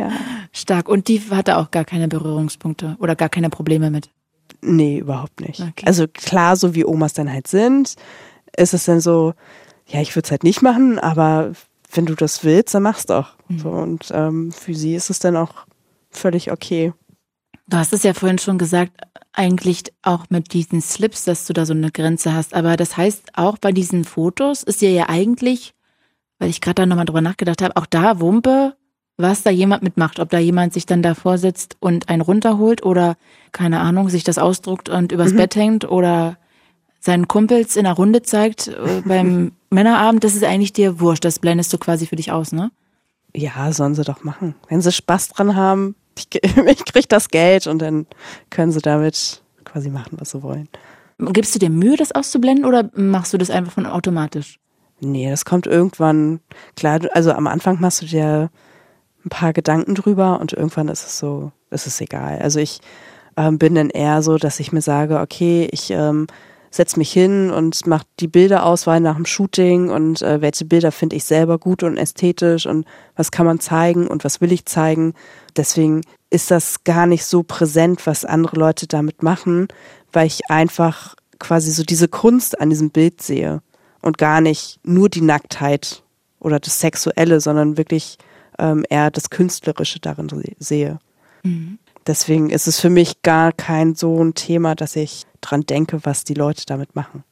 Ja. 0.02 0.12
Stark. 0.52 0.89
Und 0.89 1.08
die 1.08 1.22
hatte 1.30 1.58
auch 1.58 1.72
gar 1.72 1.86
keine 1.86 2.08
Berührungspunkte 2.08 2.95
oder 2.99 3.16
gar 3.16 3.30
keine 3.30 3.49
Probleme 3.49 3.91
mit? 3.91 4.10
Nee, 4.62 4.99
überhaupt 4.99 5.41
nicht. 5.41 5.60
Okay. 5.62 5.86
Also 5.86 6.08
klar, 6.08 6.56
so 6.56 6.76
wie 6.76 6.86
Omas 6.86 7.14
dann 7.14 7.32
halt 7.32 7.47
sind, 7.47 7.95
ist 8.56 8.74
es 8.74 8.86
dann 8.86 8.99
so, 8.99 9.34
ja, 9.88 10.02
ich 10.02 10.16
würde 10.16 10.26
es 10.26 10.32
halt 10.32 10.43
nicht 10.43 10.62
machen, 10.62 10.99
aber 10.99 11.54
wenn 11.93 12.06
du 12.06 12.16
das 12.16 12.43
willst, 12.43 12.74
dann 12.74 12.84
mach's 12.84 13.06
doch. 13.06 13.36
Mhm. 13.47 13.60
So, 13.60 13.70
und 13.70 14.12
ähm, 14.12 14.52
für 14.52 14.74
sie 14.74 14.95
ist 14.95 15.10
es 15.10 15.20
dann 15.20 15.38
auch 15.38 15.66
völlig 16.10 16.52
okay. 16.52 16.93
Du 17.68 17.78
hast 17.78 17.93
es 17.93 18.04
ja 18.04 18.14
vorhin 18.14 18.39
schon 18.39 18.58
gesagt, 18.58 18.91
eigentlich 19.34 19.84
auch 20.02 20.26
mit 20.30 20.54
diesen 20.54 20.82
Slips, 20.82 21.24
dass 21.24 21.45
du 21.45 21.54
da 21.54 21.66
so 21.66 21.74
eine 21.74 21.91
Grenze 21.91 22.34
hast. 22.34 22.54
Aber 22.54 22.76
das 22.76 22.97
heißt, 22.97 23.38
auch 23.38 23.58
bei 23.58 23.72
diesen 23.72 24.04
Fotos 24.04 24.64
ist 24.64 24.82
dir 24.82 24.91
ja 24.91 25.10
eigentlich, 25.10 25.74
weil 26.39 26.49
ich 26.49 26.60
gerade 26.60 26.82
da 26.82 26.86
nochmal 26.86 27.06
drüber 27.06 27.22
nachgedacht 27.22 27.62
habe, 27.62 27.78
auch 27.78 27.86
da 27.86 28.20
Wumpe 28.20 28.76
was 29.22 29.44
da 29.44 29.50
jemand 29.50 29.84
mitmacht, 29.84 30.20
ob 30.20 30.30
da 30.30 30.40
jemand 30.40 30.74
sich 30.74 30.86
dann 30.86 31.02
davor 31.02 31.38
sitzt 31.38 31.78
und 31.80 32.10
einen 32.10 32.22
runterholt 32.22 32.84
oder, 32.84 33.16
keine 33.52 33.80
Ahnung, 33.80 34.10
sich 34.10 34.24
das 34.24 34.38
ausdruckt 34.38 34.90
und 34.90 35.12
übers 35.12 35.34
mhm. 35.34 35.38
Bett 35.38 35.56
hängt 35.56 35.90
oder 35.90 36.38
seinen 37.00 37.28
Kumpels 37.28 37.76
in 37.76 37.84
der 37.84 37.94
Runde 37.94 38.22
zeigt 38.22 38.68
äh, 38.68 39.02
beim 39.06 39.52
Männerabend, 39.70 40.24
das 40.24 40.36
ist 40.36 40.44
eigentlich 40.44 40.74
dir 40.74 41.00
wurscht, 41.00 41.26
das 41.26 41.40
blendest 41.40 41.74
du 41.74 41.78
quasi 41.78 42.06
für 42.06 42.16
dich 42.16 42.32
aus, 42.32 42.52
ne? 42.52 42.72
Ja, 43.34 43.72
sollen 43.72 43.96
sie 43.96 44.04
doch 44.04 44.24
machen. 44.24 44.56
Wenn 44.68 44.82
sie 44.82 44.92
Spaß 44.92 45.30
dran 45.30 45.56
haben, 45.56 45.96
ich, 46.18 46.28
ich 46.44 46.86
krieg 46.86 47.10
das 47.10 47.30
Geld 47.30 47.68
und 47.68 47.80
dann 47.80 48.06
können 48.50 48.72
sie 48.72 48.82
damit 48.82 49.42
quasi 49.64 49.90
machen, 49.90 50.18
was 50.20 50.32
sie 50.32 50.44
wollen. 50.44 50.68
Gibst 51.18 51.54
du 51.56 51.60
dir 51.60 51.70
Mühe, 51.70 51.98
das 51.98 52.12
auszublenden 52.12 52.66
oder 52.66 52.90
machst 52.96 53.34
du 53.34 53.38
das 53.38 53.50
einfach 53.50 53.72
von 53.72 53.86
automatisch? 53.86 54.60
Nee, 55.00 55.30
das 55.30 55.46
kommt 55.46 55.66
irgendwann, 55.68 56.40
klar, 56.76 57.00
also 57.14 57.32
am 57.32 57.48
Anfang 57.48 57.80
machst 57.80 58.02
du 58.02 58.06
dir 58.06 58.50
ein 59.26 59.30
paar 59.30 59.54
Gedanken 59.54 59.96
drüber 59.96 60.40
und 60.40 60.54
irgendwann 60.54 60.88
ist 60.88 61.06
es 61.06 61.20
so, 61.20 61.52
ist 61.70 61.88
es 61.88 62.02
egal. 62.02 62.40
Also 62.40 62.60
ich 62.60 62.80
ähm, 63.38 63.58
bin 63.58 63.76
dann 63.76 63.90
eher 63.90 64.22
so, 64.22 64.38
dass 64.38 64.60
ich 64.60 64.72
mir 64.72 64.82
sage, 64.82 65.20
okay, 65.20 65.68
ich 65.72 65.92
ähm, 65.92 66.28
setze 66.72 66.98
mich 66.98 67.12
hin 67.12 67.52
und 67.52 67.86
mache 67.86 68.06
die 68.20 68.28
Bilderauswahl 68.28 69.02
nach 69.02 69.16
dem 69.16 69.26
Shooting 69.26 69.90
und 69.90 70.22
äh, 70.22 70.42
welche 70.42 70.66
Bilder 70.66 70.92
finde 70.92 71.18
ich 71.18 71.26
selber 71.26 71.58
gut 71.58 71.84
und 71.84 71.98
ästhetisch 71.98 72.66
und 72.66 72.86
was 73.16 73.32
kann 73.32 73.46
man 73.46 73.60
zeigen 73.60 74.08
und 74.08 74.24
was 74.24 74.40
will 74.40 74.54
ich 74.54 74.66
zeigen. 74.66 75.14
Deswegen 75.58 76.02
ist 76.30 76.50
das 76.50 76.86
gar 76.86 77.08
nicht 77.08 77.26
so 77.26 77.44
präsent, 77.44 78.08
was 78.08 78.24
andere 78.24 78.58
Leute 78.58 78.88
damit 78.88 79.22
machen, 79.22 79.68
weil 80.14 80.28
ich 80.28 80.50
einfach 80.50 81.16
quasi 81.40 81.72
so 81.72 81.84
diese 81.84 82.08
Kunst 82.08 82.60
an 82.62 82.70
diesem 82.70 82.90
Bild 82.90 83.22
sehe 83.22 83.62
und 84.02 84.18
gar 84.18 84.40
nicht 84.40 84.80
nur 84.84 85.10
die 85.10 85.22
Nacktheit 85.22 86.04
oder 86.40 86.60
das 86.60 86.80
Sexuelle, 86.80 87.42
sondern 87.42 87.78
wirklich 87.78 88.18
ähm, 88.62 88.86
eher 88.89 89.12
das 89.12 89.30
Künstlerische 89.30 89.99
darin 89.99 90.30
sehe. 90.59 90.99
Mhm. 91.43 91.80
Deswegen 92.07 92.49
ist 92.49 92.68
es 92.68 92.80
für 92.80 92.89
mich 92.89 93.22
gar 93.22 93.51
kein 93.51 93.95
so 93.95 94.24
ein 94.24 94.34
Thema, 94.34 94.76
dass 94.76 94.95
ich 94.95 95.26
dran 95.41 95.66
denke, 95.66 95.99
was 96.03 96.24
die 96.24 96.34
Leute 96.34 96.66
damit 96.66 96.95
machen. 96.95 97.24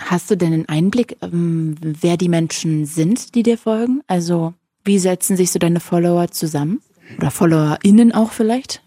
Hast 0.00 0.30
du 0.30 0.36
denn 0.36 0.52
einen 0.52 0.68
Einblick, 0.68 1.16
ähm, 1.22 1.76
wer 1.80 2.16
die 2.16 2.28
Menschen 2.28 2.86
sind, 2.86 3.34
die 3.34 3.42
dir 3.42 3.58
folgen? 3.58 4.02
Also 4.06 4.54
wie 4.84 4.98
setzen 4.98 5.36
sich 5.36 5.50
so 5.50 5.58
deine 5.58 5.80
Follower 5.80 6.28
zusammen? 6.30 6.80
Oder 7.18 7.30
FollowerInnen 7.30 8.12
auch 8.12 8.32
vielleicht? 8.32 8.82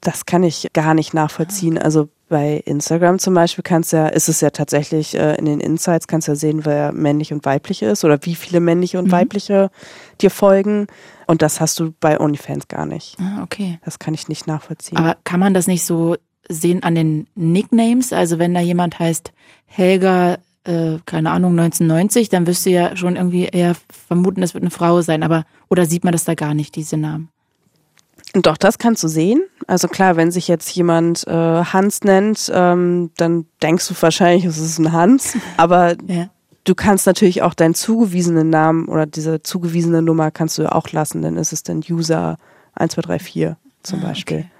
Das 0.00 0.26
kann 0.26 0.42
ich 0.42 0.68
gar 0.72 0.94
nicht 0.94 1.14
nachvollziehen. 1.14 1.78
Also 1.78 2.08
bei 2.28 2.62
Instagram 2.64 3.18
zum 3.18 3.34
Beispiel 3.34 3.62
kannst 3.62 3.92
ja, 3.92 4.06
ist 4.06 4.28
es 4.28 4.40
ja 4.40 4.50
tatsächlich 4.50 5.14
äh, 5.16 5.34
in 5.34 5.44
den 5.44 5.60
Insights 5.60 6.06
kannst 6.06 6.28
du 6.28 6.32
ja 6.32 6.36
sehen, 6.36 6.64
wer 6.64 6.92
männlich 6.92 7.32
und 7.32 7.44
weiblich 7.44 7.82
ist 7.82 8.04
oder 8.04 8.18
wie 8.22 8.34
viele 8.34 8.60
männliche 8.60 8.98
und 8.98 9.08
mhm. 9.08 9.12
weibliche 9.12 9.70
dir 10.20 10.30
folgen. 10.30 10.86
Und 11.30 11.42
das 11.42 11.60
hast 11.60 11.78
du 11.78 11.94
bei 12.00 12.18
OnlyFans 12.18 12.66
gar 12.66 12.86
nicht. 12.86 13.16
Ah, 13.20 13.44
okay. 13.44 13.78
Das 13.84 14.00
kann 14.00 14.14
ich 14.14 14.26
nicht 14.26 14.48
nachvollziehen. 14.48 14.98
Aber 14.98 15.16
kann 15.22 15.38
man 15.38 15.54
das 15.54 15.68
nicht 15.68 15.84
so 15.84 16.16
sehen 16.48 16.82
an 16.82 16.96
den 16.96 17.28
Nicknames? 17.36 18.12
Also 18.12 18.40
wenn 18.40 18.52
da 18.52 18.58
jemand 18.58 18.98
heißt 18.98 19.30
Helga, 19.66 20.38
äh, 20.64 20.98
keine 21.06 21.30
Ahnung, 21.30 21.52
1990, 21.52 22.30
dann 22.30 22.48
wirst 22.48 22.66
du 22.66 22.70
ja 22.70 22.96
schon 22.96 23.14
irgendwie 23.14 23.44
eher 23.44 23.76
vermuten, 24.08 24.40
das 24.40 24.54
wird 24.54 24.64
eine 24.64 24.72
Frau 24.72 25.02
sein. 25.02 25.22
Aber 25.22 25.44
oder 25.68 25.86
sieht 25.86 26.02
man 26.02 26.10
das 26.10 26.24
da 26.24 26.34
gar 26.34 26.52
nicht, 26.52 26.74
diese 26.74 26.96
Namen? 26.96 27.28
Doch, 28.32 28.56
das 28.56 28.78
kannst 28.78 29.04
du 29.04 29.06
sehen. 29.06 29.40
Also 29.68 29.86
klar, 29.86 30.16
wenn 30.16 30.32
sich 30.32 30.48
jetzt 30.48 30.74
jemand 30.74 31.28
äh, 31.28 31.30
Hans 31.30 32.00
nennt, 32.02 32.50
ähm, 32.52 33.12
dann 33.16 33.46
denkst 33.62 33.86
du 33.86 33.94
wahrscheinlich, 34.00 34.46
es 34.46 34.58
ist 34.58 34.80
ein 34.80 34.90
Hans. 34.90 35.36
Aber 35.56 35.94
ja. 36.08 36.30
Du 36.70 36.76
kannst 36.76 37.04
natürlich 37.04 37.42
auch 37.42 37.54
deinen 37.54 37.74
zugewiesenen 37.74 38.48
Namen 38.48 38.86
oder 38.86 39.04
diese 39.04 39.42
zugewiesene 39.42 40.02
Nummer 40.02 40.30
kannst 40.30 40.56
du 40.56 40.72
auch 40.72 40.92
lassen, 40.92 41.20
dann 41.20 41.36
ist 41.36 41.52
es 41.52 41.64
dann 41.64 41.78
User 41.78 42.38
1234 42.74 43.56
zum 43.82 43.98
ah, 43.98 44.06
Beispiel. 44.06 44.38
Okay. 44.38 44.50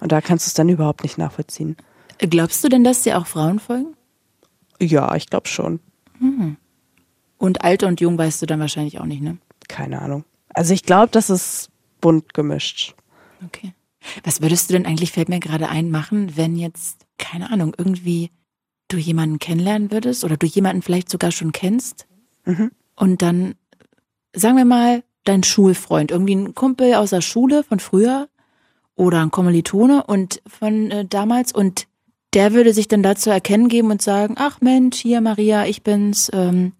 Und 0.00 0.10
da 0.10 0.20
kannst 0.20 0.46
du 0.46 0.48
es 0.48 0.54
dann 0.54 0.68
überhaupt 0.68 1.04
nicht 1.04 1.16
nachvollziehen. 1.16 1.76
Glaubst 2.18 2.64
du 2.64 2.68
denn, 2.68 2.82
dass 2.82 3.02
dir 3.02 3.18
auch 3.18 3.28
Frauen 3.28 3.60
folgen? 3.60 3.94
Ja, 4.80 5.14
ich 5.14 5.30
glaube 5.30 5.46
schon. 5.46 5.78
Hm. 6.18 6.56
Und 7.38 7.62
alt 7.62 7.84
und 7.84 8.00
jung 8.00 8.18
weißt 8.18 8.42
du 8.42 8.46
dann 8.46 8.58
wahrscheinlich 8.58 8.98
auch 8.98 9.04
nicht, 9.04 9.22
ne? 9.22 9.38
Keine 9.68 10.02
Ahnung. 10.02 10.24
Also 10.48 10.74
ich 10.74 10.82
glaube, 10.82 11.10
das 11.12 11.30
ist 11.30 11.70
bunt 12.00 12.34
gemischt. 12.34 12.96
Okay. 13.44 13.72
Was 14.24 14.42
würdest 14.42 14.68
du 14.68 14.74
denn 14.74 14.86
eigentlich, 14.86 15.12
fällt 15.12 15.28
mir 15.28 15.40
gerade 15.40 15.68
ein, 15.68 15.92
machen, 15.92 16.36
wenn 16.36 16.56
jetzt, 16.56 17.06
keine 17.16 17.50
Ahnung, 17.52 17.74
irgendwie 17.78 18.32
du 18.88 18.96
jemanden 18.96 19.38
kennenlernen 19.38 19.90
würdest 19.90 20.24
oder 20.24 20.36
du 20.36 20.46
jemanden 20.46 20.82
vielleicht 20.82 21.10
sogar 21.10 21.32
schon 21.32 21.52
kennst 21.52 22.06
mhm. 22.44 22.70
und 22.96 23.22
dann, 23.22 23.54
sagen 24.34 24.56
wir 24.56 24.64
mal, 24.64 25.02
dein 25.24 25.42
Schulfreund, 25.42 26.10
irgendwie 26.10 26.34
ein 26.34 26.54
Kumpel 26.54 26.94
aus 26.94 27.10
der 27.10 27.22
Schule 27.22 27.64
von 27.64 27.80
früher 27.80 28.28
oder 28.94 29.20
ein 29.22 29.30
Kommilitone 29.30 30.04
und 30.04 30.42
von 30.46 30.90
äh, 30.90 31.04
damals 31.04 31.52
und 31.52 31.86
der 32.34 32.52
würde 32.52 32.74
sich 32.74 32.88
dann 32.88 33.02
dazu 33.02 33.30
erkennen 33.30 33.68
geben 33.68 33.90
und 33.90 34.02
sagen, 34.02 34.34
ach 34.36 34.60
Mensch, 34.60 34.98
hier 34.98 35.20
Maria, 35.20 35.66
ich 35.66 35.82
bin's, 35.82 36.30
ähm, 36.34 36.72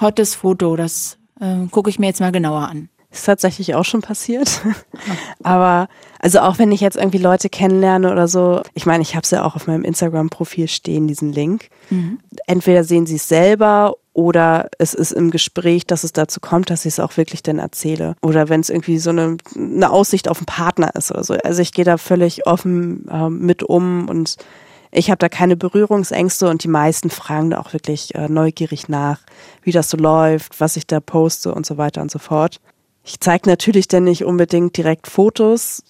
hottes 0.00 0.34
Foto, 0.34 0.76
das 0.76 1.18
äh, 1.40 1.66
gucke 1.70 1.90
ich 1.90 1.98
mir 1.98 2.06
jetzt 2.06 2.20
mal 2.20 2.32
genauer 2.32 2.68
an. 2.68 2.88
Ist 3.10 3.24
tatsächlich 3.24 3.74
auch 3.74 3.84
schon 3.84 4.02
passiert. 4.02 4.60
Aber 5.42 5.88
also 6.18 6.40
auch 6.40 6.58
wenn 6.58 6.72
ich 6.72 6.80
jetzt 6.80 6.96
irgendwie 6.96 7.18
Leute 7.18 7.48
kennenlerne 7.48 8.12
oder 8.12 8.28
so, 8.28 8.62
ich 8.74 8.84
meine, 8.84 9.02
ich 9.02 9.14
habe 9.14 9.22
es 9.22 9.30
ja 9.30 9.44
auch 9.44 9.56
auf 9.56 9.66
meinem 9.66 9.84
Instagram-Profil 9.84 10.68
stehen, 10.68 11.08
diesen 11.08 11.32
Link. 11.32 11.70
Mhm. 11.88 12.18
Entweder 12.46 12.84
sehen 12.84 13.06
sie 13.06 13.16
es 13.16 13.28
selber 13.28 13.94
oder 14.12 14.68
es 14.78 14.94
ist 14.94 15.12
im 15.12 15.30
Gespräch, 15.30 15.86
dass 15.86 16.04
es 16.04 16.12
dazu 16.12 16.40
kommt, 16.40 16.70
dass 16.70 16.84
ich 16.84 16.94
es 16.94 17.00
auch 17.00 17.16
wirklich 17.16 17.42
dann 17.42 17.58
erzähle. 17.58 18.14
Oder 18.20 18.48
wenn 18.48 18.60
es 18.60 18.68
irgendwie 18.68 18.98
so 18.98 19.10
eine, 19.10 19.36
eine 19.54 19.90
Aussicht 19.90 20.28
auf 20.28 20.38
einen 20.38 20.46
Partner 20.46 20.94
ist 20.94 21.10
oder 21.10 21.24
so. 21.24 21.34
Also 21.34 21.62
ich 21.62 21.72
gehe 21.72 21.84
da 21.84 21.96
völlig 21.96 22.46
offen 22.46 23.08
äh, 23.08 23.30
mit 23.30 23.62
um 23.62 24.08
und 24.08 24.36
ich 24.90 25.10
habe 25.10 25.18
da 25.18 25.28
keine 25.28 25.56
Berührungsängste 25.56 26.48
und 26.48 26.64
die 26.64 26.68
meisten 26.68 27.10
fragen 27.10 27.50
da 27.50 27.60
auch 27.60 27.72
wirklich 27.72 28.14
äh, 28.14 28.28
neugierig 28.28 28.88
nach, 28.88 29.20
wie 29.62 29.72
das 29.72 29.88
so 29.88 29.96
läuft, 29.96 30.60
was 30.60 30.76
ich 30.76 30.86
da 30.86 31.00
poste 31.00 31.54
und 31.54 31.64
so 31.64 31.78
weiter 31.78 32.02
und 32.02 32.10
so 32.10 32.18
fort. 32.18 32.60
Ich 33.08 33.20
zeige 33.20 33.48
natürlich 33.48 33.88
dann 33.88 34.04
nicht 34.04 34.22
unbedingt 34.24 34.76
direkt 34.76 35.06
Fotos, 35.06 35.82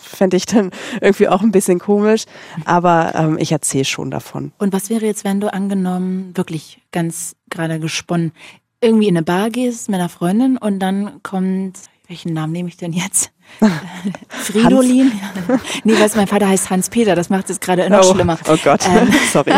fände 0.00 0.38
ich 0.38 0.46
dann 0.46 0.70
irgendwie 1.02 1.28
auch 1.28 1.42
ein 1.42 1.52
bisschen 1.52 1.78
komisch, 1.78 2.24
aber 2.64 3.14
ähm, 3.14 3.36
ich 3.38 3.52
erzähle 3.52 3.84
schon 3.84 4.10
davon. 4.10 4.52
Und 4.56 4.72
was 4.72 4.88
wäre 4.88 5.04
jetzt, 5.04 5.24
wenn 5.24 5.38
du 5.38 5.52
angenommen, 5.52 6.34
wirklich 6.34 6.80
ganz 6.92 7.36
gerade 7.50 7.78
gesponnen, 7.78 8.32
irgendwie 8.80 9.08
in 9.08 9.18
eine 9.18 9.24
Bar 9.24 9.50
gehst 9.50 9.90
mit 9.90 10.00
einer 10.00 10.08
Freundin 10.08 10.56
und 10.56 10.78
dann 10.78 11.22
kommt, 11.22 11.78
welchen 12.08 12.32
Namen 12.32 12.52
nehme 12.52 12.68
ich 12.68 12.76
denn 12.76 12.92
jetzt? 12.92 13.32
Fridolin? 14.28 15.12
nee, 15.84 15.94
was 15.98 16.14
mein 16.14 16.26
Vater 16.26 16.48
heißt 16.48 16.70
Hans-Peter, 16.70 17.14
das 17.14 17.30
macht 17.30 17.50
es 17.50 17.60
gerade 17.60 17.88
noch 17.90 18.04
oh, 18.04 18.14
schlimmer. 18.14 18.38
Oh 18.48 18.56
Gott, 18.62 18.80
ähm, 18.88 19.12
sorry. 19.32 19.52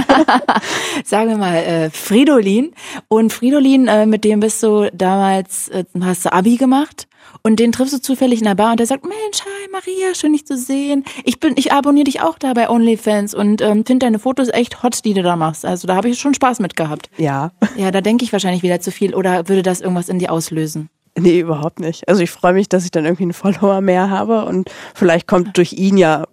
sagen 1.05 1.30
wir 1.30 1.36
mal 1.36 1.57
äh, 1.57 1.90
Fridolin. 1.90 2.72
Und 3.09 3.32
Fridolin, 3.32 3.88
äh, 3.88 4.07
mit 4.07 4.24
dem 4.24 4.40
bist 4.40 4.62
du 4.62 4.90
damals, 4.92 5.68
äh, 5.68 5.84
hast 6.01 6.24
du 6.24 6.32
Abi 6.32 6.57
gemacht 6.57 7.09
und 7.42 7.61
den 7.61 7.72
triffst 7.72 7.94
du 7.94 8.01
zufällig 8.01 8.40
in 8.40 8.46
der 8.46 8.55
Bar 8.55 8.72
und 8.72 8.80
der 8.80 8.86
sagt, 8.86 9.05
Mensch, 9.05 9.40
hi 9.40 9.70
Maria, 9.70 10.14
schön 10.14 10.32
dich 10.32 10.46
zu 10.46 10.57
sehen. 10.57 11.05
Ich 11.24 11.40
bin, 11.40 11.55
ich 11.57 11.72
abonniere 11.72 12.05
dich 12.05 12.20
auch 12.20 12.38
da 12.38 12.53
bei 12.53 12.68
OnlyFans 12.68 13.34
und 13.34 13.61
ähm, 13.61 13.84
finde 13.84 14.07
deine 14.07 14.18
Fotos 14.18 14.49
echt 14.49 14.82
hot, 14.82 15.05
die 15.05 15.14
du 15.14 15.22
da 15.22 15.36
machst. 15.36 15.64
Also 15.64 15.86
da 15.86 15.96
habe 15.96 16.09
ich 16.09 16.18
schon 16.18 16.34
Spaß 16.34 16.61
mit 16.61 16.76
gehabt. 16.76 17.11
Ja. 17.16 17.53
Ja, 17.76 17.90
da 17.90 18.01
denke 18.01 18.24
ich 18.24 18.32
wahrscheinlich 18.32 18.62
wieder 18.62 18.80
zu 18.80 18.90
viel 18.90 19.14
oder 19.14 19.49
würde 19.49 19.62
das 19.62 19.80
irgendwas 19.80 20.09
in 20.09 20.18
dir 20.18 20.32
auslösen? 20.32 20.88
Nee, 21.20 21.40
überhaupt 21.40 21.80
nicht. 21.80 22.08
Also 22.08 22.22
ich 22.22 22.30
freue 22.30 22.52
mich, 22.52 22.68
dass 22.68 22.84
ich 22.84 22.90
dann 22.90 23.04
irgendwie 23.04 23.24
einen 23.24 23.32
Follower 23.32 23.80
mehr 23.80 24.10
habe 24.10 24.44
und 24.44 24.70
vielleicht 24.94 25.26
kommt 25.26 25.56
durch 25.56 25.72
ihn 25.72 25.96
ja 25.96 26.24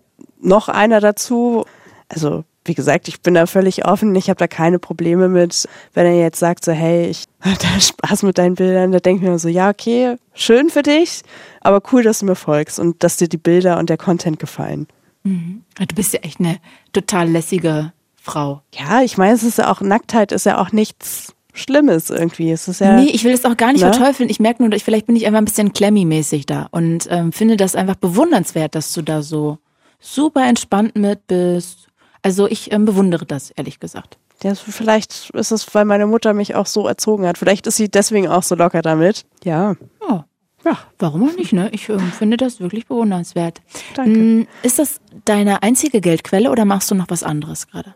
noch 0.41 0.69
einer 0.69 0.99
dazu. 0.99 1.65
Also 2.09 2.43
wie 2.65 2.73
gesagt, 2.73 3.07
ich 3.07 3.21
bin 3.21 3.35
da 3.35 3.45
völlig 3.45 3.85
offen. 3.85 4.15
Ich 4.15 4.29
habe 4.29 4.37
da 4.37 4.47
keine 4.47 4.79
Probleme 4.79 5.29
mit, 5.29 5.67
wenn 5.93 6.05
er 6.05 6.17
jetzt 6.17 6.39
sagt 6.39 6.65
so, 6.65 6.71
hey, 6.71 7.07
ich 7.07 7.25
hatte 7.41 7.67
Spaß 7.79 8.23
mit 8.23 8.37
deinen 8.37 8.55
Bildern. 8.55 8.91
Da 8.91 8.99
denke 8.99 9.23
ich 9.23 9.29
mir 9.29 9.39
so, 9.39 9.47
ja, 9.47 9.69
okay, 9.69 10.15
schön 10.33 10.69
für 10.69 10.81
dich, 10.81 11.21
aber 11.61 11.81
cool, 11.91 12.03
dass 12.03 12.19
du 12.19 12.25
mir 12.25 12.35
folgst 12.35 12.79
und 12.79 13.03
dass 13.03 13.17
dir 13.17 13.27
die 13.27 13.37
Bilder 13.37 13.77
und 13.77 13.89
der 13.89 13.97
Content 13.97 14.39
gefallen. 14.39 14.87
Mhm. 15.23 15.63
Du 15.77 15.95
bist 15.95 16.13
ja 16.13 16.19
echt 16.21 16.39
eine 16.39 16.57
total 16.91 17.29
lässige 17.29 17.93
Frau. 18.15 18.61
Ja, 18.73 19.01
ich 19.01 19.17
meine, 19.17 19.35
es 19.35 19.43
ist 19.43 19.59
ja 19.59 19.71
auch, 19.71 19.81
Nacktheit 19.81 20.31
ist 20.31 20.47
ja 20.47 20.59
auch 20.59 20.71
nichts 20.71 21.34
Schlimmes 21.55 22.09
irgendwie. 22.09 22.51
Es 22.51 22.67
ist 22.67 22.81
ja, 22.81 22.97
nee, 22.97 23.09
ich 23.11 23.23
will 23.23 23.33
es 23.33 23.45
auch 23.45 23.57
gar 23.57 23.71
nicht 23.71 23.83
ne? 23.83 23.93
verteufeln. 23.93 24.29
Ich 24.29 24.39
merke 24.39 24.63
nur, 24.63 24.77
vielleicht 24.79 25.07
bin 25.07 25.15
ich 25.15 25.25
einfach 25.25 25.39
ein 25.39 25.45
bisschen 25.45 25.73
Klemmy-mäßig 25.73 26.45
da 26.45 26.67
und 26.71 27.07
ähm, 27.09 27.31
finde 27.31 27.57
das 27.57 27.75
einfach 27.75 27.95
bewundernswert, 27.95 28.75
dass 28.75 28.93
du 28.93 29.01
da 29.01 29.21
so 29.21 29.57
super 29.99 30.45
entspannt 30.47 30.95
mit 30.95 31.27
bist. 31.27 31.87
Also 32.21 32.47
ich 32.47 32.71
ähm, 32.71 32.85
bewundere 32.85 33.25
das, 33.25 33.51
ehrlich 33.51 33.79
gesagt. 33.79 34.17
Ja, 34.43 34.53
vielleicht 34.55 35.29
ist 35.31 35.51
es, 35.51 35.73
weil 35.73 35.85
meine 35.85 36.07
Mutter 36.07 36.33
mich 36.33 36.55
auch 36.55 36.65
so 36.65 36.87
erzogen 36.87 37.25
hat. 37.25 37.37
Vielleicht 37.37 37.67
ist 37.67 37.77
sie 37.77 37.89
deswegen 37.89 38.27
auch 38.27 38.43
so 38.43 38.55
locker 38.55 38.81
damit. 38.81 39.25
Ja. 39.43 39.75
Oh. 40.07 40.21
Ja, 40.65 40.79
warum 40.97 41.29
auch 41.29 41.35
nicht, 41.35 41.53
ne? 41.53 41.69
Ich 41.73 41.89
ähm, 41.89 41.99
finde 41.99 42.37
das 42.37 42.59
wirklich 42.59 42.87
bewundernswert. 42.87 43.61
Danke. 43.93 44.19
Hm, 44.19 44.47
ist 44.63 44.79
das 44.79 44.99
deine 45.23 45.61
einzige 45.61 46.01
Geldquelle 46.01 46.49
oder 46.49 46.65
machst 46.65 46.89
du 46.89 46.95
noch 46.95 47.05
was 47.09 47.21
anderes 47.21 47.67
gerade? 47.67 47.93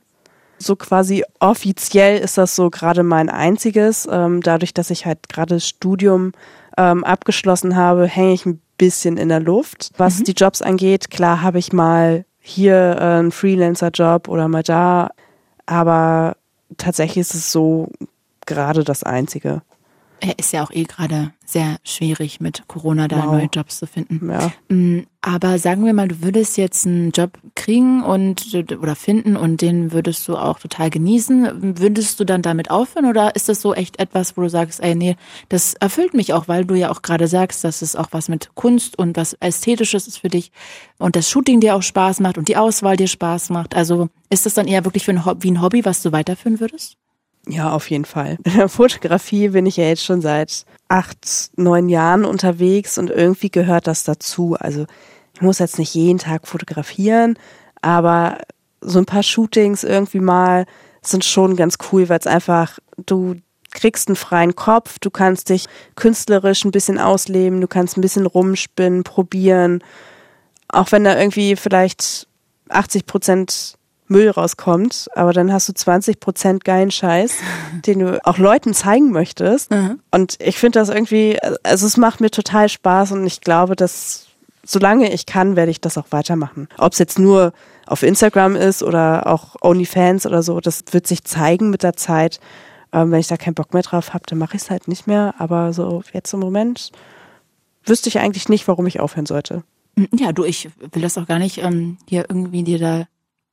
So 0.60 0.76
quasi 0.76 1.24
offiziell 1.40 2.20
ist 2.20 2.38
das 2.38 2.56
so 2.56 2.70
gerade 2.70 3.04
mein 3.04 3.30
einziges. 3.30 4.08
Ähm, 4.12 4.42
dadurch, 4.42 4.74
dass 4.74 4.90
ich 4.90 5.06
halt 5.06 5.30
gerade 5.30 5.56
das 5.56 5.68
Studium 5.68 6.34
ähm, 6.78 7.04
abgeschlossen 7.04 7.76
habe, 7.76 8.06
hänge 8.06 8.34
ich 8.34 8.46
ein 8.46 8.62
bisschen 8.78 9.18
in 9.18 9.30
der 9.30 9.40
Luft. 9.40 9.92
Was 9.98 10.20
mhm. 10.20 10.24
die 10.26 10.34
Jobs 10.34 10.62
angeht, 10.62 11.10
klar 11.10 11.42
habe 11.42 11.60
ich 11.60 11.74
mal 11.74 12.26
hier 12.40 12.98
äh, 13.00 13.04
einen 13.20 13.32
Freelancer-Job 13.32 14.28
oder 14.28 14.48
mal 14.48 14.64
da, 14.64 15.12
aber 15.66 16.36
tatsächlich 16.78 17.18
ist 17.18 17.36
es 17.36 17.52
so 17.52 17.90
gerade 18.46 18.84
das 18.84 19.04
Einzige. 19.04 19.62
Er 20.22 20.38
ist 20.38 20.52
ja 20.52 20.64
auch 20.64 20.72
eh 20.72 20.84
gerade 20.84 21.32
sehr 21.46 21.78
schwierig 21.84 22.40
mit 22.42 22.64
Corona 22.68 23.08
da 23.08 23.18
Wow. 23.18 23.26
neue 23.34 23.50
Jobs 23.52 23.80
zu 23.80 23.88
finden. 23.88 24.30
Ja. 24.30 24.52
Mm, 24.68 25.06
Aber 25.22 25.58
sagen 25.60 25.86
wir 25.86 25.94
mal, 25.94 26.08
du 26.08 26.22
würdest 26.22 26.58
jetzt 26.58 26.86
einen 26.86 27.12
Job 27.12 27.38
kriegen 27.56 28.04
und 28.04 28.54
oder 28.82 28.96
finden 28.96 29.36
und 29.36 29.62
den 29.62 29.92
würdest 29.92 30.28
du 30.28 30.38
auch 30.38 30.60
total 30.60 30.90
genießen. 30.90 31.78
Würdest 31.80 32.20
du 32.20 32.26
dann 32.26 32.42
damit 32.42 32.70
aufhören 32.70 33.06
oder 33.06 33.36
ist 33.36 33.50
das 33.50 33.62
so 33.62 33.74
echt 33.74 34.00
etwas, 34.00 34.36
wo 34.38 34.42
du 34.42 34.50
sagst, 34.50 34.82
ey, 34.82 34.96
nee, 34.96 35.16
das 35.50 35.74
erfüllt 35.76 36.14
mich 36.14 36.34
auch, 36.34 36.48
weil 36.48 36.66
du 36.66 36.76
ja 36.76 36.90
auch 36.92 37.02
gerade 37.02 37.28
sagst, 37.28 37.64
dass 37.64 37.82
es 37.82 37.96
auch 37.96 38.08
was 38.12 38.30
mit 38.30 38.50
Kunst 38.56 38.98
und 39.00 39.18
was 39.18 39.34
Ästhetisches 39.40 40.08
ist 40.08 40.20
für 40.20 40.30
dich 40.30 40.52
und 40.98 41.16
das 41.16 41.30
Shooting 41.30 41.60
dir 41.62 41.76
auch 41.76 41.84
Spaß 41.84 42.20
macht 42.20 42.38
und 42.38 42.48
die 42.48 42.58
Auswahl 42.58 42.96
dir 42.98 43.08
Spaß 43.08 43.50
macht. 43.50 43.76
Also 43.76 44.10
ist 44.30 44.46
das 44.46 44.54
dann 44.54 44.68
eher 44.68 44.86
wirklich 44.86 45.06
für 45.06 45.12
ein 45.12 45.26
Hobby, 45.26 45.44
wie 45.44 45.52
ein 45.52 45.62
Hobby, 45.62 45.84
was 45.86 46.02
du 46.02 46.12
weiterführen 46.12 46.60
würdest? 46.60 46.96
Ja, 47.48 47.72
auf 47.72 47.90
jeden 47.90 48.06
Fall. 48.06 48.38
In 48.44 48.58
der 48.58 48.70
Fotografie 48.70 49.50
bin 49.50 49.66
ich 49.66 49.78
ja 49.78 49.86
jetzt 49.86 50.04
schon 50.04 50.22
seit 50.22 50.66
acht, 50.88 51.52
neun 51.56 51.90
Jahren 51.90 52.26
unterwegs 52.26 52.98
und 52.98 53.10
irgendwie 53.10 53.50
gehört 53.50 53.88
das 53.88 54.04
dazu. 54.04 54.56
Also 54.60 54.86
ich 55.34 55.42
muss 55.42 55.60
jetzt 55.60 55.80
nicht 55.80 55.94
jeden 55.94 56.20
Tag 56.20 56.48
fotografieren, 56.48 57.38
aber 57.82 58.40
so 58.82 59.00
ein 59.00 59.06
paar 59.06 59.24
Shootings 59.24 59.84
irgendwie 59.84 60.20
mal 60.20 60.66
sind 61.02 61.24
schon 61.24 61.56
ganz 61.56 61.78
cool, 61.92 62.10
weil 62.10 62.20
es 62.20 62.28
einfach, 62.28 62.80
du 63.06 63.36
kriegst 63.72 64.08
einen 64.08 64.16
freien 64.16 64.56
Kopf, 64.56 65.00
du 65.00 65.10
kannst 65.10 65.50
dich 65.50 65.66
künstlerisch 65.96 66.66
ein 66.66 66.72
bisschen 66.72 66.98
ausleben, 66.98 67.62
du 67.62 67.68
kannst 67.68 67.98
ein 67.98 68.02
bisschen 68.02 68.26
rumspinnen, 68.26 69.04
probieren. 69.04 69.84
Auch 70.68 70.92
wenn 70.92 71.04
da 71.04 71.18
irgendwie 71.18 71.56
vielleicht 71.56 72.28
80 72.70 73.06
Prozent 73.06 73.79
Müll 74.10 74.30
rauskommt, 74.30 75.08
aber 75.16 75.34
dann 75.34 75.54
hast 75.54 75.70
du 75.70 75.74
20 75.74 76.20
Prozent 76.20 76.66
geilen 76.66 76.92
Scheiß, 76.92 77.38
den 77.86 78.00
du 78.00 78.26
auch 78.26 78.38
Leuten 78.38 78.74
zeigen 78.74 79.12
möchtest. 79.12 79.72
Mhm. 79.72 80.00
Und 80.12 80.38
ich 80.42 80.58
finde 80.58 80.80
das 80.80 80.90
irgendwie, 80.90 81.40
also 81.64 81.86
es 81.86 81.98
macht 81.98 82.22
mir 82.22 82.32
total 82.32 82.70
Spaß 82.70 83.14
und 83.14 83.26
ich 83.26 83.42
glaube, 83.42 83.76
dass 83.76 84.26
solange 84.66 85.12
ich 85.12 85.26
kann, 85.26 85.56
werde 85.56 85.72
ich 85.72 85.82
das 85.82 85.98
auch 85.98 86.08
weitermachen. 86.12 86.68
Ob 86.78 86.94
es 86.94 87.00
jetzt 87.00 87.18
nur 87.18 87.54
auf 87.88 88.04
Instagram 88.04 88.56
ist 88.56 88.84
oder 88.84 89.26
auch 89.28 89.56
OnlyFans 89.62 90.26
oder 90.26 90.44
so, 90.44 90.60
das 90.60 90.84
wird 90.92 91.08
sich 91.08 91.24
zeigen 91.24 91.70
mit 91.70 91.84
der 91.84 91.96
Zeit. 91.96 92.40
Ähm, 92.92 93.12
wenn 93.12 93.20
ich 93.20 93.28
da 93.28 93.38
keinen 93.38 93.56
Bock 93.56 93.74
mehr 93.74 93.84
drauf 93.84 94.14
habe, 94.14 94.24
dann 94.28 94.38
mache 94.38 94.58
ich 94.58 94.64
es 94.64 94.70
halt 94.70 94.88
nicht 94.88 95.08
mehr. 95.08 95.34
Aber 95.40 95.74
so 95.74 96.04
jetzt 96.14 96.34
im 96.34 96.40
Moment 96.40 96.92
wüsste 97.84 98.10
ich 98.10 98.20
eigentlich 98.20 98.50
nicht, 98.50 98.68
warum 98.68 98.86
ich 98.86 99.00
aufhören 99.00 99.26
sollte. 99.26 99.64
Ja, 100.12 100.32
du, 100.32 100.46
ich 100.46 100.70
will 100.92 101.02
das 101.02 101.18
auch 101.18 101.28
gar 101.28 101.40
nicht 101.40 101.58
ähm, 101.60 101.98
hier 102.08 102.26
irgendwie 102.30 102.64
dir 102.64 102.80
da 102.80 103.08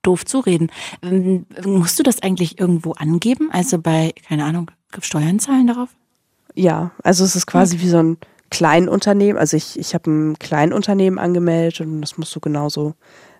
doof 0.06 0.24
zureden. 0.24 0.70
Ähm, 1.02 1.46
musst 1.64 1.98
du 1.98 2.02
das 2.02 2.22
eigentlich 2.22 2.58
irgendwo 2.58 2.92
angeben? 2.92 3.50
Also 3.52 3.78
bei, 3.78 4.12
keine 4.26 4.44
Ahnung, 4.44 4.70
Steuern 5.00 5.38
zahlen 5.38 5.66
darauf? 5.66 5.90
Ja, 6.54 6.92
also 7.02 7.24
es 7.24 7.36
ist 7.36 7.46
quasi 7.46 7.80
wie 7.80 7.88
so 7.88 7.98
ein 7.98 8.18
Kleinunternehmen. 8.50 9.36
Also 9.38 9.56
ich, 9.56 9.78
ich 9.78 9.94
habe 9.94 10.10
ein 10.10 10.38
Kleinunternehmen 10.38 11.18
angemeldet 11.18 11.80
und 11.80 12.00
das 12.00 12.16
musst 12.16 12.34
du 12.34 12.40
genauso 12.40 12.94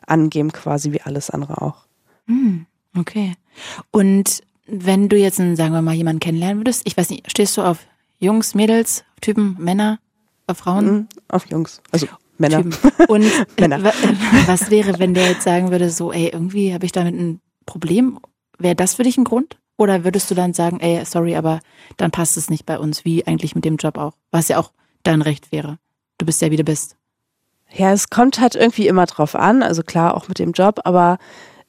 angeben, 0.06 0.52
quasi 0.52 0.92
wie 0.92 1.00
alles 1.02 1.30
andere 1.30 1.62
auch. 1.62 1.86
Hm, 2.26 2.66
okay. 2.96 3.34
Und 3.90 4.42
wenn 4.66 5.08
du 5.08 5.16
jetzt, 5.16 5.40
einen, 5.40 5.56
sagen 5.56 5.72
wir 5.72 5.82
mal, 5.82 5.94
jemanden 5.94 6.20
kennenlernen 6.20 6.58
würdest, 6.58 6.82
ich 6.84 6.96
weiß 6.96 7.10
nicht, 7.10 7.30
stehst 7.30 7.56
du 7.56 7.62
auf 7.62 7.78
Jungs, 8.18 8.54
Mädels, 8.54 9.04
Typen, 9.20 9.56
Männer, 9.58 9.98
auf 10.46 10.58
Frauen? 10.58 10.86
Mhm, 10.86 11.08
auf 11.28 11.46
Jungs. 11.46 11.80
Also 11.92 12.06
Männer. 12.38 12.62
Typen. 12.62 12.76
Und 13.08 13.24
Männer. 13.60 13.82
wa- 13.82 13.92
was 14.46 14.70
wäre, 14.70 14.98
wenn 14.98 15.14
der 15.14 15.28
jetzt 15.30 15.42
sagen 15.42 15.70
würde, 15.70 15.90
so, 15.90 16.12
ey, 16.12 16.28
irgendwie 16.32 16.72
habe 16.74 16.84
ich 16.84 16.92
damit 16.92 17.14
ein 17.14 17.40
Problem? 17.66 18.18
Wäre 18.58 18.74
das 18.76 18.94
für 18.94 19.02
dich 19.02 19.16
ein 19.18 19.24
Grund? 19.24 19.56
Oder 19.78 20.04
würdest 20.04 20.30
du 20.30 20.34
dann 20.34 20.54
sagen, 20.54 20.80
ey, 20.80 21.04
sorry, 21.04 21.36
aber 21.36 21.60
dann 21.98 22.10
passt 22.10 22.36
es 22.36 22.48
nicht 22.48 22.64
bei 22.66 22.78
uns, 22.78 23.04
wie 23.04 23.26
eigentlich 23.26 23.54
mit 23.54 23.64
dem 23.64 23.76
Job 23.76 23.98
auch? 23.98 24.14
Was 24.30 24.48
ja 24.48 24.58
auch 24.58 24.72
dein 25.02 25.20
Recht 25.22 25.52
wäre. 25.52 25.78
Du 26.18 26.24
bist 26.24 26.40
ja 26.40 26.50
wie 26.50 26.56
du 26.56 26.64
bist. 26.64 26.96
Ja, 27.74 27.92
es 27.92 28.08
kommt 28.08 28.40
halt 28.40 28.54
irgendwie 28.54 28.86
immer 28.86 29.04
drauf 29.06 29.34
an, 29.34 29.62
also 29.62 29.82
klar 29.82 30.14
auch 30.16 30.28
mit 30.28 30.38
dem 30.38 30.52
Job, 30.52 30.80
aber 30.84 31.18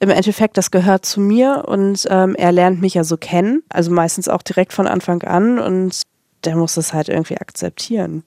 im 0.00 0.10
Endeffekt, 0.10 0.56
das 0.56 0.70
gehört 0.70 1.04
zu 1.04 1.20
mir 1.20 1.64
und 1.66 2.06
ähm, 2.08 2.34
er 2.36 2.52
lernt 2.52 2.80
mich 2.80 2.94
ja 2.94 3.02
so 3.04 3.16
kennen, 3.16 3.62
also 3.68 3.90
meistens 3.90 4.28
auch 4.28 4.42
direkt 4.42 4.72
von 4.72 4.86
Anfang 4.86 5.22
an 5.24 5.58
und 5.58 6.02
der 6.44 6.54
muss 6.56 6.74
das 6.74 6.92
halt 6.94 7.08
irgendwie 7.08 7.36
akzeptieren. 7.36 8.22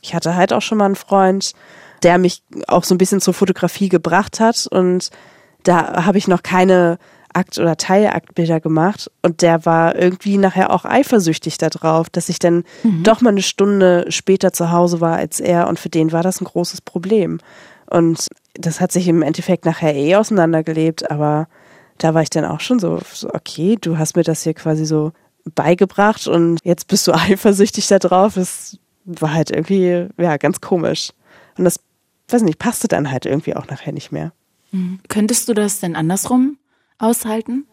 Ich 0.00 0.14
hatte 0.14 0.36
halt 0.36 0.52
auch 0.52 0.62
schon 0.62 0.78
mal 0.78 0.86
einen 0.86 0.96
Freund, 0.96 1.52
der 2.02 2.18
mich 2.18 2.42
auch 2.66 2.84
so 2.84 2.94
ein 2.94 2.98
bisschen 2.98 3.20
zur 3.20 3.34
Fotografie 3.34 3.88
gebracht 3.88 4.40
hat 4.40 4.66
und 4.66 5.10
da 5.64 6.04
habe 6.04 6.18
ich 6.18 6.28
noch 6.28 6.42
keine 6.42 6.98
Akt- 7.34 7.58
oder 7.58 7.76
Teilaktbilder 7.76 8.60
gemacht 8.60 9.10
und 9.22 9.42
der 9.42 9.66
war 9.66 9.96
irgendwie 9.96 10.38
nachher 10.38 10.72
auch 10.72 10.84
eifersüchtig 10.84 11.58
darauf, 11.58 12.08
dass 12.10 12.28
ich 12.28 12.38
dann 12.38 12.64
doch 13.02 13.20
mal 13.20 13.30
eine 13.30 13.42
Stunde 13.42 14.06
später 14.08 14.52
zu 14.52 14.70
Hause 14.70 15.00
war 15.00 15.16
als 15.16 15.40
er 15.40 15.68
und 15.68 15.78
für 15.78 15.88
den 15.88 16.12
war 16.12 16.22
das 16.22 16.40
ein 16.40 16.46
großes 16.46 16.80
Problem. 16.80 17.38
Und 17.90 18.28
das 18.54 18.80
hat 18.80 18.92
sich 18.92 19.08
im 19.08 19.22
Endeffekt 19.22 19.64
nachher 19.64 19.94
eh 19.94 20.16
auseinandergelebt, 20.16 21.10
aber 21.10 21.48
da 21.98 22.14
war 22.14 22.22
ich 22.22 22.30
dann 22.30 22.44
auch 22.44 22.60
schon 22.60 22.78
so, 22.78 23.00
okay, 23.32 23.76
du 23.80 23.98
hast 23.98 24.16
mir 24.16 24.22
das 24.22 24.42
hier 24.42 24.54
quasi 24.54 24.84
so 24.84 25.12
beigebracht 25.54 26.26
und 26.26 26.58
jetzt 26.64 26.88
bist 26.88 27.06
du 27.06 27.12
eifersüchtig 27.14 27.86
da 27.88 27.98
drauf. 27.98 28.34
Das 28.34 28.78
war 29.08 29.32
halt 29.34 29.50
irgendwie, 29.50 30.06
ja, 30.18 30.36
ganz 30.36 30.60
komisch. 30.60 31.10
Und 31.56 31.64
das, 31.64 31.80
weiß 32.28 32.42
nicht, 32.42 32.58
passte 32.58 32.88
dann 32.88 33.10
halt 33.10 33.26
irgendwie 33.26 33.56
auch 33.56 33.66
nachher 33.66 33.92
nicht 33.92 34.12
mehr. 34.12 34.32
Könntest 35.08 35.48
du 35.48 35.54
das 35.54 35.80
denn 35.80 35.96
andersrum 35.96 36.58
aushalten? 36.98 37.66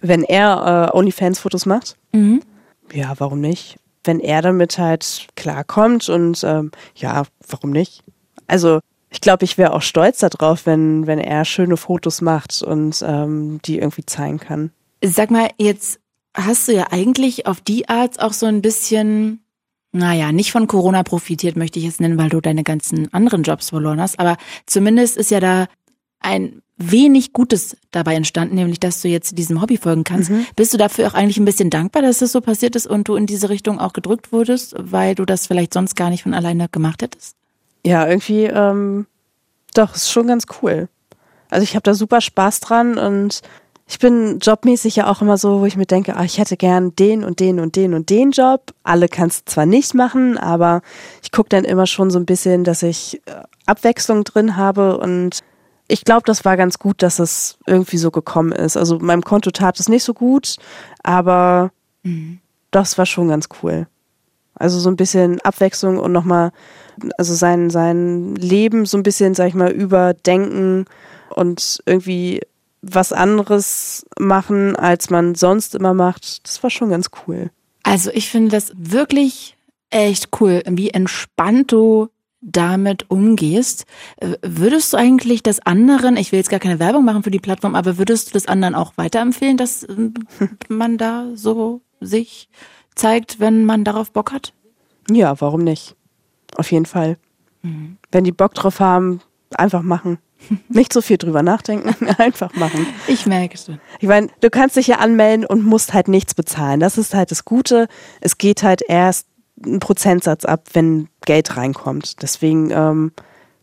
Wenn 0.00 0.22
er 0.22 0.90
äh, 0.92 0.96
OnlyFans-Fotos 0.96 1.66
macht, 1.66 1.96
Mhm. 2.12 2.42
ja, 2.92 3.14
warum 3.18 3.40
nicht? 3.40 3.76
Wenn 4.04 4.20
er 4.20 4.42
damit 4.42 4.76
halt 4.78 5.28
klarkommt 5.36 6.08
und 6.10 6.42
ähm, 6.44 6.72
ja, 6.96 7.22
warum 7.48 7.70
nicht? 7.70 8.02
Also 8.48 8.80
ich 9.10 9.20
glaube, 9.20 9.44
ich 9.44 9.56
wäre 9.58 9.72
auch 9.72 9.82
stolz 9.82 10.18
darauf, 10.18 10.66
wenn, 10.66 11.06
wenn 11.06 11.18
er 11.18 11.44
schöne 11.44 11.76
Fotos 11.76 12.20
macht 12.20 12.62
und 12.62 13.02
ähm, 13.06 13.60
die 13.64 13.78
irgendwie 13.78 14.04
zeigen 14.04 14.38
kann. 14.38 14.72
Sag 15.04 15.30
mal, 15.30 15.48
jetzt 15.58 16.00
hast 16.34 16.66
du 16.68 16.72
ja 16.72 16.88
eigentlich 16.90 17.46
auf 17.46 17.60
die 17.60 17.88
Art 17.88 18.20
auch 18.20 18.32
so 18.32 18.46
ein 18.46 18.60
bisschen, 18.62 19.41
naja, 19.92 20.32
nicht 20.32 20.52
von 20.52 20.66
Corona 20.66 21.02
profitiert, 21.02 21.56
möchte 21.56 21.78
ich 21.78 21.84
es 21.86 22.00
nennen, 22.00 22.18
weil 22.18 22.30
du 22.30 22.40
deine 22.40 22.64
ganzen 22.64 23.12
anderen 23.12 23.42
Jobs 23.42 23.70
verloren 23.70 24.00
hast, 24.00 24.18
aber 24.18 24.36
zumindest 24.66 25.16
ist 25.16 25.30
ja 25.30 25.40
da 25.40 25.66
ein 26.20 26.62
wenig 26.78 27.32
Gutes 27.32 27.76
dabei 27.90 28.14
entstanden, 28.14 28.56
nämlich 28.56 28.80
dass 28.80 29.02
du 29.02 29.08
jetzt 29.08 29.38
diesem 29.38 29.60
Hobby 29.60 29.76
folgen 29.76 30.04
kannst. 30.04 30.32
Bist 30.56 30.72
du 30.72 30.78
dafür 30.78 31.06
auch 31.06 31.14
eigentlich 31.14 31.38
ein 31.38 31.44
bisschen 31.44 31.70
dankbar, 31.70 32.02
dass 32.02 32.18
das 32.18 32.32
so 32.32 32.40
passiert 32.40 32.74
ist 32.74 32.86
und 32.86 33.08
du 33.08 33.14
in 33.14 33.26
diese 33.26 33.50
Richtung 33.50 33.78
auch 33.78 33.92
gedrückt 33.92 34.32
wurdest, 34.32 34.74
weil 34.78 35.14
du 35.14 35.24
das 35.24 35.46
vielleicht 35.46 35.74
sonst 35.74 35.94
gar 35.94 36.10
nicht 36.10 36.22
von 36.22 36.34
alleine 36.34 36.68
gemacht 36.68 37.02
hättest? 37.02 37.36
Ja, 37.84 38.06
irgendwie, 38.08 38.44
ähm, 38.44 39.06
doch, 39.74 39.94
ist 39.94 40.10
schon 40.10 40.26
ganz 40.26 40.46
cool. 40.62 40.88
Also 41.50 41.64
ich 41.64 41.74
habe 41.74 41.82
da 41.82 41.94
super 41.94 42.20
Spaß 42.20 42.60
dran 42.60 42.98
und 42.98 43.42
ich 43.92 43.98
bin 43.98 44.38
jobmäßig 44.38 44.96
ja 44.96 45.10
auch 45.10 45.20
immer 45.20 45.36
so, 45.36 45.60
wo 45.60 45.66
ich 45.66 45.76
mir 45.76 45.84
denke, 45.84 46.16
ah, 46.16 46.24
ich 46.24 46.38
hätte 46.38 46.56
gern 46.56 46.96
den 46.96 47.22
und 47.24 47.40
den 47.40 47.60
und 47.60 47.76
den 47.76 47.92
und 47.92 48.08
den 48.08 48.30
Job. 48.30 48.72
Alle 48.84 49.06
kannst 49.06 49.40
du 49.40 49.52
zwar 49.52 49.66
nicht 49.66 49.92
machen, 49.92 50.38
aber 50.38 50.80
ich 51.22 51.30
gucke 51.30 51.50
dann 51.50 51.64
immer 51.64 51.84
schon 51.84 52.10
so 52.10 52.18
ein 52.18 52.24
bisschen, 52.24 52.64
dass 52.64 52.82
ich 52.82 53.20
äh, 53.26 53.42
Abwechslung 53.66 54.24
drin 54.24 54.56
habe 54.56 54.96
und 54.96 55.40
ich 55.88 56.06
glaube, 56.06 56.22
das 56.24 56.46
war 56.46 56.56
ganz 56.56 56.78
gut, 56.78 57.02
dass 57.02 57.18
es 57.18 57.58
irgendwie 57.66 57.98
so 57.98 58.10
gekommen 58.10 58.52
ist. 58.52 58.78
Also 58.78 58.98
meinem 58.98 59.20
Konto 59.20 59.50
tat 59.50 59.78
es 59.78 59.90
nicht 59.90 60.04
so 60.04 60.14
gut, 60.14 60.56
aber 61.02 61.70
das 62.70 62.96
war 62.96 63.04
schon 63.04 63.28
ganz 63.28 63.50
cool. 63.62 63.86
Also 64.54 64.78
so 64.78 64.88
ein 64.88 64.96
bisschen 64.96 65.38
Abwechslung 65.42 65.98
und 65.98 66.12
nochmal, 66.12 66.52
also 67.18 67.34
sein, 67.34 67.68
sein 67.68 68.36
Leben 68.36 68.86
so 68.86 68.96
ein 68.96 69.02
bisschen, 69.02 69.34
sag 69.34 69.48
ich 69.48 69.54
mal, 69.54 69.70
überdenken 69.70 70.86
und 71.28 71.82
irgendwie 71.84 72.40
was 72.82 73.12
anderes 73.12 74.04
machen, 74.18 74.76
als 74.76 75.08
man 75.08 75.34
sonst 75.34 75.74
immer 75.74 75.94
macht. 75.94 76.46
Das 76.46 76.62
war 76.62 76.70
schon 76.70 76.90
ganz 76.90 77.10
cool. 77.26 77.50
Also 77.84 78.10
ich 78.12 78.28
finde 78.28 78.50
das 78.50 78.72
wirklich 78.76 79.56
echt 79.90 80.28
cool, 80.40 80.62
wie 80.66 80.90
entspannt 80.90 81.72
du 81.72 82.08
damit 82.40 83.08
umgehst. 83.08 83.86
Äh, 84.16 84.36
Würdest 84.42 84.92
du 84.92 84.96
eigentlich 84.96 85.42
das 85.42 85.60
anderen, 85.60 86.16
ich 86.16 86.32
will 86.32 86.38
jetzt 86.38 86.50
gar 86.50 86.60
keine 86.60 86.80
Werbung 86.80 87.04
machen 87.04 87.22
für 87.22 87.30
die 87.30 87.38
Plattform, 87.38 87.76
aber 87.76 87.98
würdest 87.98 88.28
du 88.28 88.32
das 88.32 88.46
anderen 88.46 88.74
auch 88.74 88.92
weiterempfehlen, 88.96 89.56
dass 89.56 89.84
äh, 89.84 90.10
man 90.68 90.98
da 90.98 91.28
so 91.34 91.82
sich 92.00 92.48
zeigt, 92.94 93.38
wenn 93.38 93.64
man 93.64 93.84
darauf 93.84 94.10
Bock 94.10 94.32
hat? 94.32 94.52
Ja, 95.08 95.40
warum 95.40 95.62
nicht? 95.62 95.94
Auf 96.56 96.70
jeden 96.72 96.86
Fall. 96.86 97.16
Wenn 98.10 98.24
die 98.24 98.32
Bock 98.32 98.54
drauf 98.54 98.80
haben, 98.80 99.20
einfach 99.54 99.82
machen. 99.82 100.18
Nicht 100.68 100.92
so 100.92 101.00
viel 101.00 101.18
drüber 101.18 101.42
nachdenken, 101.42 102.06
einfach 102.18 102.54
machen. 102.54 102.86
Ich 103.06 103.26
merke 103.26 103.54
es. 103.54 103.70
Ich 104.00 104.08
meine, 104.08 104.28
du 104.40 104.50
kannst 104.50 104.76
dich 104.76 104.86
ja 104.86 104.96
anmelden 104.96 105.46
und 105.46 105.64
musst 105.64 105.94
halt 105.94 106.08
nichts 106.08 106.34
bezahlen. 106.34 106.80
Das 106.80 106.98
ist 106.98 107.14
halt 107.14 107.30
das 107.30 107.44
Gute. 107.44 107.88
Es 108.20 108.38
geht 108.38 108.62
halt 108.62 108.82
erst 108.86 109.26
ein 109.64 109.80
Prozentsatz 109.80 110.44
ab, 110.44 110.68
wenn 110.72 111.08
Geld 111.24 111.56
reinkommt. 111.56 112.22
Deswegen, 112.22 112.70
ähm, 112.70 113.12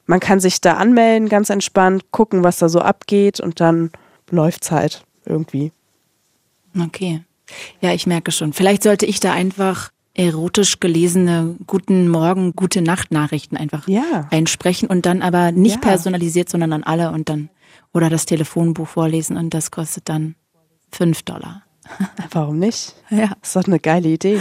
man 0.06 0.20
kann 0.20 0.40
sich 0.40 0.62
da 0.62 0.76
anmelden, 0.76 1.30
ganz 1.30 1.50
entspannt, 1.50 2.12
gucken, 2.12 2.44
was 2.44 2.58
da 2.58 2.70
so 2.70 2.80
abgeht 2.80 3.40
und 3.40 3.60
dann 3.60 3.92
läuft's 4.30 4.72
halt 4.72 5.04
irgendwie. 5.26 5.72
Okay. 6.80 7.24
Ja, 7.82 7.94
ich 7.94 8.08
merke 8.08 8.32
schon. 8.32 8.54
Vielleicht 8.54 8.84
sollte 8.84 9.06
ich 9.06 9.20
da 9.20 9.34
einfach 9.34 9.92
erotisch 10.20 10.82
gelesene 10.82 11.56
Guten 11.66 12.10
Morgen, 12.10 12.54
Gute 12.54 12.82
Nacht 12.82 13.12
Nachrichten 13.12 13.56
einfach 13.56 13.88
ja. 13.88 14.28
einsprechen 14.32 14.90
und 14.90 15.06
dann 15.06 15.22
aber 15.22 15.54
nicht 15.54 15.76
ja. 15.76 15.82
personalisiert, 15.82 16.50
sondern 16.50 16.74
an 16.74 16.84
alle 16.84 17.12
und 17.12 17.30
dann 17.30 17.50
oder 17.94 18.10
das 18.10 18.26
Telefonbuch 18.26 18.88
vorlesen 18.88 19.38
und 19.38 19.54
das 19.54 19.72
kostet 19.72 20.10
dann 20.10 20.36
fünf 20.92 21.24
Dollar. 21.24 21.64
Warum 22.32 22.60
nicht? 22.60 22.96
Ja. 23.10 23.32
Ist 23.42 23.56
doch 23.56 23.64
eine 23.64 23.80
geile 23.80 24.10
Idee. 24.10 24.40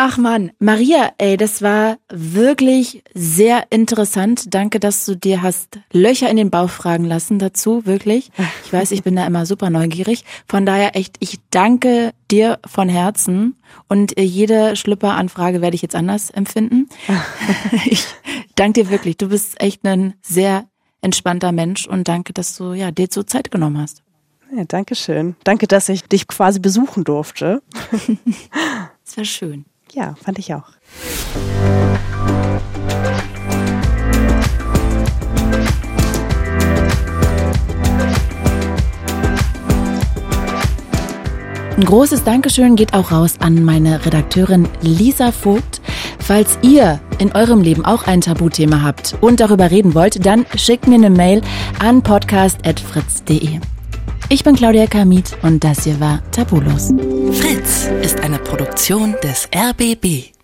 Ach 0.00 0.16
man, 0.16 0.52
Maria, 0.60 1.10
ey, 1.18 1.36
das 1.36 1.60
war 1.60 1.98
wirklich 2.08 3.02
sehr 3.14 3.64
interessant. 3.70 4.54
Danke, 4.54 4.78
dass 4.78 5.04
du 5.04 5.16
dir 5.16 5.42
hast 5.42 5.80
Löcher 5.92 6.30
in 6.30 6.36
den 6.36 6.50
Bauch 6.50 6.70
fragen 6.70 7.04
lassen 7.04 7.40
dazu, 7.40 7.84
wirklich. 7.84 8.30
Ich 8.64 8.72
weiß, 8.72 8.92
ich 8.92 9.02
bin 9.02 9.16
da 9.16 9.26
immer 9.26 9.44
super 9.44 9.70
neugierig. 9.70 10.24
Von 10.46 10.64
daher 10.66 10.94
echt, 10.94 11.16
ich 11.18 11.40
danke 11.50 12.12
dir 12.30 12.60
von 12.64 12.88
Herzen 12.88 13.56
und 13.88 14.16
äh, 14.16 14.22
jede 14.22 14.76
Schlüpperanfrage 14.76 15.60
werde 15.60 15.74
ich 15.74 15.82
jetzt 15.82 15.96
anders 15.96 16.30
empfinden. 16.30 16.88
ich 17.84 18.06
danke 18.54 18.84
dir 18.84 18.90
wirklich. 18.90 19.16
Du 19.16 19.30
bist 19.30 19.60
echt 19.60 19.84
ein 19.84 20.14
sehr 20.22 20.68
entspannter 21.00 21.50
Mensch 21.50 21.88
und 21.88 22.06
danke, 22.06 22.32
dass 22.32 22.56
du 22.56 22.72
ja 22.72 22.92
dir 22.92 23.08
so 23.10 23.24
Zeit 23.24 23.50
genommen 23.50 23.78
hast. 23.78 24.04
Ja, 24.56 24.62
danke 24.62 24.94
schön. 24.94 25.34
Danke, 25.42 25.66
dass 25.66 25.88
ich 25.88 26.04
dich 26.04 26.28
quasi 26.28 26.60
besuchen 26.60 27.02
durfte. 27.02 27.62
Das 29.04 29.16
war 29.16 29.24
schön. 29.24 29.64
Ja, 29.92 30.14
fand 30.22 30.38
ich 30.38 30.54
auch. 30.54 30.64
Ein 41.78 41.84
großes 41.84 42.24
Dankeschön 42.24 42.74
geht 42.74 42.92
auch 42.92 43.12
raus 43.12 43.36
an 43.38 43.62
meine 43.62 44.04
Redakteurin 44.04 44.68
Lisa 44.80 45.30
Vogt. 45.30 45.80
Falls 46.18 46.58
ihr 46.60 46.98
in 47.18 47.30
eurem 47.32 47.60
Leben 47.60 47.84
auch 47.84 48.08
ein 48.08 48.20
Tabuthema 48.20 48.82
habt 48.82 49.16
und 49.20 49.38
darüber 49.38 49.70
reden 49.70 49.94
wollt, 49.94 50.26
dann 50.26 50.44
schickt 50.56 50.88
mir 50.88 50.96
eine 50.96 51.08
Mail 51.08 51.40
an 51.78 52.02
podcast.fritz.de. 52.02 53.60
Ich 54.30 54.44
bin 54.44 54.54
Claudia 54.56 54.86
Kamit 54.86 55.38
und 55.42 55.64
das 55.64 55.84
hier 55.84 55.98
war 56.00 56.20
Tabulos. 56.32 56.92
Fritz 57.32 57.88
ist 58.02 58.20
eine 58.20 58.38
Produktion 58.38 59.16
des 59.22 59.48
RBB. 59.54 60.37